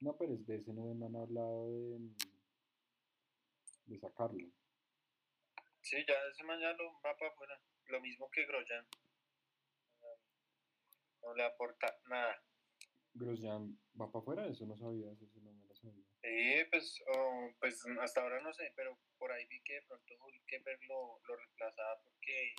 No, 0.00 0.16
pero 0.16 0.34
es 0.34 0.46
de 0.46 0.56
ese 0.56 0.72
no, 0.72 0.94
no 0.94 1.06
han 1.06 1.16
hablado 1.16 1.70
de, 1.70 1.98
de 3.86 3.98
sacarlo. 3.98 4.48
Sí, 5.82 5.96
ya 6.06 6.14
ese 6.30 6.42
man 6.44 6.60
ya 6.60 6.72
lo 6.72 6.92
va 7.04 7.16
para 7.16 7.28
afuera. 7.30 7.60
Lo 7.88 8.00
mismo 8.00 8.30
que 8.30 8.46
Grosjean. 8.46 8.86
No 11.22 11.34
le 11.34 11.44
aporta 11.44 11.98
nada. 12.06 12.42
Grosjean 13.14 13.78
va 14.00 14.10
para 14.10 14.22
afuera, 14.22 14.46
eso 14.46 14.66
no 14.66 14.76
sabía, 14.76 15.12
eso 15.12 15.26
no 15.40 15.52
me 15.52 15.64
lo 15.66 15.74
sabía. 15.76 16.04
Sí, 16.22 16.64
pues, 16.70 17.02
oh, 17.06 17.50
pues 17.60 17.82
hasta 18.00 18.22
ahora 18.22 18.40
no 18.40 18.52
sé, 18.52 18.72
pero 18.74 18.98
por 19.18 19.30
ahí 19.30 19.46
vi 19.46 19.62
que 19.62 19.74
de 19.74 19.82
pronto 19.82 20.14
Hulkenberg 20.20 20.82
lo, 20.88 21.20
lo 21.26 21.36
reemplazaba 21.36 22.02
porque. 22.02 22.54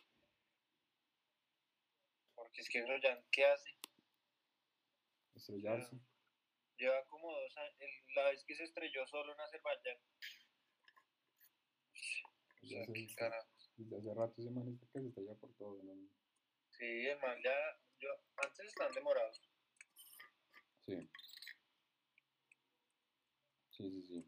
Porque 2.35 2.61
es 2.61 2.69
que 2.69 2.81
Grosjean, 2.81 3.23
¿qué 3.31 3.45
hace? 3.45 3.69
Estrellarse. 5.35 5.97
Lleva 6.77 7.05
como 7.07 7.31
dos 7.31 7.57
años. 7.57 7.91
La 8.15 8.29
vez 8.29 8.43
que 8.45 8.55
se 8.55 8.63
estrelló 8.63 9.05
solo 9.07 9.33
en 9.33 9.39
Azerbaiyán. 9.39 9.97
O 12.61 12.67
sea, 12.67 12.85
qué 12.85 12.91
dice. 12.93 13.15
Desde 13.77 13.97
hace 13.97 14.13
rato 14.13 14.41
ese 14.41 14.51
man 14.51 14.67
está 14.69 14.87
que 14.87 15.01
se 15.01 15.07
estrella 15.07 15.35
por 15.35 15.53
todo, 15.55 15.83
¿no? 15.83 15.93
Sí, 16.71 16.85
el 16.85 17.19
man 17.19 17.37
ya, 17.43 17.53
yo, 17.99 18.09
antes 18.37 18.67
están 18.67 18.93
demorados. 18.93 19.41
Sí. 20.85 21.09
Sí, 23.69 23.91
sí, 23.91 24.03
sí. 24.03 24.25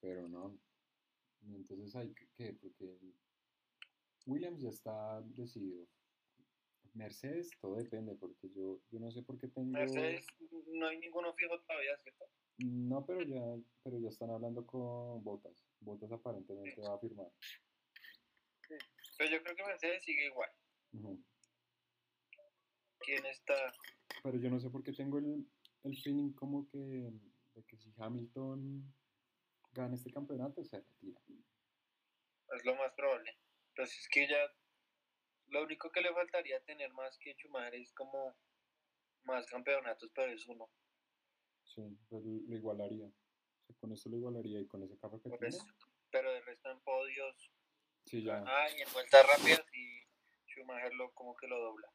Pero 0.00 0.28
no. 0.28 0.58
Entonces 1.42 1.94
hay 1.96 2.14
que, 2.14 2.28
¿qué? 2.36 2.54
porque 2.54 2.98
Williams 4.26 4.60
ya 4.60 4.70
está 4.70 5.20
decidido. 5.22 5.86
Mercedes, 6.98 7.50
todo 7.60 7.76
depende, 7.76 8.14
porque 8.16 8.50
yo, 8.50 8.80
yo 8.90 8.98
no 8.98 9.10
sé 9.10 9.22
por 9.22 9.38
qué 9.38 9.46
tengo... 9.48 9.70
Mercedes, 9.70 10.26
no 10.66 10.88
hay 10.88 10.98
ninguno 10.98 11.32
fijo 11.34 11.58
todavía, 11.60 11.96
¿cierto? 12.02 12.24
No, 12.58 13.06
pero 13.06 13.22
ya, 13.22 13.40
pero 13.84 13.98
ya 14.00 14.08
están 14.08 14.30
hablando 14.30 14.66
con 14.66 15.22
Botas. 15.22 15.64
Botas 15.80 16.10
aparentemente 16.10 16.80
va 16.80 16.96
a 16.96 16.98
firmar. 16.98 17.30
Sí. 18.66 18.74
Pero 19.16 19.30
yo 19.30 19.42
creo 19.44 19.56
que 19.56 19.64
Mercedes 19.64 20.02
sigue 20.02 20.26
igual. 20.26 20.50
¿Quién 22.98 23.24
está? 23.26 23.54
Pero 24.22 24.38
yo 24.38 24.50
no 24.50 24.58
sé 24.58 24.68
por 24.70 24.82
qué 24.82 24.92
tengo 24.92 25.18
el, 25.18 25.46
el 25.84 25.96
feeling 26.02 26.32
como 26.32 26.68
que 26.68 26.78
de 26.78 27.64
que 27.64 27.76
si 27.76 27.94
Hamilton 27.96 28.92
gana 29.72 29.94
este 29.94 30.10
campeonato 30.10 30.64
se 30.64 30.80
retira. 30.80 31.20
Es 32.56 32.64
lo 32.64 32.74
más 32.74 32.92
probable. 32.94 33.38
Entonces 33.68 34.00
es 34.00 34.08
que 34.08 34.26
ya 34.26 34.38
lo 35.48 35.62
único 35.62 35.90
que 35.90 36.00
le 36.00 36.12
faltaría 36.12 36.60
tener 36.60 36.92
más 36.92 37.16
que 37.18 37.34
Schumacher 37.34 37.74
es 37.74 37.92
como 37.92 38.36
más 39.24 39.46
campeonatos, 39.46 40.10
pero 40.14 40.32
es 40.32 40.46
uno. 40.46 40.70
Sí, 41.64 41.82
pues 42.08 42.24
lo 42.24 42.56
igualaría. 42.56 43.06
O 43.06 43.64
sea, 43.66 43.76
con 43.80 43.92
esto 43.92 44.08
lo 44.08 44.16
igualaría 44.16 44.60
y 44.60 44.66
con 44.66 44.82
ese 44.82 44.98
carro 44.98 45.20
que 45.20 45.30
tiene. 45.30 45.48
eso. 45.48 45.64
Pero 46.10 46.32
de 46.32 46.40
resto 46.40 46.70
en 46.70 46.80
podios, 46.80 47.50
Sí, 48.06 48.22
ya. 48.22 48.42
ah, 48.46 48.66
y 48.76 48.80
en 48.80 48.92
vueltas 48.92 49.26
rápidas 49.26 49.64
y 49.74 50.06
Schumacher 50.46 50.94
lo 50.94 51.12
como 51.12 51.36
que 51.36 51.46
lo 51.46 51.58
dobla. 51.58 51.92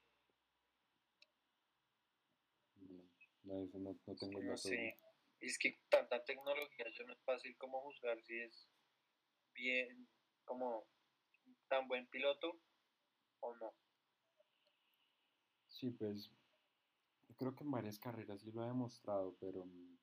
No, 3.44 3.64
eso 3.64 3.78
no, 3.80 4.00
no 4.06 4.16
tengo 4.16 4.40
el 4.40 4.48
No 4.48 4.58
sé. 4.58 4.98
Y 5.40 5.48
es 5.48 5.58
que 5.58 5.80
tanta 5.90 6.24
tecnología, 6.24 6.86
yo 6.92 7.06
no 7.06 7.14
es 7.14 7.22
fácil 7.24 7.58
como 7.58 7.82
juzgar 7.82 8.22
si 8.22 8.40
es 8.40 8.70
bien, 9.54 10.08
como 10.46 10.88
tan 11.68 11.88
buen 11.88 12.08
piloto 12.08 12.60
o 13.44 13.56
no. 13.58 13.74
Sí, 15.68 15.92
pues 15.92 16.32
yo 17.28 17.36
creo 17.36 17.56
que 17.56 17.64
en 17.64 17.72
varias 17.72 18.00
carreras 18.00 18.42
sí 18.42 18.52
lo 18.52 18.64
ha 18.64 18.68
demostrado, 18.68 19.36
pero 19.40 19.66
mm, 19.66 19.98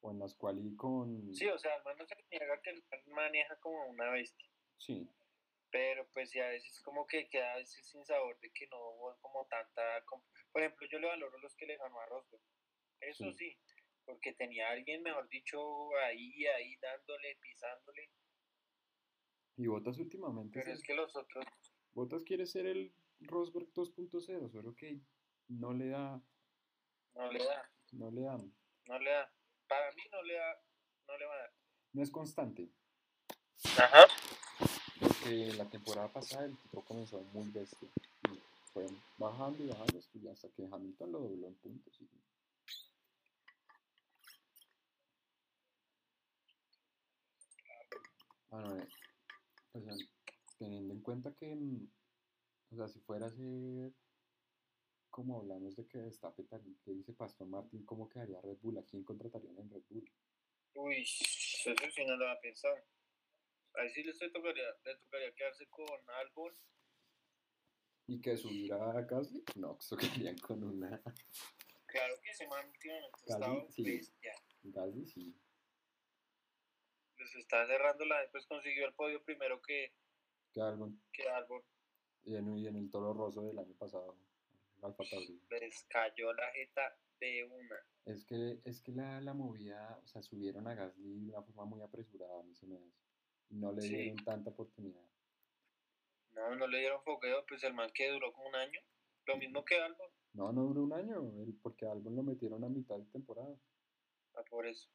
o 0.00 0.10
en 0.10 0.18
las 0.18 0.34
cuales 0.34 0.64
y 0.64 0.76
con 0.76 1.34
Sí, 1.34 1.46
o 1.48 1.58
sea, 1.58 1.74
al 1.84 1.96
no 1.98 2.06
se 2.06 2.14
niega 2.30 2.60
que 2.62 2.70
el 2.70 2.84
man 2.90 3.00
maneja 3.14 3.56
como 3.60 3.86
una 3.88 4.10
bestia. 4.10 4.48
sí, 4.78 5.08
pero 5.70 6.06
pues 6.12 6.30
sí 6.30 6.38
a 6.38 6.46
veces 6.48 6.80
como 6.82 7.04
que 7.04 7.28
queda 7.28 7.54
a 7.54 7.56
veces 7.56 7.84
sin 7.90 8.04
sabor 8.06 8.38
de 8.38 8.48
que 8.52 8.68
no 8.68 8.76
hubo 8.78 9.18
como 9.20 9.44
tanta 9.46 9.82
por 10.52 10.62
ejemplo 10.62 10.86
yo 10.88 11.00
le 11.00 11.08
valoro 11.08 11.36
los 11.38 11.56
que 11.56 11.66
le 11.66 11.76
ganó 11.76 11.98
a 11.98 12.06
Rosberg 12.06 12.42
eso 13.00 13.24
Sí. 13.32 13.34
sí 13.34 13.58
porque 14.04 14.34
tenía 14.34 14.68
a 14.68 14.72
alguien 14.72 15.02
mejor 15.02 15.28
dicho 15.28 15.58
ahí 15.96 16.46
ahí 16.46 16.76
dándole 16.76 17.36
pisándole 17.42 18.08
y 19.56 19.66
Bottas 19.66 19.98
últimamente 19.98 20.60
pero 20.60 20.72
es 20.72 20.80
que 20.84 20.94
los 20.94 21.16
otros 21.16 21.44
Bottas 21.94 22.24
quiere 22.24 22.46
ser 22.46 22.66
el 22.66 22.92
Rosberg 23.20 23.72
2.0, 23.72 24.50
solo 24.50 24.74
que 24.74 25.00
no 25.48 25.72
le 25.72 25.88
da, 25.88 26.20
no 27.14 27.30
le 27.32 27.44
da. 27.44 27.70
No 27.92 28.10
le 28.10 28.22
da, 28.22 28.36
no 28.86 28.98
le 28.98 29.10
da. 29.10 29.32
Para 29.68 29.92
mí 29.92 30.02
no 30.10 30.22
le 30.22 30.34
da 30.34 30.60
no 31.06 31.18
le 31.18 31.26
va 31.26 31.34
a 31.34 31.38
dar. 31.38 31.52
No 31.92 32.02
es 32.02 32.10
constante. 32.10 32.68
ajá. 33.78 34.06
Porque 35.00 35.52
la 35.56 35.68
temporada 35.68 36.08
pasada 36.12 36.46
el 36.46 36.56
tipo 36.58 36.82
comenzó 36.84 37.20
muy 37.32 37.48
bestia. 37.50 37.88
Y 38.30 38.40
fue 38.72 38.86
bajando 39.18 39.62
y 39.62 39.68
bajando 39.68 39.98
hasta 40.32 40.48
que 40.50 40.66
Hamilton 40.70 41.12
lo 41.12 41.20
dobló 41.20 41.46
en 41.46 41.54
puntos. 41.56 42.00
y- 42.00 42.08
Bueno, 48.50 48.76
eh, 48.78 48.88
o 49.72 49.80
sea, 49.80 49.94
teniendo 50.64 50.94
en 50.94 51.00
cuenta 51.02 51.34
que, 51.34 51.54
mm, 51.54 51.86
o 52.72 52.76
sea, 52.76 52.88
si 52.88 52.98
fuera 53.00 53.26
a 53.26 53.30
ser 53.30 53.92
como 55.10 55.38
hablamos 55.40 55.76
de 55.76 55.86
que 55.86 55.98
Verstappen 55.98 56.48
tal- 56.48 56.76
que 56.82 56.90
dice 56.90 57.12
Pastor 57.12 57.46
Martin, 57.46 57.84
¿cómo 57.84 58.08
quedaría 58.08 58.40
Red 58.40 58.58
Bull? 58.62 58.78
¿A 58.78 58.82
quién 58.84 59.04
contratarían 59.04 59.56
en 59.58 59.70
Red 59.70 59.82
Bull? 59.88 60.10
uy 60.76 61.02
eso 61.02 61.70
sí 61.94 62.04
no 62.04 62.16
lo 62.16 62.26
había 62.28 62.40
pensado 62.40 62.74
ahí 63.74 63.88
sí 63.90 64.02
le 64.02 64.12
tocaría 64.30 64.64
le 64.84 64.96
tocaría 64.96 65.32
quedarse 65.34 65.68
con 65.68 65.86
Albon 66.20 66.52
¿Y 68.08 68.20
que 68.20 68.36
subiera 68.36 68.90
a 68.90 69.02
Gasly? 69.02 69.44
No, 69.54 69.78
eso 69.78 69.96
quedarían 69.96 70.36
con 70.38 70.64
una 70.64 71.00
claro 71.86 72.14
que 72.24 72.30
ese 72.32 72.48
man 72.48 72.66
últimamente 72.68 73.06
ha 73.06 73.26
Casi, 73.26 73.32
estado 73.34 73.70
sí. 73.70 73.84
bestia 73.84 74.32
Gasly, 74.64 75.06
sí. 75.06 75.40
les 77.18 77.34
está 77.36 77.66
cerrando 77.68 78.04
la 78.06 78.20
después 78.22 78.46
consiguió 78.46 78.86
el 78.88 78.94
podio 78.94 79.22
primero 79.22 79.62
que, 79.62 79.94
Que 80.54 80.60
algo, 80.62 80.92
que 81.12 81.28
Albon 81.28 81.62
y 82.24 82.36
en, 82.36 82.56
y 82.56 82.66
en 82.68 82.76
el 82.76 82.90
Toro 82.90 83.12
Rosso 83.12 83.42
del 83.42 83.58
año 83.58 83.74
pasado, 83.74 84.16
les 85.50 85.84
cayó 85.88 86.32
la 86.32 86.46
jeta 86.52 86.96
de 87.20 87.44
una. 87.44 87.76
Es 88.04 88.24
que, 88.24 88.60
es 88.64 88.80
que 88.82 88.92
la, 88.92 89.20
la 89.20 89.34
movida, 89.34 89.98
o 90.02 90.06
sea, 90.06 90.22
subieron 90.22 90.66
a 90.68 90.74
Gasly 90.74 91.20
de 91.20 91.28
una 91.30 91.42
forma 91.42 91.64
muy 91.64 91.82
apresurada, 91.82 92.38
a 92.40 92.42
mí 92.44 92.54
se 92.54 92.66
me 92.66 92.76
hace. 92.76 92.92
No 93.50 93.72
le 93.72 93.82
Sí. 93.82 93.88
dieron 93.88 94.24
tanta 94.24 94.50
oportunidad. 94.50 95.02
No, 96.32 96.54
no 96.56 96.66
le 96.66 96.78
dieron 96.78 97.02
fogueo, 97.02 97.44
pues 97.46 97.62
el 97.64 97.74
man 97.74 97.90
que 97.94 98.10
duró 98.10 98.32
como 98.32 98.48
un 98.48 98.54
año. 98.56 98.80
Lo 99.26 99.36
mismo 99.36 99.64
que 99.64 99.76
Albon. 99.80 100.10
No, 100.34 100.52
no 100.52 100.62
duró 100.62 100.82
un 100.82 100.92
año, 100.92 101.22
porque 101.62 101.86
Albon 101.86 102.14
lo 102.16 102.22
metieron 102.22 102.62
a 102.64 102.68
mitad 102.68 102.96
de 102.98 103.06
temporada. 103.06 103.56
Ah, 104.34 104.42
por 104.50 104.66
eso. 104.66 104.88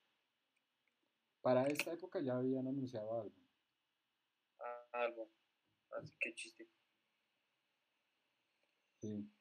Para 1.41 1.65
esta 1.67 1.93
época 1.93 2.19
ya 2.21 2.37
habían 2.37 2.67
anunciado 2.67 3.11
a 3.13 3.21
Albon. 3.21 3.47
Ah, 4.59 4.87
Albon. 4.91 5.29
Así 5.91 6.15
que 6.19 6.33
chiste. 6.35 6.69
Sí. 9.01 9.31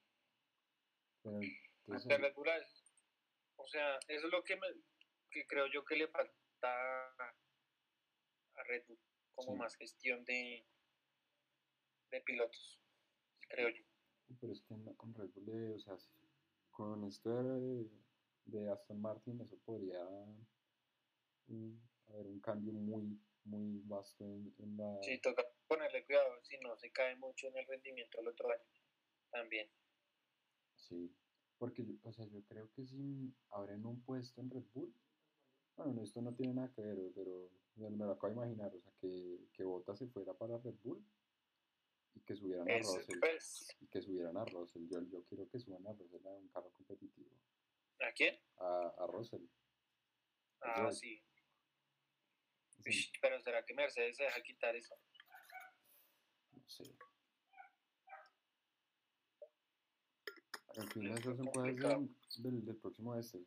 Pero, 1.22 1.36
entonces, 1.40 1.58
Hasta 1.88 2.08
O 3.56 3.66
sea, 3.66 3.96
eso 4.08 4.26
es 4.26 4.32
lo 4.32 4.42
que, 4.44 4.56
me, 4.56 4.66
que 5.30 5.46
creo 5.46 5.66
yo 5.66 5.84
que 5.84 5.96
le 5.96 6.08
falta 6.08 6.32
a 6.62 8.62
Red 8.64 8.84
Bull. 8.86 8.98
Como 9.34 9.52
Sí. 9.52 9.58
más 9.58 9.76
gestión 9.76 10.24
de, 10.24 10.66
de 12.10 12.20
pilotos. 12.22 12.80
Creo 13.48 13.68
yo. 13.70 13.82
pero 14.40 14.52
es 14.52 14.62
que 14.62 14.74
en, 14.74 14.88
en 14.88 15.14
Red 15.14 15.30
Bull, 15.34 15.48
eh, 15.48 15.74
o 15.74 15.80
sea, 15.80 15.96
con 16.70 17.04
esto 17.04 17.42
de, 17.42 17.88
de 18.46 18.70
Aston 18.70 19.00
Martin, 19.00 19.40
eso 19.40 19.56
podría 19.64 20.04
mm, 21.46 21.76
haber 22.08 22.26
un 22.26 22.40
cambio 22.40 22.72
muy, 22.72 23.20
muy 23.44 23.80
vasto 23.84 24.24
en, 24.24 24.54
en 24.58 24.76
la... 24.76 24.98
Sí, 25.02 25.18
toca 25.20 25.44
ponerle 25.68 26.04
cuidado 26.06 26.42
si 26.42 26.58
no 26.58 26.76
se 26.76 26.90
cae 26.90 27.14
mucho 27.16 27.46
en 27.48 27.58
el 27.58 27.66
rendimiento 27.66 28.20
el 28.20 28.28
otro 28.28 28.50
año. 28.50 28.64
También. 29.30 29.70
Sí, 30.74 31.14
porque, 31.58 31.84
yo- 31.84 31.94
o 32.02 32.12
sea, 32.12 32.26
yo 32.26 32.42
creo 32.44 32.72
que 32.72 32.84
si 32.86 33.32
abren 33.50 33.84
un 33.84 34.02
puesto 34.02 34.40
en 34.40 34.50
Red 34.50 34.64
Bull, 34.74 34.92
bueno, 35.76 36.02
esto 36.02 36.20
no 36.22 36.34
tiene 36.34 36.54
nada 36.54 36.72
que 36.74 36.80
ver, 36.80 36.96
pero 37.14 37.50
me 37.76 37.90
lo 38.04 38.12
acabo 38.12 38.28
de 38.28 38.32
imaginar, 38.38 38.74
o 38.74 38.80
sea, 38.80 38.92
que, 39.00 39.38
que 39.52 39.62
Bottas 39.64 39.98
se 39.98 40.08
fuera 40.08 40.34
para 40.34 40.58
Red 40.58 40.74
Bull 40.82 41.04
y 42.14 42.20
que 42.20 42.34
subieran 42.34 42.68
a 42.68 42.78
Russell, 42.78 43.18
pues, 43.20 43.76
y 43.80 43.86
que 43.86 44.02
subieran 44.02 44.36
a 44.36 44.44
Russell, 44.44 44.88
yo, 44.88 45.02
yo 45.08 45.24
quiero 45.26 45.48
que 45.48 45.60
suban 45.60 45.86
a 45.86 45.92
Russell 45.92 46.26
a 46.26 46.30
un 46.30 46.48
carro 46.48 46.70
competitivo, 46.72 47.30
¿A 48.00 48.12
quién? 48.12 48.40
a, 48.56 48.94
a 48.98 49.06
Russell, 49.06 49.44
Ah, 50.60 50.90
sí. 50.90 51.22
Sí, 52.82 53.10
Pero 53.20 53.40
¿será 53.40 53.64
que 53.64 53.74
Mercedes 53.74 54.16
se 54.16 54.24
deja 54.24 54.42
quitar 54.42 54.74
eso? 54.74 54.94
no 56.52 56.68
sé. 56.68 56.84
En 60.78 60.88
fin, 60.88 61.08
Es 61.10 61.20
esas 61.20 61.36
son 61.36 61.46
cosas 61.48 61.74
del, 62.38 62.64
del, 62.64 62.76
próximo 62.76 63.14
este. 63.16 63.44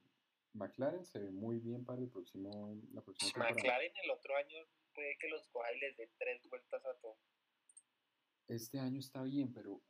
McLaren 0.54 1.06
se 1.06 1.20
ve 1.20 1.32
muy 1.32 1.60
bien 1.60 1.86
para 1.86 2.02
el 2.02 2.10
próximo, 2.10 2.78
la 2.94 3.02
próxima 3.02 3.32
temporada. 3.32 3.56
McLaren 3.56 3.94
el 4.04 4.12
otro 4.12 4.36
año 4.36 4.58
puede 4.94 5.17
que 5.17 5.30
los 5.30 5.48
coja 5.48 5.72
y 5.74 5.80
les 5.80 5.96
dé 5.96 6.12
tres 6.17 6.46
vueltas 6.50 6.86
a 6.86 6.94
todo. 6.96 7.17
Este 8.50 8.80
año 8.80 9.00
está 9.00 9.24
bien, 9.24 9.54
pero 9.54 9.82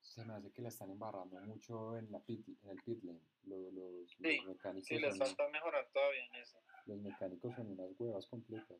se 0.00 0.24
me 0.24 0.32
hace 0.32 0.50
que 0.52 0.62
la 0.62 0.68
están 0.70 0.90
embarrando 0.90 1.38
mucho 1.42 1.98
en, 1.98 2.10
la 2.10 2.20
pit, 2.20 2.48
en 2.62 2.70
el 2.70 2.82
pit 2.82 3.02
lane. 3.04 3.20
Los, 3.42 3.72
los, 3.74 4.10
Sí, 4.12 4.36
los 4.38 4.46
mecánicos 4.46 4.88
Sí, 4.88 4.98
les 4.98 5.18
falta 5.18 5.48
mejorar 5.50 5.90
todavía 5.92 6.24
en 6.24 6.34
eso. 6.36 6.58
los 6.86 6.98
mecánicos 7.02 7.54
son 7.54 7.72
unas 7.72 7.90
huevas 7.98 8.26
completas. 8.26 8.78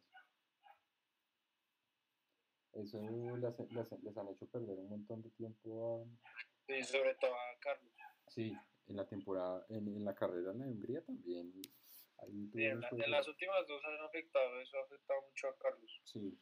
Eso 2.72 2.98
les, 3.36 3.58
les- 3.72 4.02
les 4.02 4.16
han 4.16 4.28
hecho 4.28 4.46
perder 4.46 4.78
un 4.78 4.88
montón 4.88 5.22
de 5.22 5.30
tiempo 5.30 6.02
a, 6.02 6.04
Sí, 6.66 6.82
sobre 6.82 7.14
todo 7.16 7.32
a 7.34 7.58
Carlos. 7.60 7.92
Sí, 8.28 8.52
en 8.86 8.96
la 8.96 9.06
temporada, 9.08 9.64
en, 9.68 9.88
en 9.88 10.04
la 10.04 10.14
carrera 10.14 10.52
en 10.52 10.58
la 10.58 10.64
de 10.66 10.70
Hungría 10.72 11.04
también. 11.04 11.52
Ahí 12.18 12.50
Sí, 12.52 12.64
en, 12.64 12.80
la- 12.80 12.90
las 13.08 13.28
últimas 13.28 13.66
dos 13.66 13.82
han 13.84 14.00
afectado, 14.00 14.60
eso 14.60 14.78
ha 14.78 14.82
afectado 14.84 15.22
mucho 15.28 15.48
a 15.48 15.58
Carlos. 15.58 16.00
Sí. 16.04 16.38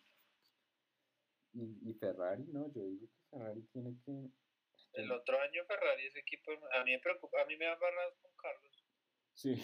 Y, 1.55 1.91
y 1.91 1.95
Ferrari, 1.95 2.45
no, 2.45 2.73
yo 2.73 2.85
digo 2.85 3.07
que 3.09 3.23
Ferrari 3.31 3.63
tiene 3.73 3.97
que... 4.05 4.29
El 4.95 5.11
otro 5.11 5.41
año 5.41 5.65
Ferrari, 5.67 6.07
ese 6.07 6.21
equipo, 6.21 6.51
a 6.73 6.85
mí 6.85 6.93
me 6.93 7.01
preocupa, 7.01 7.43
a 7.43 7.47
mí 7.47 7.57
me 7.57 7.65
da 7.65 7.75
barras 7.77 8.15
con 8.23 8.31
Carlos. 8.37 8.85
Sí. 9.35 9.57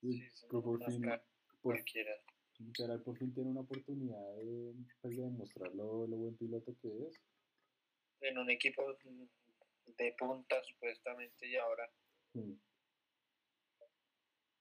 Sí, 0.00 0.20
sí, 0.30 0.46
Pero 0.48 0.62
por 0.62 0.84
fin, 0.84 1.02
por, 1.02 1.20
cualquiera. 1.60 2.12
literal, 2.58 3.02
por 3.02 3.16
fin 3.18 3.34
tiene 3.34 3.50
una 3.50 3.60
oportunidad 3.62 4.36
de, 4.36 4.74
pues, 5.00 5.16
de 5.16 5.22
demostrar 5.24 5.74
lo, 5.74 6.06
lo 6.06 6.16
buen 6.16 6.36
piloto 6.36 6.76
que 6.80 6.88
es. 7.08 7.20
En 8.20 8.38
un 8.38 8.50
equipo 8.50 8.82
de 9.86 10.12
punta, 10.18 10.62
supuestamente, 10.64 11.46
y 11.46 11.56
ahora. 11.56 11.90
Mm. 12.34 12.54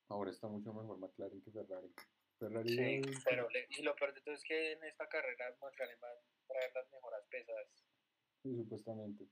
Ahora 0.09 0.31
está 0.31 0.47
mucho 0.47 0.73
mejor 0.73 0.97
McLaren 0.99 1.41
que 1.41 1.51
Ferrari. 1.51 1.93
Ferrari 2.37 2.69
Sí, 2.69 3.01
pero 3.23 3.49
le- 3.49 3.65
y 3.69 3.81
lo 3.81 3.95
peor 3.95 4.13
de 4.13 4.21
todo 4.21 4.35
es 4.35 4.43
que 4.43 4.73
en 4.73 4.83
esta 4.83 5.07
carrera 5.09 5.55
McLaren 5.61 5.99
va 6.03 6.09
a 6.09 6.21
traer 6.47 6.71
las 6.73 6.89
mejoras 6.91 7.25
pesadas. 7.29 7.67
sí, 8.43 8.55
supuestamente. 8.55 9.25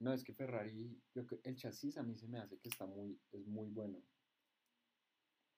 No, 0.00 0.12
es 0.12 0.24
que 0.24 0.34
Ferrari, 0.34 1.00
yo 1.14 1.22
el 1.44 1.56
chasis 1.56 1.96
a 1.96 2.02
mí 2.02 2.16
se 2.16 2.26
me 2.26 2.38
hace 2.40 2.58
que 2.58 2.68
está 2.68 2.84
muy, 2.84 3.18
es 3.32 3.46
muy 3.46 3.70
bueno. 3.70 4.02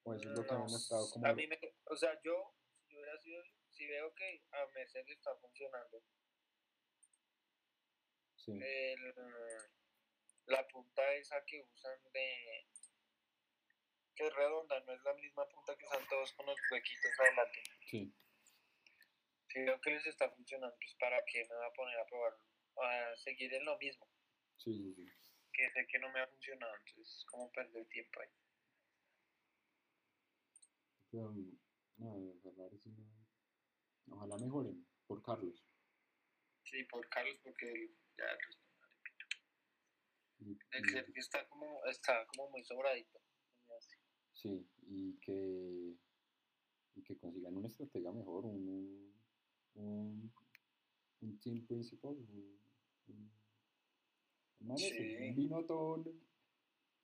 O 0.05 0.15
eso 0.15 0.29
es 0.31 0.37
lo 0.39 0.45
que 0.45 0.53
No, 0.53 0.65
han 0.65 0.71
mostrado 0.71 1.11
como... 1.11 1.27
a 1.27 1.33
mí 1.33 1.47
me, 1.49 1.59
o 1.87 1.97
sea, 1.97 2.21
yo, 2.23 2.55
si 2.79 2.93
yo 2.93 2.99
hubiera 3.01 3.19
sido, 3.19 3.43
si 3.71 3.87
veo 3.87 4.15
que 4.15 4.45
a 4.53 4.67
Mercedes 4.75 5.09
está 5.09 5.35
funcionando, 5.37 6.05
Sí, 8.47 8.53
el, 8.53 9.15
la 10.47 10.67
punta 10.69 11.13
esa 11.15 11.45
que 11.45 11.61
usan 11.63 11.99
de 12.13 12.67
que 14.15 14.27
es 14.27 14.35
redonda, 14.35 14.81
no 14.81 14.93
es 14.95 15.03
la 15.03 15.13
misma 15.15 15.47
punta 15.49 15.77
que 15.77 15.85
usan 15.85 16.09
todos 16.09 16.33
con 16.35 16.47
los 16.47 16.57
huequitos 16.71 17.21
adelante. 17.21 17.63
sí. 17.91 18.15
Si 19.49 19.63
veo 19.63 19.81
que 19.81 19.91
les 19.91 20.07
está 20.07 20.29
funcionando, 20.31 20.77
pues 20.77 20.95
para 21.01 21.25
qué 21.25 21.47
me 21.49 21.55
va 21.55 21.67
a 21.67 21.73
poner 21.73 21.99
a 21.99 22.05
probar, 22.07 22.35
a 22.83 23.17
seguir 23.17 23.53
en 23.55 23.65
lo 23.65 23.79
mismo, 23.79 24.07
Sí, 24.59 24.73
sí, 24.75 24.95
sí. 24.95 25.11
que 25.53 25.71
sé 25.71 25.87
que 25.87 25.99
no 25.99 26.13
me 26.13 26.21
ha 26.21 26.27
funcionado, 26.29 26.75
entonces 26.77 27.25
como 27.31 27.51
perder 27.53 27.87
tiempo 27.89 28.21
ahí. 28.21 28.29
Pero, 31.11 31.33
no, 31.97 32.35
Ferrari 32.43 32.79
sí 32.79 32.91
no... 32.91 34.15
Ojalá 34.15 34.37
mejoren, 34.39 34.87
por 35.07 35.23
Carlos. 35.23 35.65
Sí, 36.65 36.85
por 36.85 37.09
Carlos, 37.09 37.39
porque 37.43 37.71
él 37.73 37.97
ya 38.17 38.25
el 38.25 38.39
resto 38.39 38.63
no 38.81 38.87
le 38.87 38.97
pito. 39.03 39.27
Y- 40.41 40.59
El 40.77 40.87
y- 40.87 40.89
Sergio 40.91 41.15
está 41.21 41.47
como, 41.49 41.85
está 41.87 42.27
como 42.29 42.51
muy 42.51 42.63
sobradito. 42.65 43.21
Sí, 44.35 44.69
y 44.89 45.19
que, 45.21 45.95
y 46.95 47.03
que 47.03 47.19
consigan 47.19 47.57
un 47.57 47.65
estratega 47.65 48.13
mejor, 48.13 48.45
un, 48.45 49.15
un, 49.75 50.33
un 51.23 51.41
team 51.41 51.67
principal, 51.67 52.13
un, 52.13 52.61
un, 53.09 54.79
Sí. 54.79 54.99
un 54.99 55.35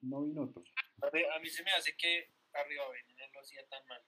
no 0.02 0.22
Binotto. 0.22 0.62
A 1.02 1.10
mí, 1.10 1.20
a 1.34 1.38
mí 1.40 1.48
se 1.48 1.62
me 1.62 1.70
hace 1.72 1.96
que 1.96 2.30
arriba 2.52 2.88
ven, 2.90 3.16
no 3.16 3.26
lo 3.32 3.40
hacía 3.40 3.66
tan 3.68 3.86
mal. 3.86 4.02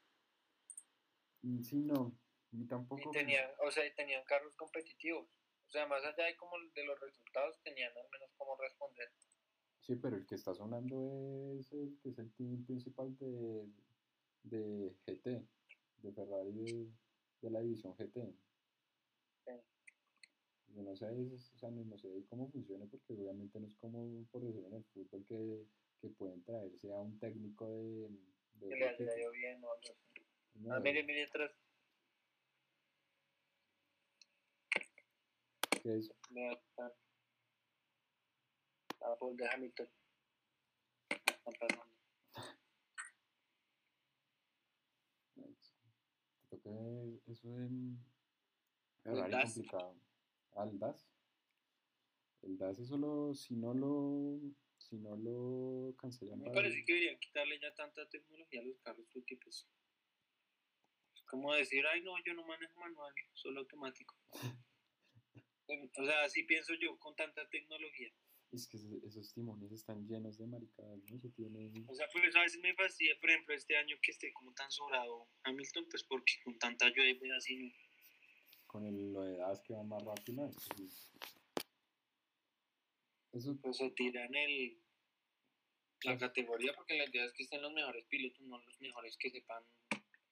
Mm, 1.42 1.62
Sí, 1.62 1.76
no, 1.76 2.18
ni 2.52 2.66
tampoco. 2.66 3.00
Y 3.00 3.12
o 3.60 3.70
sea, 3.70 3.86
y 3.86 3.94
tenían 3.94 4.24
carros 4.24 4.54
competitivos. 4.56 5.28
O 5.74 5.76
sea, 5.76 5.88
más 5.88 6.04
allá 6.04 6.26
de, 6.26 6.36
como 6.36 6.52
de 6.72 6.84
los 6.84 7.00
resultados, 7.00 7.60
tenían 7.64 7.90
al 7.96 8.08
menos 8.12 8.30
cómo 8.38 8.56
responder. 8.56 9.08
Sí, 9.80 9.96
pero 9.96 10.14
el 10.14 10.24
que 10.24 10.36
está 10.36 10.54
sonando 10.54 11.56
es 11.58 11.72
el 11.72 11.98
que 12.00 12.10
es 12.10 12.18
el 12.20 12.32
team 12.32 12.64
principal 12.64 13.18
de, 13.18 13.72
de 14.44 14.94
GT, 15.04 15.48
de 15.96 16.12
Ferrari 16.12 16.52
de, 16.52 16.90
de 17.40 17.50
la 17.50 17.60
división 17.60 17.92
GT. 17.96 18.36
Yo 20.68 20.82
no 20.82 20.94
sé, 20.94 21.06
es- 21.34 21.52
o 21.54 21.58
sea, 21.58 21.70
no, 21.72 21.82
no 21.84 21.98
sé 21.98 22.08
cómo 22.30 22.48
funciona 22.52 22.84
porque 22.86 23.12
obviamente 23.14 23.58
no 23.58 23.66
es 23.66 23.74
como 23.74 24.24
por 24.30 24.42
decir 24.42 24.64
en 24.64 24.74
el 24.74 24.84
fútbol 24.84 25.26
que, 25.26 25.66
que 26.00 26.08
pueden 26.10 26.44
traerse 26.44 26.92
a 26.92 27.00
un 27.00 27.18
técnico 27.18 27.66
de, 27.68 28.10
de 28.60 28.68
Que 28.68 28.76
le 28.76 28.88
haya 28.90 29.30
bien 29.30 29.64
o 29.64 29.72
algo 29.72 29.90
así. 29.90 30.24
No, 30.54 30.72
Ah, 30.72 30.78
mire, 30.78 31.02
mire 31.02 31.24
atrás. 31.24 31.63
Que. 35.84 36.00
Ah, 39.00 39.16
pues 39.18 39.36
de 39.36 39.48
Hamilton. 39.48 39.88
Está 41.10 41.50
pasando. 41.60 41.94
te 46.48 46.56
toca 46.56 46.70
eso 47.26 47.48
Ferrari 49.02 49.32
DAS. 49.32 49.54
complicado. 49.54 49.96
Al 50.52 50.78
DAS. 50.78 51.06
El 52.42 52.56
DAS 52.56 52.78
eso 52.78 52.96
lo, 52.96 53.34
si 53.34 53.54
no 53.54 53.74
lo, 53.74 54.40
si 54.78 54.96
no 54.96 55.16
lo 55.16 55.94
cancelan 55.96 56.38
Me 56.38 56.44
para 56.44 56.54
parece 56.54 56.84
que 56.84 56.92
deberían 56.92 57.18
quitarle 57.18 57.58
ya 57.60 57.74
tanta 57.74 58.08
tecnología 58.08 58.60
a 58.60 58.64
los 58.64 58.78
carros 58.78 59.06
porque 59.12 59.36
pues 59.36 59.68
es 61.14 61.22
como 61.22 61.52
decir, 61.52 61.86
ay 61.86 62.02
no, 62.02 62.12
yo 62.24 62.32
no 62.34 62.46
manejo 62.46 62.80
manual, 62.80 63.14
solo 63.34 63.60
automático. 63.60 64.16
o 65.66 66.04
sea, 66.04 66.24
así 66.24 66.42
pienso 66.44 66.74
yo 66.74 66.98
con 66.98 67.14
tanta 67.16 67.48
tecnología. 67.48 68.12
Es 68.52 68.68
que 68.68 68.76
esos, 68.76 69.32
timones 69.34 69.72
están 69.72 70.06
llenos 70.06 70.38
de 70.38 70.46
maricadas, 70.46 70.98
¿no? 71.10 71.16
Eso 71.16 71.28
tiene... 71.34 71.72
O 71.88 71.94
sea, 71.94 72.06
pues 72.12 72.36
a 72.36 72.40
veces 72.40 72.60
me 72.62 72.74
fastidia, 72.74 73.18
por 73.20 73.30
ejemplo, 73.30 73.54
este 73.54 73.76
año 73.76 73.96
que 74.00 74.12
esté 74.12 74.32
como 74.32 74.52
tan 74.54 74.70
sobrado 74.70 75.28
Hamilton, 75.42 75.86
pues 75.90 76.04
porque 76.04 76.34
con 76.44 76.56
tanta 76.58 76.88
lluvia 76.88 77.36
así 77.36 77.56
no. 77.56 77.72
Con 78.68 78.86
el, 78.86 79.12
lo 79.12 79.22
de 79.22 79.36
DAS 79.36 79.60
que 79.60 79.74
va 79.74 79.82
más 79.82 80.04
rápido, 80.04 80.50
eso 83.32 83.58
Pues 83.60 83.76
se 83.76 83.90
tiran 83.90 84.32
el 84.34 84.78
la 86.04 86.18
categoría 86.18 86.72
porque 86.74 86.96
la 86.98 87.08
idea 87.08 87.24
es 87.24 87.32
que 87.32 87.44
estén 87.44 87.62
los 87.62 87.72
mejores 87.72 88.04
pilotos, 88.06 88.40
no 88.42 88.58
los 88.58 88.80
mejores 88.80 89.16
que 89.16 89.30
sepan. 89.30 89.64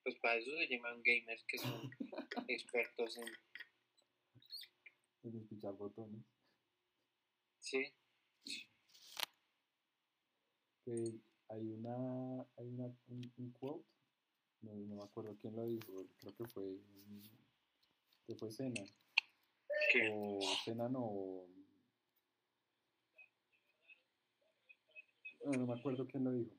Pues 0.03 0.16
para 0.16 0.37
eso 0.37 0.51
se 0.57 0.68
llaman 0.68 1.03
gamers 1.03 1.45
que 1.45 1.59
son 1.59 1.90
expertos 2.49 3.16
en. 3.16 3.25
Es 5.24 5.32
despichar 5.32 5.74
botones. 5.74 6.24
Sí, 7.61 7.92
que 10.85 11.20
hay 11.48 11.68
una, 11.70 12.42
hay 12.56 12.68
una 12.68 12.87
un, 13.08 13.32
un 13.37 13.50
quote, 13.52 13.87
no, 14.62 14.74
no 14.74 14.96
me 14.96 15.02
acuerdo 15.02 15.37
quién 15.40 15.54
lo 15.56 15.66
dijo, 15.66 16.06
creo 16.18 16.35
que 16.35 16.46
fue, 16.46 16.80
que 18.26 18.35
fue 18.35 18.48
que 19.92 20.11
o 20.12 20.40
Sena 20.64 20.88
no, 20.88 21.46
no, 25.44 25.52
no 25.52 25.66
me 25.66 25.78
acuerdo 25.78 26.06
quién 26.06 26.24
lo 26.24 26.32
dijo, 26.32 26.54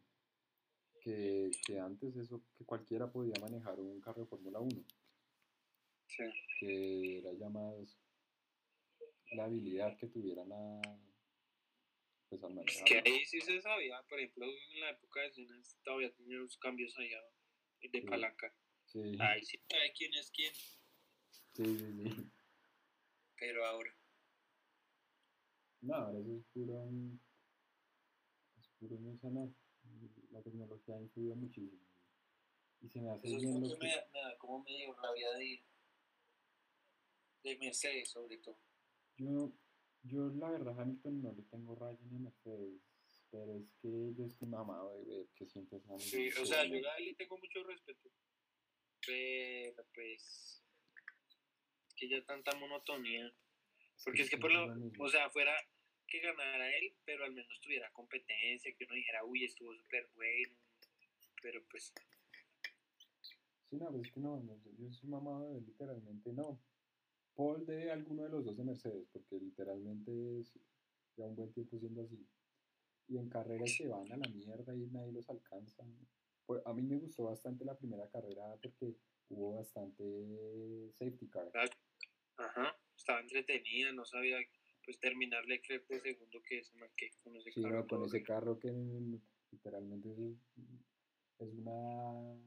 que, 1.02 1.52
que 1.65 1.80
antes 1.80 2.15
eso, 2.15 2.41
que 2.58 2.65
cualquiera 2.65 3.12
podía 3.12 3.34
manejar 3.41 3.80
un 3.80 3.99
carro 3.99 4.21
de 4.21 4.28
Fórmula 4.28 4.60
1, 4.60 4.84
sí. 6.08 6.23
que 6.60 7.19
era 7.19 7.34
ya 7.34 7.49
más 7.49 8.03
la 9.36 9.46
habilidad 9.46 9.98
que 9.98 10.08
tuvieran 10.08 10.52
a, 10.52 10.82
pues 12.30 12.43
al 12.43 12.52
Es 12.52 12.56
manejar. 12.56 12.86
que 13.04 13.10
ahí 13.10 13.26
sí 13.26 13.41
se 13.41 13.62
sabía, 13.62 14.02
por 14.10 14.19
ejemplo, 14.19 14.46
en 14.46 14.80
la 14.82 14.89
época 14.91 15.22
de 15.22 15.32
Cenas 15.34 15.78
todavía 15.84 16.13
tenía 16.13 16.38
los 16.38 16.58
cambios 16.58 16.98
allá 16.98 17.22
de 17.82 17.89
Sí. 17.91 18.02
palanca. 18.02 18.54
Sí, 18.86 19.17
Ahí 19.19 19.43
sí 19.43 19.58
sabe 19.69 19.91
quién 19.93 20.13
es 20.13 20.30
quién, 20.32 20.54
sí, 20.54 21.63
sí, 21.65 21.78
sí. 22.04 22.32
pero 23.38 23.65
ahora. 23.65 23.96
No, 25.81 25.96
ahora 25.96 26.19
eso 26.19 26.36
es 26.38 26.46
puro. 26.54 26.90
Es 28.60 28.67
puro 28.79 28.98
mencionar. 29.00 29.50
La 30.31 30.42
tecnología 30.42 30.96
ha 30.96 31.02
influido 31.02 31.36
muchísimo. 31.36 31.81
Y 32.81 32.90
se 32.90 33.02
me 33.02 33.12
hace 33.12 33.27
Eso 33.27 33.36
es 33.38 33.42
bien 33.44 33.54
lo 33.62 33.67
lo 33.67 33.73
que 33.73 33.79
que. 33.79 33.88
me, 33.88 33.96
da- 33.96 34.10
me 34.13 34.19
da 34.21 34.38
como 34.38 34.63
medio 34.63 34.94
rabia 34.94 35.31
de, 35.34 35.63
de 37.44 37.58
Mercedes, 37.58 38.10
sobre 38.10 38.38
todo. 38.38 38.58
Yo, 39.18 39.54
yo, 40.04 40.30
la 40.30 40.50
verdad, 40.52 40.80
Hamilton 40.80 41.22
no 41.22 41.34
le 41.34 41.44
tengo 41.44 41.76
raya 41.76 42.00
ni 42.10 42.20
Mercedes. 42.20 42.82
Pero 43.32 43.58
es 43.58 43.74
que 43.82 43.90
yo 44.16 44.26
estoy 44.26 44.48
mamado 44.48 44.94
de 45.00 45.06
ver 45.06 45.28
que 45.36 45.46
siempre 45.48 45.80
se 45.80 46.00
Sí, 46.00 46.30
o 46.40 46.46
sea, 46.46 46.66
yo 46.66 46.76
a 46.88 46.98
él 46.98 47.06
le 47.06 47.16
tengo 47.16 47.38
mucho 47.38 47.64
respeto. 47.64 48.10
Pero 49.06 49.84
pues. 49.94 50.64
Es 51.88 51.96
que 51.96 52.10
ya 52.10 52.24
tanta 52.26 52.56
monotonía. 52.58 53.34
Porque 54.04 54.22
es 54.22 54.30
que 54.30 54.38
por 54.38 54.52
lo. 54.52 54.92
O 55.00 55.10
sea, 55.10 55.30
fuera 55.32 55.56
que 56.08 56.20
ganara 56.20 56.70
él, 56.78 56.94
pero 57.06 57.24
al 57.24 57.34
menos 57.34 57.60
tuviera 57.60 57.92
competencia, 57.92 58.72
que 58.78 58.86
uno 58.86 58.94
dijera, 58.94 59.26
uy, 59.26 59.46
estuvo 59.46 59.76
súper 59.76 60.10
bueno. 60.14 60.56
Pero 61.42 61.64
pues. 61.70 61.92
Sí, 63.70 63.78
no, 63.78 64.00
es 64.00 64.12
que 64.12 64.20
no, 64.20 64.40
no, 64.42 64.62
yo, 64.78 64.92
soy 64.92 65.10
mamado 65.10 65.56
de 65.56 65.62
literalmente 65.62 66.32
no. 66.34 66.62
Paul 67.36 67.65
de 67.65 67.92
alguno 67.92 68.23
de 68.23 68.29
los 68.29 68.46
dos 68.46 68.58
de 68.58 68.63
Mercedes, 68.63 69.08
porque 69.12 69.40
literalmente 69.40 70.40
es 70.40 70.54
ya 71.17 71.25
un 71.25 71.36
buen 71.36 71.52
tiempo 71.52 71.77
siendo 71.77 72.02
así. 72.02 72.25
Y 73.08 73.17
en 73.17 73.29
carreras 73.29 73.71
se 73.71 73.88
van 73.88 74.12
a 74.12 74.17
la 74.17 74.29
mierda 74.29 74.75
y 74.75 74.88
nadie 74.88 75.12
los 75.12 75.29
alcanza. 75.29 75.84
Pues 76.46 76.62
a 76.65 76.73
mí 76.73 76.81
me 76.84 76.98
gustó 76.98 77.23
bastante 77.23 77.65
la 77.65 77.77
primera 77.77 78.08
carrera 78.10 78.58
porque 78.62 78.96
hubo 79.29 79.58
bastante 79.58 80.92
safety 80.94 81.27
car. 81.27 81.52
Ajá, 82.38 82.77
estaba 82.96 83.19
entretenida, 83.19 83.92
no 83.92 84.06
sabía 84.06 84.38
pues 84.84 85.00
terminar 85.00 85.46
Leclerc 85.46 85.88
de 85.88 86.02
segundo 86.02 86.42
que 86.44 86.63
se 86.63 86.75
marque 86.75 87.12
con 87.23 87.36
ese 87.38 87.52
sí, 87.52 87.62
carro. 87.62 87.79
No, 87.79 87.88
con 87.88 88.04
ese 88.04 88.23
carro 88.23 88.60
que 88.60 88.71
literalmente 89.52 90.10
es, 90.10 90.38
es 91.40 91.54
una 91.54 92.38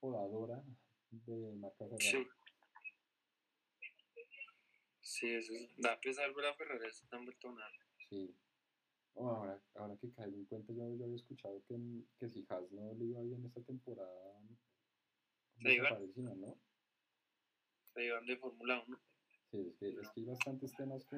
podadora 0.00 0.62
de 1.10 1.54
marca 1.56 1.86
Ferrari. 1.88 2.04
Sí. 2.04 2.26
Sí, 5.16 5.32
eso 5.32 5.54
es, 5.54 5.74
da 5.78 5.98
pesar 5.98 6.34
ver 6.34 6.44
a 6.44 6.54
Ferrari 6.54 6.90
tan 7.08 7.24
vueltonada. 7.24 7.72
Sí. 8.10 8.36
Oh, 9.14 9.30
ahora, 9.30 9.58
ahora 9.76 9.96
que 9.96 10.12
caigo 10.12 10.36
en 10.36 10.44
cuenta, 10.44 10.74
yo, 10.74 10.94
yo 10.94 11.04
había 11.04 11.16
escuchado 11.16 11.64
que, 11.66 11.74
que 12.18 12.28
si 12.28 12.44
Haas 12.50 12.70
no 12.70 12.92
le 12.92 13.06
iba 13.06 13.22
bien 13.22 13.46
esta 13.46 13.62
temporada, 13.62 14.38
se 15.62 15.72
iban, 15.72 16.38
¿no? 16.38 16.60
Se 17.94 18.04
iban 18.04 18.26
de 18.26 18.36
Fórmula 18.36 18.84
1. 18.86 19.00
Sí, 19.50 19.66
es 19.66 19.76
que, 19.78 19.88
es 19.88 20.10
que 20.10 20.20
hay 20.20 20.26
bastantes 20.26 20.76
temas 20.76 21.06
que... 21.06 21.16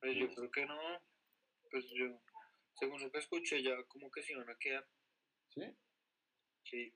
Pues 0.00 0.16
yo 0.16 0.34
creo 0.34 0.50
que 0.50 0.66
no, 0.66 0.76
pues 1.70 1.86
yo, 1.94 2.20
según 2.80 3.00
lo 3.00 3.12
que 3.12 3.18
escuché, 3.18 3.62
ya 3.62 3.80
como 3.84 4.10
que 4.10 4.24
se 4.24 4.32
iban 4.32 4.50
a 4.50 4.58
quedar. 4.58 4.84
¿Sí? 5.54 5.62
Sí. 6.64 6.92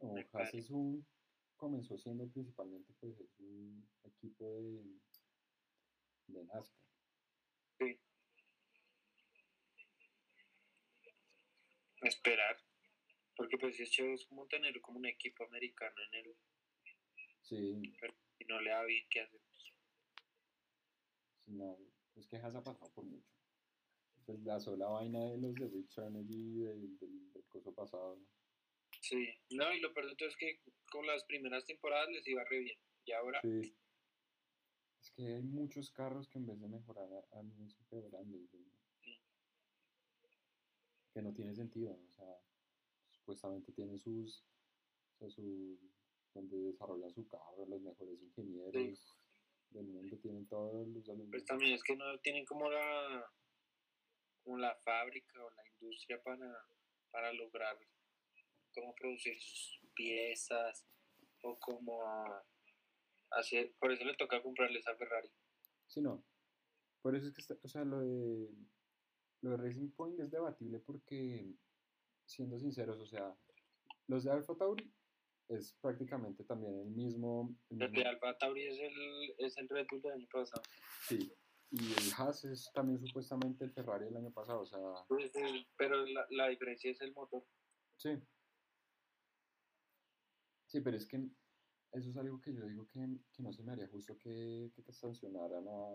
No, 0.00 0.14
Haas 0.34 0.54
es 0.54 0.70
un, 0.70 1.04
comenzó 1.64 1.96
siendo 1.96 2.28
principalmente 2.28 2.92
pues 3.00 3.18
es 3.18 3.40
un 3.40 3.88
equipo 4.02 4.60
de, 4.60 4.84
de 6.26 6.44
NASCAR. 6.44 6.84
Sí. 7.78 7.98
Esperar. 12.02 12.58
Porque 13.34 13.56
pues 13.56 13.80
es 13.80 13.90
chévere, 13.90 14.12
es 14.14 14.26
como 14.26 14.46
tener 14.46 14.78
como 14.82 14.98
un 14.98 15.06
equipo 15.06 15.44
americano 15.44 15.96
en 16.02 16.14
el... 16.20 16.36
Sí. 17.40 17.94
Pero 17.98 18.14
si 18.36 18.44
no 18.44 18.60
le 18.60 18.68
da 18.68 18.84
bien, 18.84 19.06
¿qué 19.08 19.22
hacemos? 19.22 19.74
Sí, 21.46 21.52
no, 21.52 21.78
es 22.14 22.26
que 22.26 22.36
Haas 22.36 22.54
ha 22.56 22.62
pasado 22.62 22.92
por 22.92 23.04
mucho. 23.04 23.32
Pues 24.26 24.38
la 24.40 24.60
sola 24.60 24.86
vaina 24.88 25.24
de 25.30 25.38
los 25.38 25.54
de 25.54 25.68
Rich 25.68 25.96
Energy 25.96 26.58
del, 26.58 26.98
del, 26.98 27.32
del 27.32 27.44
coso 27.46 27.74
pasado. 27.74 28.20
Sí, 29.04 29.28
no, 29.50 29.70
y 29.74 29.80
lo 29.80 29.92
peor 29.92 30.10
es 30.18 30.36
que 30.36 30.60
con 30.90 31.06
las 31.06 31.22
primeras 31.24 31.66
temporadas 31.66 32.08
les 32.08 32.26
iba 32.26 32.42
re 32.44 32.60
bien. 32.60 32.78
Y 33.04 33.12
ahora. 33.12 33.38
Sí. 33.42 33.76
Es 34.98 35.10
que 35.10 35.26
hay 35.26 35.42
muchos 35.42 35.90
carros 35.90 36.26
que 36.26 36.38
en 36.38 36.46
vez 36.46 36.58
de 36.58 36.68
mejorar 36.68 37.10
han 37.32 37.50
ido 37.50 37.66
empeorando. 37.80 38.38
Sí. 39.02 39.20
Que 41.12 41.20
no 41.20 41.34
tiene 41.34 41.54
sentido. 41.54 42.00
O 42.08 42.12
sea, 42.12 42.34
supuestamente 43.10 43.72
tienen 43.72 43.98
sus. 43.98 44.42
O 45.12 45.18
sea, 45.18 45.28
su, 45.28 45.78
donde 46.32 46.56
desarrollan 46.56 47.10
su 47.10 47.28
carro, 47.28 47.66
los 47.68 47.82
mejores 47.82 48.22
ingenieros 48.22 49.06
del 49.68 49.86
mundo 49.86 50.16
tienen 50.16 50.46
todos 50.46 50.88
los 50.88 51.06
alumnos. 51.10 51.30
Pues 51.30 51.44
también 51.44 51.74
es 51.74 51.82
que 51.82 51.94
no 51.94 52.18
tienen 52.20 52.46
como 52.46 52.70
la. 52.70 53.30
como 54.42 54.56
la 54.56 54.74
fábrica 54.76 55.44
o 55.44 55.50
la 55.50 55.68
industria 55.68 56.22
para, 56.22 56.66
para 57.10 57.34
lograr 57.34 57.76
cómo 58.74 58.94
producir 58.94 59.40
sus 59.40 59.80
piezas 59.94 60.86
o 61.42 61.58
cómo 61.58 62.02
hacer, 63.30 63.74
por 63.78 63.92
eso 63.92 64.04
le 64.04 64.14
toca 64.16 64.42
comprarles 64.42 64.86
a 64.86 64.96
Ferrari. 64.96 65.30
Sí, 65.86 66.00
no. 66.00 66.24
Por 67.02 67.14
eso 67.14 67.26
es 67.26 67.34
que, 67.34 67.40
está, 67.40 67.54
o 67.62 67.68
sea, 67.68 67.84
lo 67.84 68.00
de, 68.00 68.48
lo 69.42 69.50
de 69.50 69.56
Racing 69.58 69.90
Point 69.90 70.20
es 70.20 70.30
debatible 70.30 70.78
porque, 70.80 71.54
siendo 72.26 72.58
sinceros, 72.58 72.98
o 73.00 73.06
sea, 73.06 73.36
los 74.06 74.24
de 74.24 74.30
Alfa 74.30 74.56
Tauri 74.56 74.90
es 75.48 75.74
prácticamente 75.82 76.44
también 76.44 76.78
el 76.78 76.88
mismo... 76.88 77.54
El, 77.68 77.92
de 77.92 78.04
Alfa 78.04 78.36
Tauri 78.38 78.66
es 78.66 78.78
el, 78.78 79.34
es 79.38 79.56
el 79.58 79.68
Red 79.68 79.86
Bull 79.90 80.00
del 80.00 80.12
año 80.12 80.28
pasado. 80.32 80.62
Sí, 81.06 81.30
y 81.70 81.92
el 81.92 82.12
Haas 82.16 82.44
es 82.44 82.70
también 82.72 82.98
supuestamente 82.98 83.64
el 83.64 83.72
Ferrari 83.72 84.06
del 84.06 84.16
año 84.16 84.32
pasado, 84.32 84.60
o 84.60 84.66
sea... 84.66 84.78
Pero 85.76 86.06
la, 86.06 86.26
la 86.30 86.48
diferencia 86.48 86.90
es 86.90 87.00
el 87.02 87.12
motor. 87.12 87.44
Sí, 87.96 88.10
Sí, 90.74 90.80
pero 90.80 90.96
es 90.96 91.06
que 91.06 91.18
eso 91.92 92.10
es 92.10 92.16
algo 92.16 92.40
que 92.40 92.52
yo 92.52 92.66
digo 92.66 92.88
que, 92.88 92.98
que 93.32 93.44
no 93.44 93.52
se 93.52 93.62
me 93.62 93.70
haría 93.70 93.86
justo 93.86 94.18
que, 94.18 94.72
que 94.74 94.92
sancionaran 94.92 95.64
a, 95.68 95.94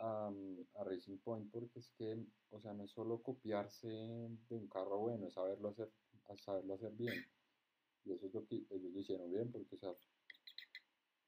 a, 0.00 0.84
Racing 0.84 1.18
Point 1.18 1.48
porque 1.52 1.78
es 1.78 1.92
que, 1.96 2.26
o 2.50 2.60
sea, 2.60 2.72
no 2.72 2.82
es 2.82 2.90
solo 2.90 3.22
copiarse 3.22 3.86
de 3.86 4.56
un 4.56 4.68
carro 4.68 4.98
bueno, 4.98 5.28
es 5.28 5.34
saberlo 5.34 5.68
hacer, 5.68 5.92
saberlo 6.38 6.74
hacer 6.74 6.90
bien. 6.94 7.24
Y 8.04 8.14
eso 8.14 8.26
es 8.26 8.34
lo 8.34 8.44
que 8.48 8.56
ellos 8.56 8.92
lo 8.92 8.98
hicieron 8.98 9.30
bien 9.30 9.52
porque, 9.52 9.76
o 9.76 9.78
sea, 9.78 9.94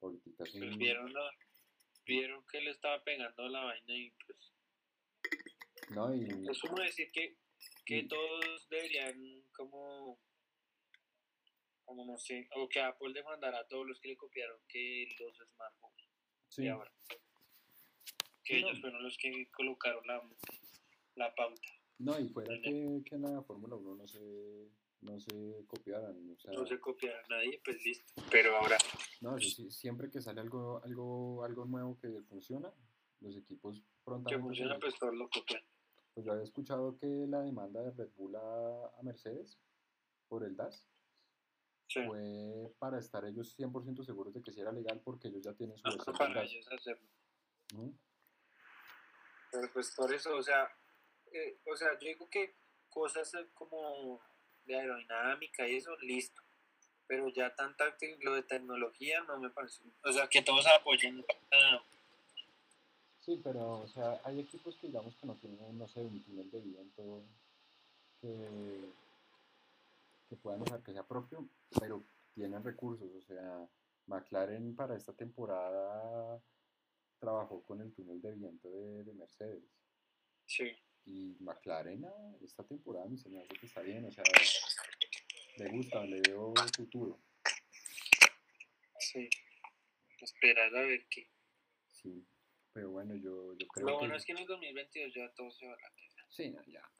políticas... 0.00 0.50
Pues 0.50 0.76
vieron, 0.76 1.12
vieron 2.04 2.44
que 2.50 2.62
le 2.62 2.70
estaba 2.72 3.00
pegando 3.04 3.48
la 3.48 3.62
vaina 3.62 3.94
y 3.94 4.10
pues... 4.26 4.52
No, 5.90 6.12
y... 6.12 6.48
Es 6.50 6.60
como 6.60 6.82
decir 6.82 7.12
que, 7.12 7.38
que 7.86 8.02
todos 8.08 8.68
deberían 8.68 9.44
como 9.52 10.18
como 11.84 12.04
no 12.04 12.18
sé, 12.18 12.48
o 12.56 12.68
que 12.68 12.80
Apple 12.80 13.12
demandará 13.12 13.60
a 13.60 13.66
todos 13.66 13.86
los 13.86 14.00
que 14.00 14.08
le 14.08 14.16
copiaron 14.16 14.58
que 14.68 15.08
los 15.20 15.36
smartphones. 15.36 16.08
Sí. 16.48 16.68
ahora. 16.68 16.90
Que 18.44 18.58
ellos 18.58 18.80
fueron 18.80 19.02
los 19.02 19.16
que 19.16 19.50
colocaron 19.50 20.06
la, 20.06 20.22
la 21.16 21.34
pauta. 21.34 21.62
No, 21.98 22.18
y 22.18 22.28
fuera 22.28 22.54
que, 22.60 23.02
que 23.04 23.14
en 23.14 23.22
la 23.22 23.42
Fórmula 23.42 23.76
1 23.76 23.96
no 23.96 24.06
se, 24.06 24.68
no 25.00 25.18
se 25.18 25.64
copiaran. 25.66 26.30
O 26.30 26.36
sea, 26.38 26.52
no 26.52 26.66
se 26.66 26.78
copiara 26.80 27.22
nadie, 27.28 27.60
pues 27.64 27.82
listo. 27.84 28.12
Pero 28.30 28.56
ahora. 28.56 28.76
No, 29.20 29.38
sí, 29.38 29.70
siempre 29.70 30.10
que 30.10 30.20
sale 30.20 30.40
algo, 30.40 30.82
algo, 30.84 31.44
algo 31.44 31.64
nuevo 31.64 31.98
que 31.98 32.08
funciona, 32.28 32.72
los 33.20 33.36
equipos 33.36 33.82
prontamente. 34.04 34.36
Que 34.36 34.42
funciona, 34.42 34.78
pues 34.78 34.98
todos 34.98 35.14
lo 35.14 35.28
copian. 35.28 35.62
Pues 36.12 36.26
yo 36.26 36.32
había 36.32 36.44
escuchado 36.44 36.96
que 36.98 37.06
la 37.06 37.42
demanda 37.42 37.82
de 37.82 37.92
Red 37.92 38.10
Bull 38.16 38.36
a, 38.36 38.92
a 38.98 39.02
Mercedes 39.02 39.58
por 40.28 40.44
el 40.44 40.56
DAS 40.56 40.86
fue 41.94 42.72
para 42.78 42.98
estar 42.98 43.24
ellos 43.24 43.56
100% 43.58 44.04
seguros 44.04 44.34
de 44.34 44.42
que 44.42 44.52
sí 44.52 44.60
era 44.60 44.72
legal 44.72 45.00
porque 45.04 45.28
ellos 45.28 45.42
ya 45.42 45.52
tienen 45.54 45.76
su 45.78 45.84
versión. 45.84 46.16
para 46.16 46.42
ellos 46.42 46.66
hacerlo. 46.72 47.08
Pero 49.50 49.72
pues 49.72 49.94
por 49.94 50.12
eso, 50.12 50.36
o 50.36 50.42
sea, 50.42 50.68
eh, 51.32 51.58
o 51.66 51.76
sea, 51.76 51.92
yo 51.98 52.08
digo 52.08 52.28
que 52.28 52.56
cosas 52.88 53.32
como 53.54 54.20
de 54.64 54.76
aerodinámica 54.76 55.66
y 55.68 55.76
eso, 55.76 55.96
listo. 56.00 56.42
Pero 57.06 57.28
ya 57.28 57.54
tanta 57.54 57.96
lo 58.22 58.34
de 58.34 58.42
tecnología 58.42 59.20
no 59.22 59.38
me 59.38 59.50
parece. 59.50 59.82
O 60.02 60.12
sea, 60.12 60.26
que 60.26 60.42
todos 60.42 60.66
apoyen. 60.66 61.24
Sí, 63.20 63.40
pero, 63.42 63.80
o 63.80 63.88
sea, 63.88 64.20
hay 64.24 64.40
equipos 64.40 64.76
que 64.76 64.86
digamos 64.86 65.16
que 65.16 65.26
no 65.26 65.34
tienen, 65.36 65.78
no 65.78 65.88
sé, 65.88 66.00
un 66.00 66.22
túnel 66.22 66.50
de 66.50 66.60
viento 66.60 67.22
que 68.20 68.92
que 70.28 70.36
puedan 70.36 70.62
usar 70.62 70.82
que 70.82 70.92
sea 70.92 71.06
propio, 71.06 71.48
pero 71.78 72.04
tienen 72.34 72.62
recursos. 72.62 73.10
O 73.14 73.22
sea, 73.22 73.68
McLaren 74.06 74.74
para 74.74 74.96
esta 74.96 75.14
temporada 75.14 76.42
trabajó 77.18 77.62
con 77.62 77.80
el 77.80 77.92
túnel 77.94 78.20
de 78.20 78.32
viento 78.34 78.70
de, 78.70 79.12
Mercedes. 79.14 79.64
Sí. 80.46 80.70
Y 81.06 81.36
McLaren 81.40 82.04
ah, 82.04 82.36
esta 82.42 82.64
temporada 82.64 83.06
me 83.06 83.16
se 83.16 83.28
hace 83.28 83.48
que 83.48 83.66
está 83.66 83.82
bien, 83.82 84.04
o 84.04 84.10
sea, 84.10 84.24
le 85.56 85.68
gusta, 85.70 86.04
le 86.04 86.20
veo 86.20 86.52
futuro. 86.76 87.20
Sí. 88.98 89.28
Esperar 90.20 90.74
a 90.74 90.82
ver 90.82 91.06
qué. 91.08 91.30
Sí, 91.90 92.26
pero 92.72 92.90
bueno, 92.90 93.14
yo, 93.14 93.54
yo 93.54 93.66
creo 93.68 93.86
Lo 93.86 93.98
bueno 93.98 94.16
es 94.16 94.24
que 94.24 94.32
en 94.32 94.38
el 94.38 94.46
2022 94.46 95.14
ya 95.14 95.32
todo 95.34 95.50
se 95.50 95.66
va 95.66 95.74
a 95.74 95.80
la 95.80 95.92
Sí, 96.30 96.52
ya, 96.66 96.90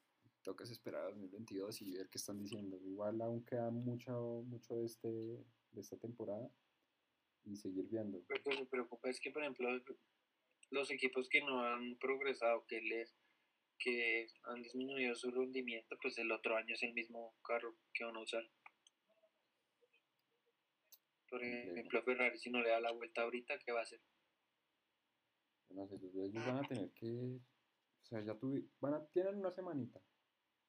tocas 0.44 0.70
esperar 0.70 1.02
a 1.02 1.08
2022 1.08 1.82
y 1.82 1.96
ver 1.96 2.08
qué 2.08 2.18
están 2.18 2.38
diciendo. 2.38 2.78
Igual 2.84 3.20
aún 3.20 3.44
queda 3.44 3.70
mucho, 3.70 4.44
mucho 4.46 4.76
de, 4.76 4.84
este, 4.84 5.08
de 5.08 5.80
esta 5.80 5.96
temporada 5.98 6.48
y 7.44 7.56
seguir 7.56 7.88
viendo. 7.88 8.22
Lo 8.28 8.42
que 8.42 8.60
me 8.60 8.66
preocupa 8.66 9.08
es 9.08 9.18
que, 9.20 9.30
por 9.32 9.42
ejemplo, 9.42 9.68
los 10.70 10.90
equipos 10.90 11.28
que 11.28 11.40
no 11.40 11.64
han 11.64 11.96
progresado, 11.96 12.64
que 12.66 12.80
les 12.80 13.16
que 13.76 14.28
han 14.44 14.62
disminuido 14.62 15.16
su 15.16 15.32
rendimiento, 15.32 15.96
pues 16.00 16.16
el 16.18 16.30
otro 16.30 16.56
año 16.56 16.74
es 16.74 16.82
el 16.84 16.94
mismo 16.94 17.34
carro 17.42 17.74
que 17.92 18.04
van 18.04 18.16
a 18.16 18.20
usar. 18.20 18.48
Por 21.28 21.42
ejemplo, 21.42 22.02
Ferrari 22.04 22.38
si 22.38 22.50
no 22.50 22.62
le 22.62 22.70
da 22.70 22.80
la 22.80 22.92
vuelta 22.92 23.22
ahorita, 23.22 23.58
¿qué 23.58 23.72
va 23.72 23.80
a 23.80 23.82
hacer? 23.82 24.00
No 25.70 25.88
sé, 25.88 25.96
ellos 25.96 26.46
van 26.46 26.64
a 26.64 26.68
tener 26.68 26.92
que, 26.92 27.08
o 27.08 28.04
sea, 28.04 28.20
ya 28.20 28.38
tuve, 28.38 28.62
van 28.80 28.94
a, 28.94 29.04
tienen 29.06 29.34
una 29.34 29.50
semanita 29.50 30.00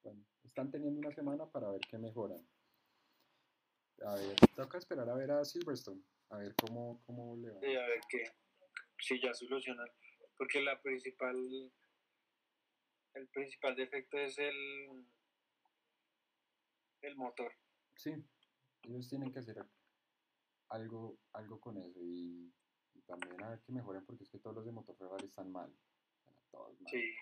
bueno, 0.05 0.23
están 0.43 0.69
teniendo 0.69 0.99
una 0.99 1.11
semana 1.11 1.49
para 1.49 1.71
ver 1.71 1.81
qué 1.89 1.97
mejoran. 1.97 2.47
A 4.05 4.13
ver, 4.13 4.35
toca 4.55 4.77
esperar 4.77 5.09
a 5.09 5.15
ver 5.15 5.31
a 5.31 5.43
Silverstone, 5.43 6.03
a 6.29 6.37
ver 6.37 6.53
cómo, 6.55 7.01
cómo 7.05 7.35
le 7.37 7.49
va. 7.49 7.59
Sí, 7.59 7.75
a 7.75 7.87
ver 7.87 7.99
qué, 8.07 8.23
si 8.99 9.19
ya 9.19 9.33
solucionan. 9.33 9.87
Porque 10.37 10.61
la 10.61 10.79
principal, 10.79 11.35
el 13.15 13.27
principal 13.29 13.75
defecto 13.75 14.17
es 14.17 14.37
el, 14.37 15.07
el 17.01 17.15
motor. 17.15 17.51
Sí, 17.95 18.13
ellos 18.83 19.09
tienen 19.09 19.31
que 19.31 19.39
hacer 19.39 19.57
algo, 20.69 21.17
algo 21.33 21.59
con 21.59 21.77
eso 21.77 21.99
y, 22.03 22.53
y 22.93 23.01
también 23.07 23.41
a 23.43 23.49
ver 23.49 23.61
que 23.61 23.71
mejoren 23.71 24.05
porque 24.05 24.23
es 24.23 24.29
que 24.29 24.39
todos 24.39 24.57
los 24.57 24.65
de 24.65 24.71
motor 24.71 24.95
Ferrari 24.97 25.25
están 25.25 25.51
mal. 25.51 25.73
Están 26.19 26.35
todos 26.51 26.79
mal. 26.79 26.91
Sí, 26.91 27.15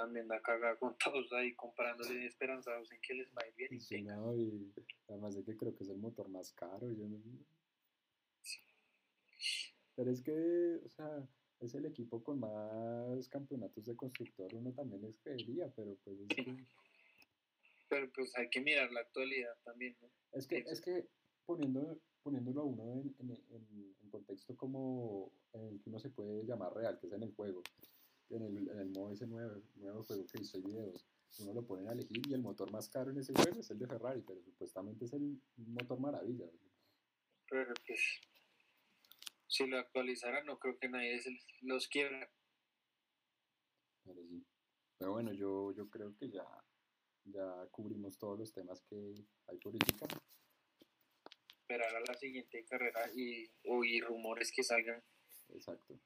también 0.00 0.28
da 0.28 0.40
caga 0.40 0.76
con 0.76 0.96
todos 0.98 1.30
ahí 1.32 1.54
comprándole 1.54 2.24
esperanzados 2.26 2.90
en 2.92 3.00
que 3.00 3.14
les 3.14 3.28
va 3.32 3.42
a 3.44 3.48
ir 3.48 3.54
bien. 3.54 3.74
Y, 3.74 3.80
Sí, 3.80 4.02
no, 4.02 4.34
y 4.34 4.72
además 5.08 5.34
de 5.34 5.44
que 5.44 5.56
creo 5.56 5.74
que 5.74 5.84
es 5.84 5.90
el 5.90 5.98
motor 5.98 6.28
más 6.28 6.52
caro. 6.52 6.90
Yo 6.90 7.06
no- 7.06 7.20
Pero 9.96 10.10
es 10.10 10.22
que, 10.22 10.80
o 10.84 10.88
sea, 10.88 11.28
es 11.60 11.74
el 11.74 11.84
equipo 11.84 12.22
con 12.24 12.40
más 12.40 13.28
campeonatos 13.28 13.84
de 13.84 13.94
constructor. 13.96 14.54
Uno 14.54 14.72
también 14.72 15.02
les 15.02 15.18
creería, 15.18 15.70
pero 15.76 15.96
pues 16.04 16.18
es 16.20 16.26
Sí. 16.34 16.44
que, 16.44 16.64
Pero 17.88 18.10
pues 18.12 18.34
hay 18.38 18.48
que 18.48 18.60
mirar 18.60 18.90
la 18.92 19.00
actualidad 19.00 19.54
también, 19.64 19.96
¿no? 20.00 20.08
es 20.32 20.46
que, 20.46 20.58
es 20.58 20.80
que 20.80 21.08
poniendo, 21.44 22.00
poniéndolo 22.22 22.60
a 22.60 22.64
uno 22.64 22.92
en, 23.00 23.14
en, 23.18 23.30
en- 23.50 23.96
en 24.00 24.10
contexto 24.10 24.56
como 24.56 25.32
en 25.52 25.66
el 25.66 25.82
que 25.82 25.90
uno 25.90 25.98
se 25.98 26.08
puede 26.10 26.44
llamar 26.46 26.72
real, 26.72 26.98
que 27.00 27.08
es 27.08 27.12
en 27.12 27.24
el 27.24 27.34
juego, 27.34 27.62
en 28.30 28.42
el, 28.42 28.68
en 28.68 28.78
el 28.78 28.90
modo 28.90 29.12
ese 29.12 29.26
nuevo, 29.26 29.62
nuevo 29.76 30.04
juego 30.04 30.26
que 30.26 30.40
hizo 30.40 30.60
videos, 30.60 31.06
uno 31.38 31.54
lo 31.54 31.66
pone 31.66 31.88
a 31.88 31.92
elegir 31.92 32.22
y 32.28 32.34
el 32.34 32.42
motor 32.42 32.70
más 32.72 32.88
caro 32.88 33.10
en 33.10 33.18
ese 33.18 33.32
juego 33.32 33.60
es 33.60 33.70
el 33.70 33.78
de 33.78 33.86
Ferrari, 33.86 34.22
pero 34.22 34.42
supuestamente 34.42 35.04
es 35.04 35.12
el 35.12 35.40
motor 35.56 36.00
maravilla. 36.00 36.46
Pero 37.48 37.72
pues 37.86 38.20
si 39.46 39.66
lo 39.66 39.78
actualizaran 39.78 40.46
no 40.46 40.58
creo 40.58 40.78
que 40.78 40.88
nadie 40.88 41.20
se 41.20 41.30
los 41.62 41.88
quiera. 41.88 42.30
Pero 44.04 44.22
sí. 44.26 44.44
Pero 44.98 45.12
bueno, 45.12 45.32
yo, 45.32 45.72
yo 45.72 45.88
creo 45.88 46.14
que 46.16 46.30
ya, 46.30 46.44
ya 47.24 47.66
cubrimos 47.70 48.18
todos 48.18 48.38
los 48.38 48.52
temas 48.52 48.82
que 48.82 49.14
hay 49.46 49.58
por 49.58 49.72
ahorita. 49.72 50.06
Esperar 51.62 51.96
a 51.96 52.00
la 52.00 52.14
siguiente 52.14 52.64
carrera 52.64 53.10
y 53.14 53.50
oír 53.66 54.04
rumores 54.04 54.52
que 54.52 54.62
salgan, 54.62 55.02
Exacto. 55.54 55.98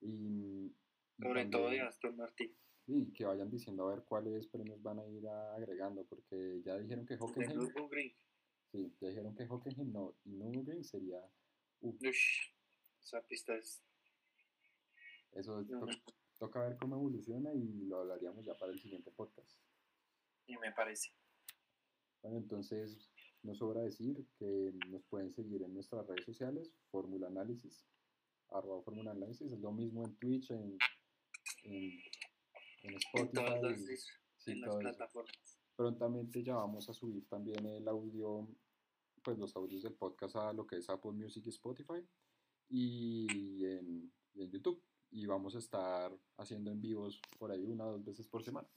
Y, 0.00 0.57
sobre 1.20 1.46
todo 1.46 1.70
de 1.70 1.80
Aston 1.80 2.16
Martin. 2.16 2.54
y 2.86 3.12
que 3.12 3.24
vayan 3.24 3.50
diciendo 3.50 3.86
a 3.86 3.94
ver 3.94 4.04
cuáles 4.04 4.46
premios 4.48 4.80
van 4.82 4.98
a 5.00 5.06
ir 5.06 5.26
a- 5.28 5.54
agregando, 5.56 6.04
porque 6.06 6.62
ya 6.64 6.78
dijeron 6.78 7.04
que 7.04 7.16
Hockenheim, 7.18 7.60
sí, 8.72 8.92
ya 9.00 9.08
dijeron 9.08 9.34
que 9.34 9.46
Hockenheim 9.46 9.92
no, 9.92 10.14
y 10.24 10.30
Nürburgring 10.30 10.84
sería, 10.84 11.20
uf, 11.80 11.96
Ush, 12.02 12.50
esa 13.02 13.20
pista 13.26 13.54
es... 13.56 13.82
eso 15.32 15.62
no, 15.62 15.80
to- 15.86 16.02
toca 16.38 16.62
ver 16.62 16.76
cómo 16.78 16.96
evoluciona 16.96 17.52
y 17.54 17.84
lo 17.86 17.98
hablaríamos 18.00 18.44
ya 18.46 18.54
para 18.56 18.72
el 18.72 18.78
siguiente 18.80 19.10
podcast. 19.10 19.58
y 20.46 20.56
me 20.56 20.72
parece. 20.72 21.10
Bueno, 22.22 22.38
entonces 22.38 23.10
nos 23.42 23.58
sobra 23.58 23.82
decir 23.82 24.26
que 24.38 24.72
nos 24.88 25.04
pueden 25.04 25.32
seguir 25.32 25.62
en 25.62 25.74
nuestras 25.74 26.06
redes 26.06 26.24
sociales, 26.24 26.72
Fórmula 26.90 27.26
Análisis, 27.28 27.86
arroba 28.50 28.82
Fórmula 28.82 29.10
Análisis, 29.10 29.52
es 29.52 29.60
lo 29.60 29.72
mismo 29.72 30.04
en 30.04 30.16
Twitch, 30.16 30.50
en, 30.50 30.78
en, 31.64 31.74
en 32.82 32.90
En 32.90 32.94
Spotify, 32.96 33.32
todas 33.34 33.62
las, 33.62 33.80
y- 33.80 33.96
sí, 34.36 34.50
en 34.52 34.60
las 34.60 34.70
eso. 34.70 34.78
plataformas. 34.78 35.58
Prontamente 35.76 36.42
ya 36.42 36.54
vamos 36.56 36.88
a 36.88 36.94
subir 36.94 37.26
también 37.28 37.64
el 37.66 37.86
audio, 37.88 38.48
pues 39.22 39.38
los 39.38 39.54
audios 39.56 39.82
del 39.82 39.94
podcast 39.94 40.36
a 40.36 40.52
lo 40.52 40.66
que 40.66 40.76
es 40.76 40.88
Apple 40.90 41.12
Music 41.12 41.44
y 41.46 41.50
Spotify 41.50 42.04
y 42.68 43.64
en, 43.64 44.12
y 44.34 44.42
en 44.42 44.50
YouTube. 44.50 44.82
Y 45.10 45.24
vamos 45.26 45.54
a 45.54 45.58
estar 45.58 46.12
haciendo 46.36 46.70
en 46.70 46.80
vivos 46.82 47.20
por 47.38 47.50
ahí 47.50 47.64
una 47.64 47.86
o 47.86 47.92
dos 47.92 48.04
veces 48.04 48.26
por 48.26 48.44
semana. 48.44 48.68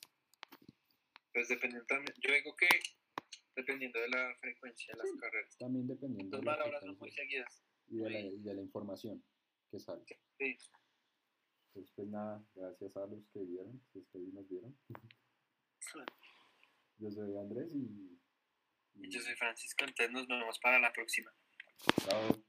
Pues 1.34 1.48
dependiendo 1.50 1.86
también, 1.88 2.16
yo 2.22 2.34
digo 2.34 2.56
que 2.56 2.68
dependiendo 3.56 4.00
de 4.00 4.08
la 4.10 4.34
frecuencia 4.40 4.94
de 4.94 5.00
las 5.00 5.12
carreras. 5.20 5.58
También 5.58 5.88
dependiendo 5.88 6.38
de 6.38 6.44
la 6.46 6.80
son 6.80 6.98
muy 6.98 7.12
seguidas. 7.12 7.64
y 7.88 7.98
de 7.98 8.10
la, 8.10 8.20
muy- 8.20 8.34
y 8.36 8.40
de 8.42 8.54
la 8.54 8.62
información 8.62 9.24
que 9.70 9.80
sale. 9.80 10.04
Sí. 10.38 10.58
Entonces, 11.74 11.94
pues 11.96 12.08
nada, 12.10 12.44
gracias 12.54 12.98
a 12.98 13.06
los 13.06 13.26
que 13.32 13.40
vieron, 13.46 13.82
si 13.94 14.00
es 14.00 14.06
que 14.12 14.20
nos 14.20 14.48
vieron. 14.50 14.78
Yo 16.98 17.10
soy 17.10 17.38
Andrés 17.38 17.70
y... 17.74 18.20
y 18.96 19.10
Yo 19.10 19.22
soy 19.22 19.36
Francisco, 19.36 19.86
entonces 19.86 20.12
nos 20.12 20.28
vemos 20.28 20.60
para 20.60 20.80
la 20.80 20.92
próxima. 20.92 21.34
chao. 22.10 22.44